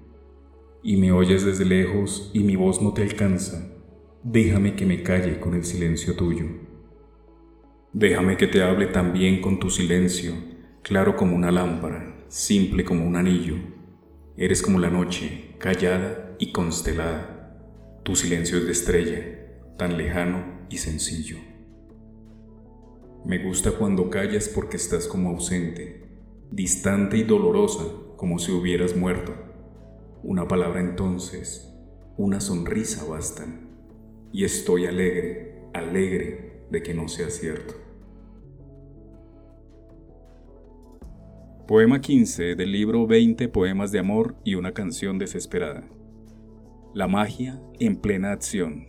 y 0.83 0.97
me 0.97 1.13
oyes 1.13 1.45
desde 1.45 1.65
lejos 1.65 2.31
y 2.35 2.41
mi 2.41 2.57
voz 2.57 2.83
no 2.83 2.93
te 2.93 3.03
alcanza, 3.03 3.73
déjame 4.25 4.75
que 4.75 4.85
me 4.85 5.03
calle 5.03 5.39
con 5.39 5.55
el 5.55 5.65
silencio 5.65 6.17
tuyo. 6.17 6.47
Déjame 7.93 8.37
que 8.37 8.49
te 8.49 8.63
hable 8.63 8.87
también 8.87 9.41
con 9.41 9.61
tu 9.61 9.71
silencio, 9.71 10.33
claro 10.83 11.15
como 11.15 11.37
una 11.37 11.53
lámpara, 11.53 12.12
simple 12.33 12.83
como 12.83 13.07
un 13.07 13.17
anillo. 13.17 13.57
Eres 14.39 14.63
como 14.63 14.79
la 14.79 14.89
noche, 14.89 15.55
callada 15.59 16.35
y 16.39 16.51
constelada. 16.51 17.59
Tu 18.05 18.17
silencio 18.17 18.57
es 18.57 18.65
de 18.65 18.73
estrella, 18.73 19.77
tan 19.77 19.99
lejano 19.99 20.67
y 20.71 20.79
sencillo. 20.79 21.37
Me 23.27 23.45
gusta 23.45 23.73
cuando 23.73 24.09
callas 24.09 24.49
porque 24.49 24.79
estás 24.79 25.07
como 25.07 25.29
ausente, 25.29 26.09
distante 26.51 27.19
y 27.19 27.23
dolorosa 27.23 27.85
como 28.17 28.39
si 28.39 28.51
hubieras 28.51 28.97
muerto 28.97 29.35
una 30.23 30.49
palabra 30.49 30.81
entonces, 30.81 31.71
una 32.17 32.41
sonrisa 32.41 33.05
bastan. 33.05 33.69
Y 34.33 34.45
estoy 34.45 34.87
alegre, 34.87 35.67
alegre 35.75 36.65
de 36.71 36.83
que 36.83 36.95
no 36.95 37.09
sea 37.09 37.29
cierto. 37.29 37.75
Poema 41.73 42.03
15 42.03 42.55
del 42.55 42.71
libro 42.71 43.07
20 43.07 43.49
Poemas 43.49 43.93
de 43.93 43.99
Amor 43.99 44.37
y 44.45 44.57
una 44.57 44.75
canción 44.75 45.19
desesperada. 45.19 45.89
La 46.93 47.09
magia 47.09 47.63
en 47.81 47.97
plena 47.97 48.31
acción. 48.31 48.89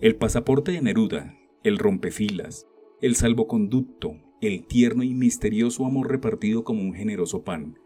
El 0.00 0.16
pasaporte 0.16 0.72
de 0.72 0.80
Neruda, 0.80 1.38
el 1.64 1.76
rompefilas, 1.76 2.66
el 3.02 3.14
salvoconducto, 3.14 4.16
el 4.40 4.66
tierno 4.66 5.02
y 5.02 5.12
misterioso 5.12 5.84
amor 5.84 6.10
repartido 6.10 6.64
como 6.64 6.80
un 6.80 6.94
generoso 6.94 7.44
pan. 7.44 7.78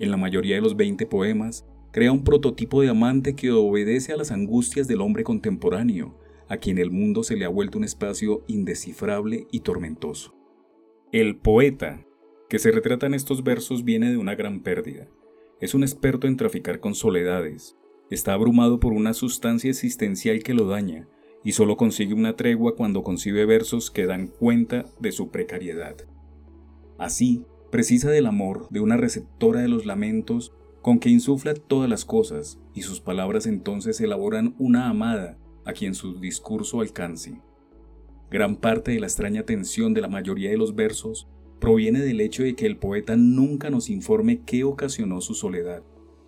En 0.00 0.10
la 0.10 0.16
mayoría 0.16 0.54
de 0.54 0.62
los 0.62 0.74
20 0.74 1.04
poemas 1.04 1.66
crea 1.90 2.10
un 2.10 2.24
prototipo 2.24 2.80
de 2.80 2.88
amante 2.88 3.34
que 3.34 3.50
obedece 3.50 4.14
a 4.14 4.16
las 4.16 4.30
angustias 4.30 4.88
del 4.88 5.02
hombre 5.02 5.24
contemporáneo, 5.24 6.18
a 6.48 6.56
quien 6.56 6.78
el 6.78 6.90
mundo 6.90 7.22
se 7.22 7.36
le 7.36 7.44
ha 7.44 7.50
vuelto 7.50 7.76
un 7.76 7.84
espacio 7.84 8.44
indescifrable 8.46 9.46
y 9.52 9.60
tormentoso. 9.60 10.34
El 11.12 11.36
poeta, 11.36 12.06
que 12.52 12.58
se 12.58 12.70
retrata 12.70 13.06
en 13.06 13.14
estos 13.14 13.42
versos, 13.42 13.82
viene 13.82 14.10
de 14.10 14.18
una 14.18 14.34
gran 14.34 14.60
pérdida. 14.60 15.08
Es 15.58 15.72
un 15.72 15.84
experto 15.84 16.26
en 16.26 16.36
traficar 16.36 16.80
con 16.80 16.94
soledades, 16.94 17.78
está 18.10 18.34
abrumado 18.34 18.78
por 18.78 18.92
una 18.92 19.14
sustancia 19.14 19.70
existencial 19.70 20.42
que 20.42 20.52
lo 20.52 20.66
daña, 20.66 21.08
y 21.42 21.52
solo 21.52 21.78
consigue 21.78 22.12
una 22.12 22.36
tregua 22.36 22.76
cuando 22.76 23.02
concibe 23.02 23.46
versos 23.46 23.90
que 23.90 24.04
dan 24.04 24.26
cuenta 24.26 24.84
de 25.00 25.12
su 25.12 25.30
precariedad. 25.30 25.96
Así, 26.98 27.46
precisa 27.70 28.10
del 28.10 28.26
amor, 28.26 28.68
de 28.68 28.80
una 28.80 28.98
receptora 28.98 29.62
de 29.62 29.68
los 29.68 29.86
lamentos 29.86 30.52
con 30.82 30.98
que 30.98 31.08
insufla 31.08 31.54
todas 31.54 31.88
las 31.88 32.04
cosas, 32.04 32.60
y 32.74 32.82
sus 32.82 33.00
palabras 33.00 33.46
entonces 33.46 33.98
elaboran 34.02 34.54
una 34.58 34.90
amada 34.90 35.38
a 35.64 35.72
quien 35.72 35.94
su 35.94 36.20
discurso 36.20 36.82
alcance. 36.82 37.40
Gran 38.30 38.56
parte 38.56 38.90
de 38.90 39.00
la 39.00 39.06
extraña 39.06 39.44
tensión 39.44 39.94
de 39.94 40.02
la 40.02 40.08
mayoría 40.08 40.50
de 40.50 40.58
los 40.58 40.74
versos 40.74 41.30
proviene 41.62 42.00
del 42.00 42.20
hecho 42.20 42.42
de 42.42 42.56
que 42.56 42.66
el 42.66 42.76
poeta 42.76 43.14
nunca 43.14 43.70
nos 43.70 43.88
informe 43.88 44.40
qué 44.44 44.64
ocasionó 44.64 45.20
su 45.20 45.34
soledad 45.34 45.84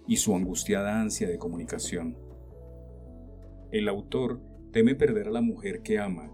y 0.07 0.19
su 0.19 0.37
angustiada 0.37 1.01
ansia 1.01 1.29
de 1.29 1.39
comunicación. 1.39 2.17
El 3.73 3.89
autor 3.89 4.41
teme 4.71 4.95
perder 4.95 5.27
a 5.27 5.33
la 5.33 5.41
mujer 5.41 5.83
que 5.83 5.99
ama, 5.99 6.31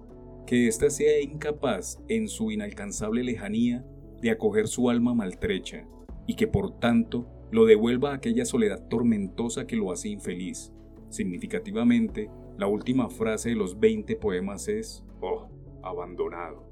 que 0.47 0.69
ésta 0.69 0.91
sea 0.91 1.19
incapaz 1.19 1.99
en 2.09 2.29
su 2.29 2.51
inalcanzable 2.51 3.25
lejanía 3.25 3.87
de 4.21 4.33
acoger 4.33 4.69
su 4.69 4.91
alma 4.91 5.15
maltrecha 5.15 5.89
y 6.27 6.35
que 6.35 6.47
por 6.47 6.79
tanto 6.79 7.27
lo 7.51 7.65
devuelva 7.65 8.11
a 8.11 8.17
aquella 8.17 8.45
soledad 8.45 8.87
tormentosa 8.89 9.67
que 9.67 9.77
lo 9.77 9.93
hace 9.93 10.11
infeliz. 10.11 10.75
Significativamente, 11.09 12.29
la 12.59 12.67
última 12.67 13.09
frase 13.09 13.49
de 13.49 13.57
los 13.57 13.81
20 13.81 14.17
poemas 14.17 14.69
es, 14.69 15.03
oh, 15.23 15.49
abandonado. 15.83 16.70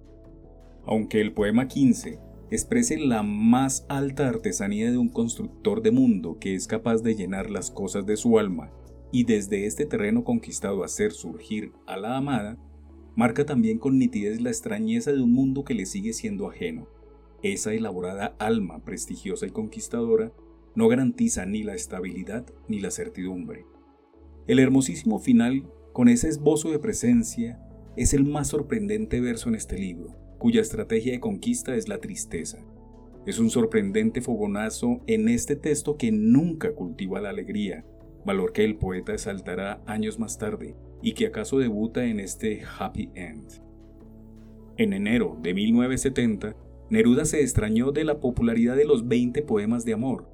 Aunque 0.91 1.21
el 1.21 1.35
poema 1.35 1.69
15 1.69 2.19
exprese 2.51 2.97
la 2.97 3.23
más 3.23 3.85
alta 3.91 4.27
artesanía 4.27 4.91
de 4.91 4.97
un 4.97 5.11
constructor 5.11 5.83
de 5.83 5.91
mundo 5.91 6.39
que 6.41 6.55
es 6.55 6.67
capaz 6.67 7.03
de 7.03 7.15
llenar 7.15 7.51
las 7.51 7.71
cosas 7.71 8.07
de 8.07 8.17
su 8.17 8.39
alma 8.39 8.73
y 9.13 9.25
desde 9.25 9.67
este 9.67 9.85
terreno 9.85 10.25
conquistado 10.25 10.83
hacer 10.83 11.13
surgir 11.13 11.73
a 11.87 11.99
la 11.99 12.17
amada, 12.17 12.57
marca 13.17 13.45
también 13.45 13.79
con 13.79 13.99
nitidez 13.99 14.41
la 14.41 14.49
extrañeza 14.49 15.13
de 15.13 15.21
un 15.21 15.31
mundo 15.31 15.63
que 15.63 15.75
le 15.75 15.85
sigue 15.85 16.15
siendo 16.15 16.49
ajeno. 16.49 16.89
Esa 17.43 17.75
elaborada 17.75 18.35
alma 18.39 18.83
prestigiosa 18.83 19.47
y 19.47 19.51
conquistadora 19.51 20.33
no 20.75 20.89
garantiza 20.89 21.45
ni 21.45 21.65
la 21.65 21.75
estabilidad 21.75 22.47
ni 22.67 22.81
la 22.81 22.91
certidumbre. 22.91 23.67
El 24.47 24.59
hermosísimo 24.59 25.19
final, 25.19 25.71
con 25.93 26.09
ese 26.09 26.29
esbozo 26.29 26.71
de 26.71 26.79
presencia, 26.79 27.61
es 27.95 28.15
el 28.15 28.25
más 28.25 28.49
sorprendente 28.49 29.21
verso 29.21 29.51
en 29.51 29.55
este 29.55 29.77
libro, 29.77 30.18
cuya 30.39 30.61
estrategia 30.61 31.13
de 31.13 31.21
conquista 31.21 31.75
es 31.77 31.89
la 31.89 31.99
tristeza. 31.99 32.59
Es 33.27 33.39
un 33.39 33.51
sorprendente 33.51 34.21
fogonazo 34.21 35.01
en 35.07 35.29
este 35.29 35.57
texto 35.57 35.97
que 35.97 36.13
nunca 36.13 36.73
cultiva 36.73 37.21
la 37.21 37.31
alegría, 37.31 37.85
valor 38.25 38.53
que 38.53 38.65
el 38.65 38.77
poeta 38.77 39.13
exaltará 39.13 39.83
años 39.87 40.19
más 40.19 40.39
tarde 40.39 40.77
y 41.03 41.13
que 41.13 41.27
acaso 41.27 41.59
debuta 41.59 42.07
en 42.07 42.21
este 42.21 42.63
Happy 42.79 43.11
End. 43.15 43.63
En 44.77 44.93
enero 44.93 45.37
de 45.43 45.55
1970, 45.55 46.57
Neruda 46.91 47.25
se 47.25 47.43
extrañó 47.43 47.93
de 47.93 48.05
la 48.05 48.21
popularidad 48.21 48.77
de 48.77 48.87
los 48.87 49.09
20 49.09 49.43
poemas 49.43 49.85
de 49.85 49.93
amor, 49.93 50.29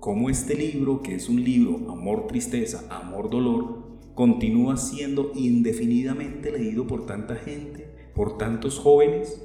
cómo 0.00 0.30
este 0.30 0.56
libro, 0.56 1.00
que 1.02 1.14
es 1.14 1.28
un 1.28 1.44
libro 1.44 1.92
amor, 1.92 2.26
tristeza, 2.26 2.84
amor, 2.90 3.30
dolor, 3.30 3.84
continúa 4.14 4.76
siendo 4.76 5.30
indefinidamente 5.36 6.50
leído 6.50 6.86
por 6.86 7.06
tanta 7.06 7.36
gente 7.36 7.81
por 8.14 8.38
tantos 8.38 8.78
jóvenes? 8.78 9.44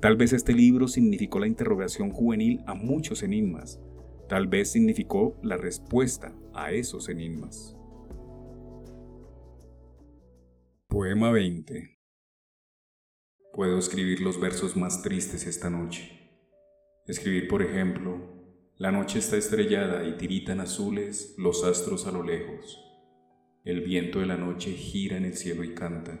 Tal 0.00 0.16
vez 0.16 0.32
este 0.32 0.52
libro 0.52 0.88
significó 0.88 1.38
la 1.38 1.46
interrogación 1.46 2.10
juvenil 2.10 2.62
a 2.66 2.74
muchos 2.74 3.22
enigmas. 3.22 3.80
Tal 4.28 4.46
vez 4.46 4.72
significó 4.72 5.38
la 5.42 5.56
respuesta 5.56 6.34
a 6.52 6.72
esos 6.72 7.08
enigmas. 7.08 7.76
Poema 10.88 11.30
20 11.30 11.98
Puedo 13.52 13.78
escribir 13.78 14.20
los 14.20 14.38
versos 14.38 14.76
más 14.76 15.02
tristes 15.02 15.46
esta 15.46 15.70
noche. 15.70 16.30
Escribir, 17.06 17.48
por 17.48 17.62
ejemplo, 17.62 18.36
la 18.76 18.92
noche 18.92 19.18
está 19.18 19.38
estrellada 19.38 20.06
y 20.06 20.18
tiritan 20.18 20.60
azules 20.60 21.34
los 21.38 21.64
astros 21.64 22.06
a 22.06 22.12
lo 22.12 22.22
lejos. 22.22 22.78
El 23.64 23.80
viento 23.80 24.20
de 24.20 24.26
la 24.26 24.36
noche 24.36 24.72
gira 24.72 25.16
en 25.16 25.24
el 25.24 25.34
cielo 25.34 25.64
y 25.64 25.72
canta. 25.74 26.20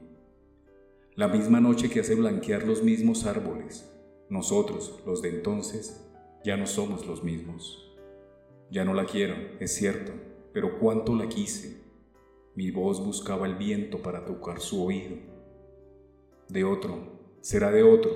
la 1.15 1.27
misma 1.27 1.59
noche 1.59 1.89
que 1.89 1.99
hace 1.99 2.15
blanquear 2.15 2.65
los 2.65 2.83
mismos 2.83 3.25
árboles. 3.25 3.91
Nosotros, 4.29 4.97
los 5.05 5.21
de 5.21 5.27
entonces, 5.27 6.09
ya 6.45 6.55
no 6.55 6.65
somos 6.65 7.05
los 7.05 7.21
mismos. 7.21 7.93
Ya 8.69 8.85
no 8.85 8.93
la 8.93 9.05
quiero, 9.05 9.35
es 9.59 9.75
cierto, 9.75 10.13
pero 10.53 10.79
cuánto 10.79 11.13
la 11.13 11.27
quise. 11.27 11.81
Mi 12.55 12.71
voz 12.71 13.05
buscaba 13.05 13.45
el 13.45 13.55
viento 13.55 14.01
para 14.01 14.23
tocar 14.23 14.61
su 14.61 14.85
oído. 14.85 15.17
De 16.47 16.63
otro, 16.63 17.19
será 17.41 17.71
de 17.71 17.83
otro, 17.83 18.11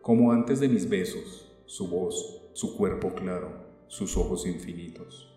como 0.00 0.30
antes 0.30 0.60
de 0.60 0.68
mis 0.68 0.88
besos, 0.88 1.52
su 1.66 1.88
voz, 1.88 2.48
su 2.52 2.76
cuerpo 2.76 3.12
claro, 3.14 3.66
sus 3.88 4.16
ojos 4.16 4.46
infinitos. 4.46 5.36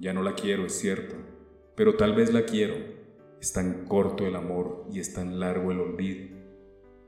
Ya 0.00 0.12
no 0.12 0.24
la 0.24 0.34
quiero, 0.34 0.66
es 0.66 0.72
cierto, 0.72 1.14
pero 1.76 1.94
tal 1.94 2.16
vez 2.16 2.32
la 2.32 2.44
quiero. 2.44 2.74
Es 3.40 3.52
tan 3.52 3.86
corto 3.86 4.26
el 4.26 4.34
amor 4.34 4.84
y 4.92 4.98
es 4.98 5.14
tan 5.14 5.38
largo 5.38 5.70
el 5.70 5.80
olvido 5.80 6.39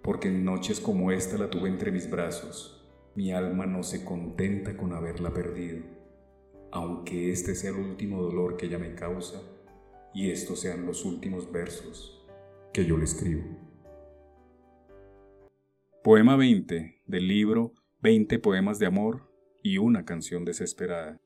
porque 0.03 0.28
en 0.28 0.44
noches 0.44 0.80
como 0.80 1.12
esta 1.12 1.38
la 1.38 1.50
tuve 1.50 1.68
entre 1.68 1.92
mis 1.92 2.11
brazos. 2.11 2.78
Mi 3.14 3.32
alma 3.32 3.66
no 3.66 3.82
se 3.82 4.05
contenta 4.05 4.76
con 4.76 4.92
haberla 4.92 5.32
perdido, 5.32 5.82
aunque 6.70 7.30
este 7.30 7.55
sea 7.55 7.70
el 7.70 7.76
último 7.76 8.22
dolor 8.22 8.57
que 8.57 8.66
ella 8.66 8.78
me 8.78 8.94
causa 8.94 9.42
y 10.14 10.30
estos 10.30 10.61
sean 10.61 10.86
los 10.86 11.05
últimos 11.05 11.50
versos 11.53 12.26
que 12.72 12.84
yo 12.86 12.96
le 12.96 13.05
escribo. 13.05 13.42
Poema 16.03 16.36
20 16.36 17.03
del 17.07 17.28
libro 17.28 17.74
20 18.03 18.40
poemas 18.40 18.80
de 18.80 18.86
amor 18.86 19.30
y 19.62 19.78
una 19.78 20.05
canción 20.05 20.44
desesperada. 20.44 21.20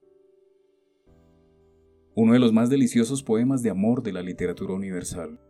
Uno 2.15 2.35
de 2.35 2.39
los 2.39 2.53
más 2.53 2.69
deliciosos 2.69 3.23
poemas 3.23 3.63
de 3.63 3.71
amor 3.71 4.03
de 4.03 4.13
la 4.13 4.21
literatura 4.21 4.75
universal. 4.75 5.41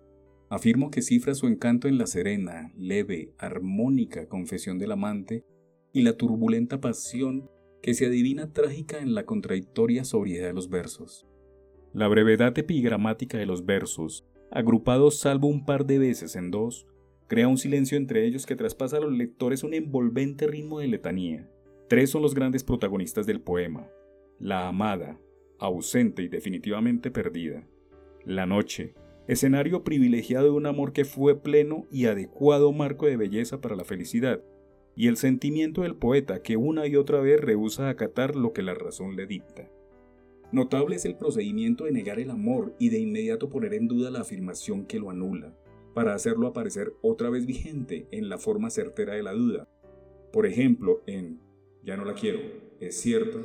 Afirmo 0.49 0.91
que 0.91 1.03
cifra 1.03 1.35
su 1.35 1.49
encanto 1.49 1.89
en 1.89 1.99
la 1.99 2.07
serena, 2.07 2.73
leve, 2.77 3.33
armónica 3.39 4.29
confesión 4.29 4.79
del 4.79 4.93
amante 4.93 5.45
y 5.93 6.03
la 6.03 6.17
turbulenta 6.17 6.81
pasión 6.81 7.51
que 7.83 7.95
se 7.95 8.07
adivina 8.07 8.53
trágica 8.53 8.99
en 8.99 9.15
la 9.15 9.25
contradictoria 9.25 10.05
sobriedad 10.05 10.49
de 10.49 10.55
los 10.55 10.69
versos. 10.71 11.27
La 11.93 12.09
brevedad 12.09 12.57
epigramática 12.59 13.39
de 13.39 13.47
los 13.47 13.67
versos, 13.67 14.25
agrupados 14.51 15.19
salvo 15.19 15.49
un 15.49 15.65
par 15.65 15.87
de 15.87 15.99
veces 15.99 16.37
en 16.37 16.51
dos, 16.51 16.87
crea 17.27 17.49
un 17.49 17.59
silencio 17.59 17.97
entre 17.97 18.25
ellos 18.25 18.47
que 18.47 18.57
traspasa 18.57 18.99
a 18.99 19.01
los 19.01 19.13
lectores 19.13 19.65
un 19.65 19.75
envolvente 19.75 20.47
ritmo 20.47 20.79
de 20.79 20.89
letanía. 20.89 21.49
Tres 21.89 22.11
son 22.11 22.23
los 22.23 22.35
grandes 22.35 22.63
protagonistas 22.63 23.27
del 23.27 23.41
poema. 23.41 23.89
La 24.39 24.69
amada, 24.69 25.19
ausente 25.59 26.23
y 26.23 26.29
definitivamente 26.29 27.11
perdida. 27.11 27.67
La 28.25 28.47
noche, 28.47 28.95
escenario 29.27 29.83
privilegiado 29.83 30.47
de 30.47 30.53
un 30.53 30.67
amor 30.67 30.93
que 30.93 31.05
fue 31.05 31.41
pleno 31.41 31.87
y 31.91 32.07
adecuado 32.07 32.73
marco 32.73 33.07
de 33.07 33.17
belleza 33.17 33.61
para 33.61 33.77
la 33.77 33.85
felicidad, 33.85 34.43
y 34.95 35.09
el 35.09 35.17
sentimiento 35.17 35.83
del 35.83 35.97
poeta 35.97 36.43
que 36.43 36.57
una 36.57 36.87
y 36.87 36.97
otra 36.97 37.21
vez 37.21 37.41
rehúsa 37.41 37.89
acatar 37.89 38.37
lo 38.37 38.53
que 38.53 38.63
la 38.63 38.75
razón 38.75 39.17
le 39.17 39.27
dicta. 39.27 39.69
Notable 40.53 40.97
es 40.97 41.05
el 41.05 41.17
procedimiento 41.17 41.85
de 41.85 41.93
negar 41.93 42.21
el 42.21 42.31
amor 42.31 42.75
y 42.79 42.89
de 42.89 42.99
inmediato 42.99 43.49
poner 43.49 43.75
en 43.75 43.89
duda 43.89 44.11
la 44.11 44.21
afirmación 44.21 44.87
que 44.87 44.99
lo 44.99 45.11
anula, 45.11 45.55
para 45.93 46.15
hacerlo 46.15 46.47
aparecer 46.47 46.93
otra 47.03 47.31
vez 47.31 47.47
vigente 47.47 48.07
en 48.11 48.29
la 48.29 48.39
forma 48.39 48.71
certera 48.71 49.15
de 49.15 49.23
la 49.23 49.33
duda. 49.33 49.69
Por 50.33 50.47
ejemplo, 50.47 51.03
en 51.07 51.41
Ya 51.83 51.97
no 51.97 52.05
la 52.05 52.15
quiero, 52.15 52.41
es 52.81 53.01
cierto, 53.01 53.41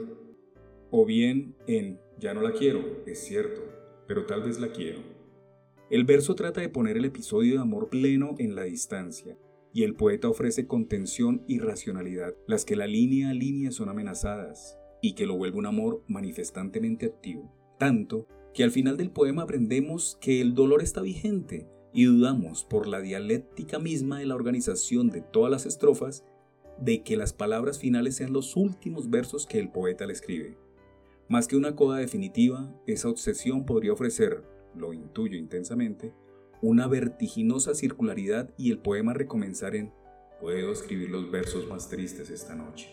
o 0.92 1.06
bien 1.06 1.56
en 1.68 2.00
Ya 2.20 2.34
no 2.34 2.42
la 2.42 2.52
quiero, 2.52 2.82
es 3.08 3.20
cierto, 3.20 3.62
pero 4.08 4.26
tal 4.26 4.44
vez 4.44 4.60
la 4.60 4.72
quiero. 4.72 5.21
El 5.92 6.06
verso 6.06 6.36
trata 6.36 6.62
de 6.62 6.70
poner 6.70 6.96
el 6.96 7.04
episodio 7.04 7.56
de 7.56 7.60
amor 7.60 7.90
pleno 7.90 8.36
en 8.38 8.56
la 8.56 8.64
distancia, 8.64 9.38
y 9.74 9.84
el 9.84 9.94
poeta 9.94 10.30
ofrece 10.30 10.66
contención 10.66 11.44
y 11.50 11.60
racionalidad, 11.60 12.34
las 12.48 12.64
que 12.64 12.78
la 12.78 12.88
línea 12.88 13.32
a 13.32 13.34
línea 13.34 13.72
son 13.72 13.90
amenazadas, 13.90 14.78
y 15.02 15.16
que 15.16 15.26
lo 15.26 15.36
vuelve 15.36 15.58
un 15.58 15.66
amor 15.66 16.02
manifestantemente 16.08 17.08
activo. 17.08 17.54
Tanto 17.78 18.26
que 18.54 18.64
al 18.64 18.72
final 18.72 18.96
del 18.96 19.12
poema 19.12 19.42
aprendemos 19.42 20.18
que 20.22 20.40
el 20.40 20.56
dolor 20.56 20.82
está 20.82 21.02
vigente 21.02 21.68
y 21.94 22.06
dudamos 22.06 22.64
por 22.64 22.88
la 22.88 23.02
dialéctica 23.02 23.78
misma 23.78 24.20
de 24.20 24.28
la 24.28 24.36
organización 24.36 25.10
de 25.10 25.20
todas 25.20 25.52
las 25.52 25.66
estrofas 25.66 26.24
de 26.80 27.04
que 27.04 27.18
las 27.18 27.34
palabras 27.34 27.80
finales 27.80 28.16
sean 28.16 28.32
los 28.32 28.56
últimos 28.56 29.10
versos 29.10 29.46
que 29.46 29.60
el 29.60 29.70
poeta 29.70 30.08
le 30.08 30.14
escribe. 30.14 30.58
Más 31.28 31.50
que 31.50 31.58
una 31.58 31.76
coda 31.76 31.98
definitiva, 31.98 32.74
esa 32.88 33.10
obsesión 33.10 33.66
podría 33.66 33.92
ofrecer 33.92 34.51
lo 34.76 34.94
intuyo 34.94 35.38
intensamente, 35.38 36.14
una 36.62 36.88
vertiginosa 36.88 37.74
circularidad 37.74 38.54
y 38.58 38.72
el 38.72 38.80
poema 38.80 39.14
recomenzar 39.14 39.76
en 39.76 39.94
Puedo 40.42 40.72
escribir 40.72 41.12
los 41.12 41.30
versos 41.30 41.68
más 41.68 41.88
tristes 41.88 42.32
esta 42.32 42.56
noche. 42.56 42.90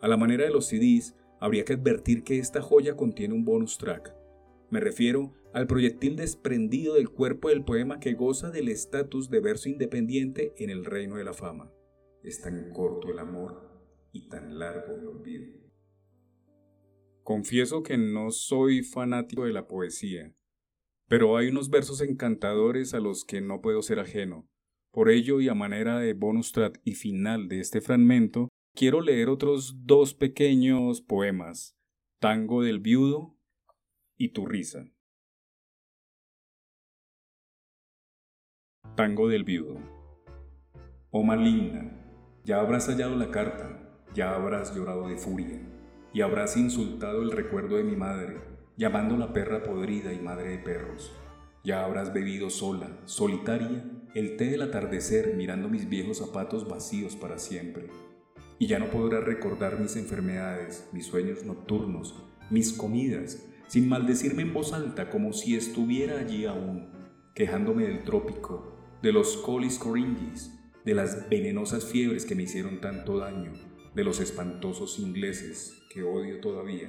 A 0.00 0.08
la 0.08 0.16
manera 0.16 0.44
de 0.44 0.50
los 0.50 0.66
CDs, 0.66 1.14
habría 1.38 1.64
que 1.64 1.74
advertir 1.74 2.24
que 2.24 2.38
esta 2.38 2.60
joya 2.60 2.96
contiene 2.96 3.32
un 3.32 3.44
bonus 3.44 3.78
track. 3.78 4.12
Me 4.70 4.80
refiero 4.80 5.32
al 5.52 5.68
proyectil 5.68 6.16
desprendido 6.16 6.94
del 6.94 7.10
cuerpo 7.10 7.48
del 7.48 7.64
poema 7.64 8.00
que 8.00 8.14
goza 8.14 8.50
del 8.50 8.68
estatus 8.68 9.30
de 9.30 9.40
verso 9.40 9.68
independiente 9.68 10.52
en 10.58 10.70
el 10.70 10.84
reino 10.84 11.16
de 11.16 11.24
la 11.24 11.32
fama. 11.32 11.72
Es 12.24 12.42
tan 12.42 12.72
corto 12.72 13.08
el 13.08 13.20
amor 13.20 13.70
y 14.12 14.28
tan 14.28 14.58
largo 14.58 14.94
el 14.94 15.06
olvido. 15.06 15.60
Confieso 17.22 17.84
que 17.84 17.98
no 17.98 18.32
soy 18.32 18.82
fanático 18.82 19.44
de 19.44 19.52
la 19.52 19.68
poesía, 19.68 20.34
pero 21.10 21.36
hay 21.36 21.48
unos 21.48 21.70
versos 21.70 22.02
encantadores 22.02 22.94
a 22.94 23.00
los 23.00 23.24
que 23.24 23.40
no 23.40 23.60
puedo 23.60 23.82
ser 23.82 23.98
ajeno. 23.98 24.46
Por 24.92 25.10
ello, 25.10 25.40
y 25.40 25.48
a 25.48 25.54
manera 25.54 25.98
de 25.98 26.14
bonus 26.14 26.52
track 26.52 26.80
y 26.84 26.94
final 26.94 27.48
de 27.48 27.58
este 27.58 27.80
fragmento, 27.80 28.48
quiero 28.76 29.00
leer 29.00 29.28
otros 29.28 29.74
dos 29.84 30.14
pequeños 30.14 31.00
poemas, 31.00 31.76
Tango 32.20 32.62
del 32.62 32.78
Viudo 32.78 33.36
y 34.16 34.28
Tu 34.28 34.46
Risa. 34.46 34.88
Tango 38.94 39.28
del 39.28 39.42
Viudo. 39.42 39.80
Oh 41.10 41.24
maligna, 41.24 41.90
ya 42.44 42.60
habrás 42.60 42.86
hallado 42.86 43.16
la 43.16 43.32
carta, 43.32 44.00
ya 44.14 44.36
habrás 44.36 44.76
llorado 44.76 45.08
de 45.08 45.16
furia, 45.16 45.60
y 46.12 46.20
habrás 46.20 46.56
insultado 46.56 47.22
el 47.22 47.32
recuerdo 47.32 47.78
de 47.78 47.82
mi 47.82 47.96
madre, 47.96 48.49
llamando 48.80 49.18
la 49.18 49.34
perra 49.34 49.62
podrida 49.62 50.10
y 50.14 50.20
madre 50.20 50.52
de 50.52 50.58
perros. 50.58 51.12
Ya 51.62 51.84
habrás 51.84 52.14
bebido 52.14 52.48
sola, 52.48 52.88
solitaria, 53.04 53.84
el 54.14 54.38
té 54.38 54.46
del 54.46 54.62
atardecer 54.62 55.34
mirando 55.36 55.68
mis 55.68 55.90
viejos 55.90 56.16
zapatos 56.16 56.66
vacíos 56.66 57.14
para 57.14 57.38
siempre. 57.38 57.88
Y 58.58 58.68
ya 58.68 58.78
no 58.78 58.86
podrá 58.86 59.20
recordar 59.20 59.78
mis 59.78 59.96
enfermedades, 59.96 60.88
mis 60.94 61.04
sueños 61.04 61.44
nocturnos, 61.44 62.24
mis 62.48 62.72
comidas, 62.72 63.46
sin 63.68 63.86
maldecirme 63.86 64.44
en 64.44 64.54
voz 64.54 64.72
alta 64.72 65.10
como 65.10 65.34
si 65.34 65.56
estuviera 65.56 66.18
allí 66.18 66.46
aún, 66.46 66.88
quejándome 67.34 67.84
del 67.84 68.02
trópico, 68.04 68.78
de 69.02 69.12
los 69.12 69.36
colis 69.36 69.78
coringis, 69.78 70.58
de 70.86 70.94
las 70.94 71.28
venenosas 71.28 71.84
fiebres 71.84 72.24
que 72.24 72.34
me 72.34 72.44
hicieron 72.44 72.80
tanto 72.80 73.18
daño, 73.18 73.52
de 73.94 74.04
los 74.04 74.20
espantosos 74.20 74.98
ingleses 74.98 75.82
que 75.92 76.02
odio 76.02 76.40
todavía. 76.40 76.88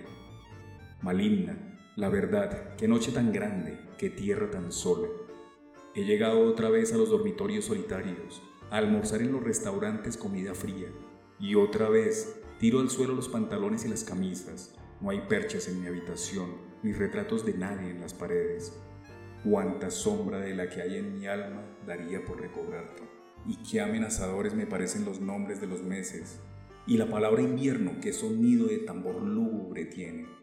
Maligna, 1.01 1.70
la 2.01 2.09
verdad, 2.09 2.75
qué 2.77 2.87
noche 2.87 3.11
tan 3.11 3.31
grande, 3.31 3.77
qué 3.99 4.09
tierra 4.09 4.49
tan 4.49 4.71
sola. 4.71 5.07
He 5.93 6.03
llegado 6.03 6.41
otra 6.47 6.71
vez 6.71 6.91
a 6.91 6.97
los 6.97 7.11
dormitorios 7.11 7.65
solitarios, 7.65 8.41
a 8.71 8.77
almorzar 8.77 9.21
en 9.21 9.31
los 9.31 9.43
restaurantes 9.43 10.17
comida 10.17 10.55
fría, 10.55 10.87
y 11.39 11.53
otra 11.53 11.89
vez 11.89 12.41
tiro 12.57 12.79
al 12.79 12.89
suelo 12.89 13.13
los 13.13 13.29
pantalones 13.29 13.85
y 13.85 13.87
las 13.87 14.03
camisas. 14.03 14.73
No 14.99 15.11
hay 15.11 15.21
perchas 15.29 15.67
en 15.67 15.79
mi 15.79 15.85
habitación, 15.85 16.55
ni 16.81 16.91
retratos 16.91 17.45
de 17.45 17.53
nadie 17.53 17.91
en 17.91 18.01
las 18.01 18.15
paredes. 18.15 18.81
Cuánta 19.43 19.91
sombra 19.91 20.39
de 20.39 20.55
la 20.55 20.69
que 20.69 20.81
hay 20.81 20.95
en 20.95 21.19
mi 21.19 21.27
alma 21.27 21.63
daría 21.85 22.25
por 22.25 22.41
recobrarte. 22.41 23.03
Y 23.45 23.57
qué 23.57 23.79
amenazadores 23.79 24.55
me 24.55 24.65
parecen 24.65 25.05
los 25.05 25.21
nombres 25.21 25.61
de 25.61 25.67
los 25.67 25.83
meses, 25.83 26.39
y 26.87 26.97
la 26.97 27.05
palabra 27.05 27.43
invierno 27.43 27.99
qué 28.01 28.11
sonido 28.11 28.65
de 28.65 28.79
tambor 28.79 29.21
lúgubre 29.21 29.85
tiene. 29.85 30.40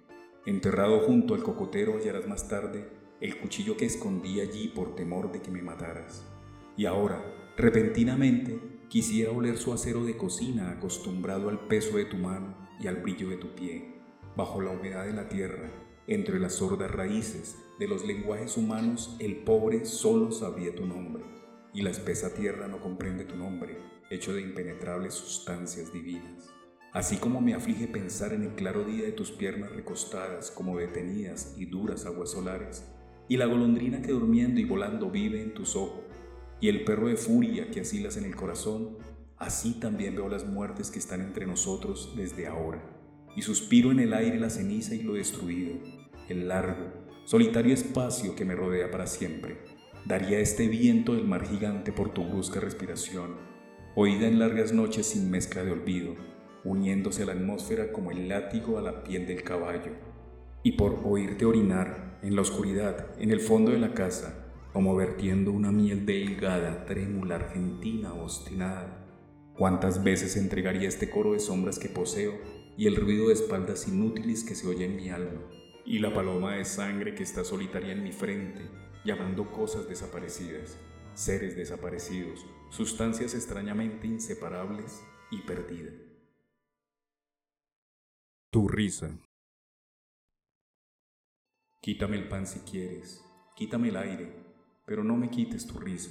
Enterrado 0.49 1.01
junto 1.01 1.35
al 1.35 1.43
cocotero 1.43 1.99
hallarás 1.99 2.27
más 2.27 2.49
tarde 2.49 2.89
el 3.21 3.37
cuchillo 3.37 3.77
que 3.77 3.85
escondí 3.85 4.41
allí 4.41 4.69
por 4.69 4.95
temor 4.95 5.31
de 5.31 5.43
que 5.43 5.51
me 5.51 5.61
mataras. 5.61 6.27
Y 6.75 6.87
ahora, 6.87 7.23
repentinamente, 7.59 8.59
quisiera 8.89 9.31
oler 9.31 9.59
su 9.59 9.75
acero 9.75 10.07
de 10.07 10.17
cocina 10.17 10.71
acostumbrado 10.71 11.51
al 11.51 11.69
peso 11.69 11.99
de 11.99 12.07
tu 12.07 12.17
mano 12.17 12.57
y 12.81 12.87
al 12.87 12.97
brillo 12.97 13.29
de 13.29 13.37
tu 13.37 13.55
pie, 13.55 14.01
bajo 14.37 14.63
la 14.63 14.71
humedad 14.71 15.05
de 15.05 15.13
la 15.13 15.29
tierra, 15.29 15.71
entre 16.07 16.41
las 16.41 16.55
sordas 16.55 16.91
raíces 16.91 17.59
de 17.79 17.87
los 17.87 18.07
lenguajes 18.07 18.57
humanos, 18.57 19.19
el 19.19 19.45
pobre 19.45 19.85
solo 19.85 20.33
sabía 20.33 20.75
tu 20.75 20.87
nombre, 20.87 21.25
y 21.75 21.83
la 21.83 21.91
espesa 21.91 22.33
tierra 22.33 22.69
no 22.69 22.81
comprende 22.81 23.27
tu 23.27 23.37
nombre, 23.37 23.77
hecho 24.09 24.33
de 24.33 24.41
impenetrables 24.41 25.13
sustancias 25.13 25.93
divinas. 25.93 26.58
Así 26.99 27.19
como 27.19 27.41
me 27.41 27.55
aflige 27.55 27.87
pensar 27.87 28.33
en 28.33 28.43
el 28.43 28.55
claro 28.57 28.83
día 28.83 29.05
de 29.05 29.13
tus 29.13 29.31
piernas 29.31 29.71
recostadas 29.71 30.51
como 30.51 30.77
detenidas 30.77 31.55
y 31.57 31.67
duras 31.67 32.07
aguas 32.07 32.33
solares, 32.33 32.91
y 33.29 33.37
la 33.37 33.47
golondrina 33.47 34.03
que 34.03 34.11
durmiendo 34.11 34.61
y 34.61 34.65
volando 34.65 35.09
vive 35.09 35.41
en 35.41 35.55
tus 35.55 35.77
ojos, 35.77 36.03
y 36.61 36.69
el 36.69 36.83
perro 36.83 37.07
de 37.07 37.17
furia 37.17 37.71
que 37.71 37.83
asilas 37.83 38.17
en 38.17 38.25
el 38.25 38.35
corazón, 38.35 38.99
así 39.37 39.79
también 39.79 40.17
veo 40.17 40.29
las 40.29 40.45
muertes 40.45 40.91
que 40.91 40.99
están 40.99 41.21
entre 41.21 41.47
nosotros 41.47 42.15
desde 42.17 42.49
ahora, 42.49 42.83
y 43.37 43.43
suspiro 43.43 43.93
en 43.93 44.01
el 44.01 44.13
aire 44.13 44.41
la 44.41 44.51
ceniza 44.51 44.97
y 44.97 45.03
lo 45.03 45.15
destruido, 45.15 45.77
el 46.29 46.49
largo, 46.49 46.85
solitario 47.27 47.75
espacio 47.75 48.35
que 48.35 48.45
me 48.45 48.57
rodea 48.57 48.91
para 48.91 49.07
siempre. 49.07 49.59
Daría 50.05 50.41
este 50.41 50.67
viento 50.67 51.15
del 51.15 51.29
mar 51.29 51.47
gigante 51.47 51.93
por 51.93 52.13
tu 52.13 52.25
brusca 52.25 52.59
respiración, 52.59 53.37
oída 53.95 54.27
en 54.27 54.41
largas 54.41 54.73
noches 54.73 55.07
sin 55.07 55.31
mezcla 55.31 55.63
de 55.63 55.71
olvido, 55.71 56.17
uniéndose 56.65 57.23
a 57.23 57.27
la 57.27 57.33
atmósfera 57.33 57.93
como 57.93 58.11
el 58.11 58.29
látigo 58.29 58.79
a 58.79 58.83
la 58.83 59.05
piel 59.05 59.27
del 59.27 59.43
caballo, 59.43 59.93
y 60.63 60.73
por 60.73 61.01
oírte 61.05 61.45
orinar 61.45 62.19
en 62.23 62.35
la 62.35 62.43
oscuridad, 62.43 63.07
en 63.19 63.31
el 63.31 63.41
fondo 63.41 63.71
de 63.71 63.79
la 63.79 63.95
casa, 63.95 64.45
como 64.73 64.95
vertiendo 64.95 65.53
una 65.53 65.73
miel 65.73 66.05
delgada, 66.05 66.85
trémula, 66.85 67.37
argentina, 67.37 68.13
obstinada. 68.13 69.07
¿Cuántas 69.57 70.05
veces 70.05 70.37
entregaría 70.37 70.89
este 70.89 71.11
coro 71.11 71.33
de 71.33 71.41
sombras 71.41 71.79
que 71.79 71.89
poseo 71.89 72.35
y 72.77 72.87
el 72.87 72.97
ruido 72.97 73.29
de 73.29 73.35
espaldas 73.35 73.89
inútiles 73.89 74.45
que 74.45 74.55
se 74.55 74.69
oye 74.69 74.85
en 74.85 74.97
mi 74.97 75.11
alma? 75.11 75.41
Y 75.85 75.99
la 75.99 76.13
paloma 76.13 76.57
de 76.57 76.65
sangre 76.65 77.15
que 77.15 77.23
está 77.23 77.45
solitaria 77.45 77.93
en 77.93 78.05
mi 78.05 78.13
frente, 78.13 78.63
llamando 79.05 79.51
cosas 79.51 79.89
desaparecidas, 79.89 80.79
seres 81.15 81.57
desaparecidos, 81.57 82.47
sustancias 82.71 83.35
extrañamente 83.35 84.07
inseparables 84.07 85.03
y 85.31 85.39
perdidas. 85.43 86.08
Tu 88.59 88.67
risa. 88.67 89.17
Quítame 91.81 92.17
el 92.17 92.27
pan 92.27 92.45
si 92.45 92.59
quieres, 92.69 93.25
quítame 93.55 93.91
el 93.91 93.97
aire, 93.97 94.35
pero 94.85 95.05
no 95.05 95.17
me 95.17 95.31
quites 95.31 95.65
tu 95.65 95.79
risa. 95.79 96.11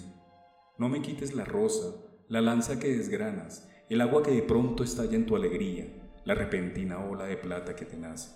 No 0.78 0.88
me 0.88 1.02
quites 1.02 1.36
la 1.36 1.44
rosa, 1.44 1.94
la 2.30 2.40
lanza 2.40 2.80
que 2.80 2.88
desgranas, 2.88 3.70
el 3.90 4.00
agua 4.00 4.24
que 4.24 4.32
de 4.32 4.44
pronto 4.44 4.86
estalla 4.86 5.18
en 5.18 5.26
tu 5.26 5.36
alegría, 5.36 5.88
la 6.24 6.36
repentina 6.36 7.00
ola 7.00 7.26
de 7.26 7.36
plata 7.36 7.76
que 7.76 7.84
te 7.84 7.98
nace. 7.98 8.34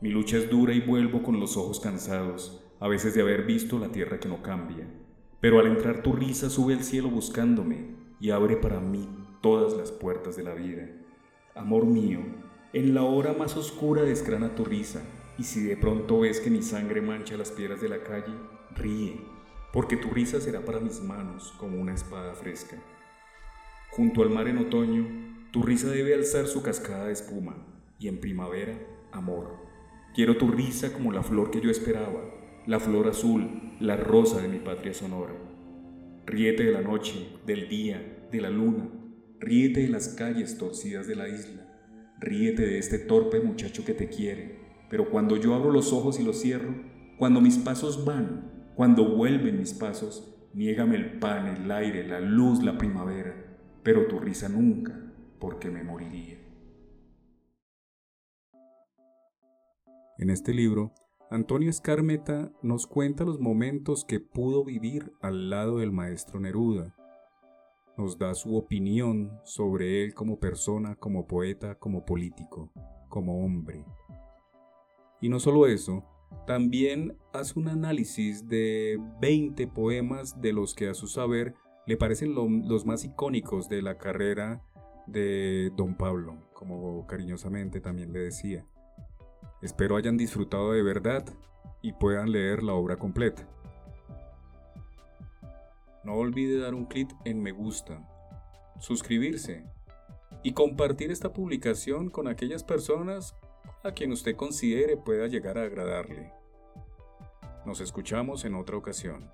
Mi 0.00 0.08
lucha 0.08 0.36
es 0.36 0.50
dura 0.50 0.74
y 0.74 0.80
vuelvo 0.80 1.22
con 1.22 1.38
los 1.38 1.56
ojos 1.56 1.78
cansados, 1.78 2.68
a 2.80 2.88
veces 2.88 3.14
de 3.14 3.22
haber 3.22 3.44
visto 3.44 3.78
la 3.78 3.92
tierra 3.92 4.18
que 4.18 4.28
no 4.28 4.42
cambia. 4.42 4.92
Pero 5.40 5.60
al 5.60 5.68
entrar 5.68 6.02
tu 6.02 6.14
risa 6.14 6.50
sube 6.50 6.74
al 6.74 6.82
cielo 6.82 7.10
buscándome 7.10 7.94
y 8.18 8.30
abre 8.30 8.56
para 8.56 8.80
mí 8.80 9.08
todas 9.40 9.74
las 9.74 9.92
puertas 9.92 10.34
de 10.34 10.42
la 10.42 10.54
vida. 10.54 10.90
Amor 11.54 11.84
mío, 11.86 12.49
en 12.72 12.94
la 12.94 13.02
hora 13.02 13.32
más 13.32 13.56
oscura 13.56 14.02
desgrana 14.02 14.54
tu 14.54 14.64
risa, 14.64 15.02
y 15.36 15.42
si 15.42 15.64
de 15.64 15.76
pronto 15.76 16.20
ves 16.20 16.40
que 16.40 16.50
mi 16.50 16.62
sangre 16.62 17.00
mancha 17.00 17.36
las 17.36 17.50
piedras 17.50 17.80
de 17.80 17.88
la 17.88 18.02
calle, 18.04 18.32
ríe, 18.76 19.20
porque 19.72 19.96
tu 19.96 20.08
risa 20.10 20.40
será 20.40 20.64
para 20.64 20.78
mis 20.78 21.00
manos 21.00 21.52
como 21.58 21.80
una 21.80 21.94
espada 21.94 22.34
fresca. 22.34 22.76
Junto 23.90 24.22
al 24.22 24.30
mar 24.30 24.46
en 24.46 24.58
otoño, 24.58 25.48
tu 25.50 25.62
risa 25.62 25.88
debe 25.88 26.14
alzar 26.14 26.46
su 26.46 26.62
cascada 26.62 27.06
de 27.06 27.12
espuma, 27.12 27.56
y 27.98 28.06
en 28.06 28.20
primavera, 28.20 28.78
amor. 29.10 29.56
Quiero 30.14 30.36
tu 30.36 30.48
risa 30.48 30.92
como 30.92 31.10
la 31.10 31.24
flor 31.24 31.50
que 31.50 31.60
yo 31.60 31.70
esperaba, 31.70 32.22
la 32.66 32.78
flor 32.78 33.08
azul, 33.08 33.74
la 33.80 33.96
rosa 33.96 34.40
de 34.40 34.48
mi 34.48 34.58
patria 34.58 34.94
sonora. 34.94 35.34
Ríete 36.24 36.62
de 36.62 36.72
la 36.72 36.82
noche, 36.82 37.30
del 37.46 37.68
día, 37.68 38.28
de 38.30 38.40
la 38.40 38.50
luna, 38.50 38.88
ríete 39.40 39.80
de 39.80 39.88
las 39.88 40.10
calles 40.10 40.56
torcidas 40.56 41.08
de 41.08 41.16
la 41.16 41.28
isla, 41.28 41.59
Ríete 42.20 42.66
de 42.66 42.78
este 42.78 42.98
torpe 42.98 43.40
muchacho 43.40 43.82
que 43.82 43.94
te 43.94 44.10
quiere, 44.10 44.60
pero 44.90 45.10
cuando 45.10 45.38
yo 45.38 45.54
abro 45.54 45.70
los 45.70 45.90
ojos 45.90 46.20
y 46.20 46.22
los 46.22 46.38
cierro, 46.38 46.74
cuando 47.16 47.40
mis 47.40 47.56
pasos 47.56 48.04
van, 48.04 48.72
cuando 48.76 49.16
vuelven 49.16 49.58
mis 49.58 49.72
pasos, 49.72 50.30
niégame 50.52 50.96
el 50.96 51.18
pan, 51.18 51.46
el 51.46 51.72
aire, 51.72 52.06
la 52.06 52.20
luz, 52.20 52.62
la 52.62 52.76
primavera, 52.76 53.34
pero 53.82 54.06
tu 54.06 54.18
risa 54.18 54.50
nunca, 54.50 55.00
porque 55.38 55.70
me 55.70 55.82
moriría. 55.82 56.36
En 60.18 60.28
este 60.28 60.52
libro, 60.52 60.92
Antonio 61.30 61.70
Escarmeta 61.70 62.52
nos 62.62 62.86
cuenta 62.86 63.24
los 63.24 63.40
momentos 63.40 64.04
que 64.04 64.20
pudo 64.20 64.62
vivir 64.62 65.10
al 65.22 65.48
lado 65.48 65.78
del 65.78 65.90
maestro 65.90 66.38
Neruda, 66.38 66.94
nos 68.00 68.18
da 68.18 68.34
su 68.34 68.56
opinión 68.56 69.38
sobre 69.44 70.02
él 70.02 70.14
como 70.14 70.38
persona, 70.38 70.96
como 70.96 71.26
poeta, 71.26 71.74
como 71.74 72.04
político, 72.04 72.72
como 73.08 73.44
hombre. 73.44 73.84
Y 75.20 75.28
no 75.28 75.38
solo 75.38 75.66
eso, 75.66 76.04
también 76.46 77.18
hace 77.32 77.58
un 77.58 77.68
análisis 77.68 78.48
de 78.48 78.98
20 79.20 79.66
poemas 79.66 80.40
de 80.40 80.52
los 80.52 80.74
que 80.74 80.88
a 80.88 80.94
su 80.94 81.08
saber 81.08 81.54
le 81.86 81.96
parecen 81.96 82.34
los 82.34 82.86
más 82.86 83.04
icónicos 83.04 83.68
de 83.68 83.82
la 83.82 83.98
carrera 83.98 84.62
de 85.06 85.70
Don 85.76 85.96
Pablo, 85.96 86.38
como 86.54 87.06
cariñosamente 87.06 87.80
también 87.80 88.12
le 88.12 88.20
decía. 88.20 88.64
Espero 89.60 89.96
hayan 89.96 90.16
disfrutado 90.16 90.72
de 90.72 90.82
verdad 90.82 91.24
y 91.82 91.92
puedan 91.92 92.32
leer 92.32 92.62
la 92.62 92.72
obra 92.72 92.96
completa. 92.96 93.46
No 96.04 96.14
olvide 96.14 96.58
dar 96.58 96.74
un 96.74 96.86
clic 96.86 97.10
en 97.24 97.42
me 97.42 97.52
gusta, 97.52 98.02
suscribirse 98.78 99.64
y 100.42 100.52
compartir 100.52 101.10
esta 101.10 101.32
publicación 101.32 102.08
con 102.08 102.28
aquellas 102.28 102.64
personas 102.64 103.36
a 103.82 103.92
quien 103.92 104.12
usted 104.12 104.36
considere 104.36 104.96
pueda 104.96 105.26
llegar 105.26 105.58
a 105.58 105.64
agradarle. 105.64 106.32
Nos 107.66 107.80
escuchamos 107.80 108.44
en 108.44 108.54
otra 108.54 108.76
ocasión. 108.76 109.30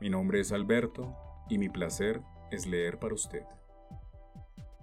Mi 0.00 0.10
nombre 0.10 0.40
es 0.40 0.52
Alberto 0.52 1.16
y 1.48 1.58
mi 1.58 1.68
placer 1.70 2.20
es 2.50 2.66
leer 2.66 2.98
para 2.98 3.14
usted. 3.14 3.44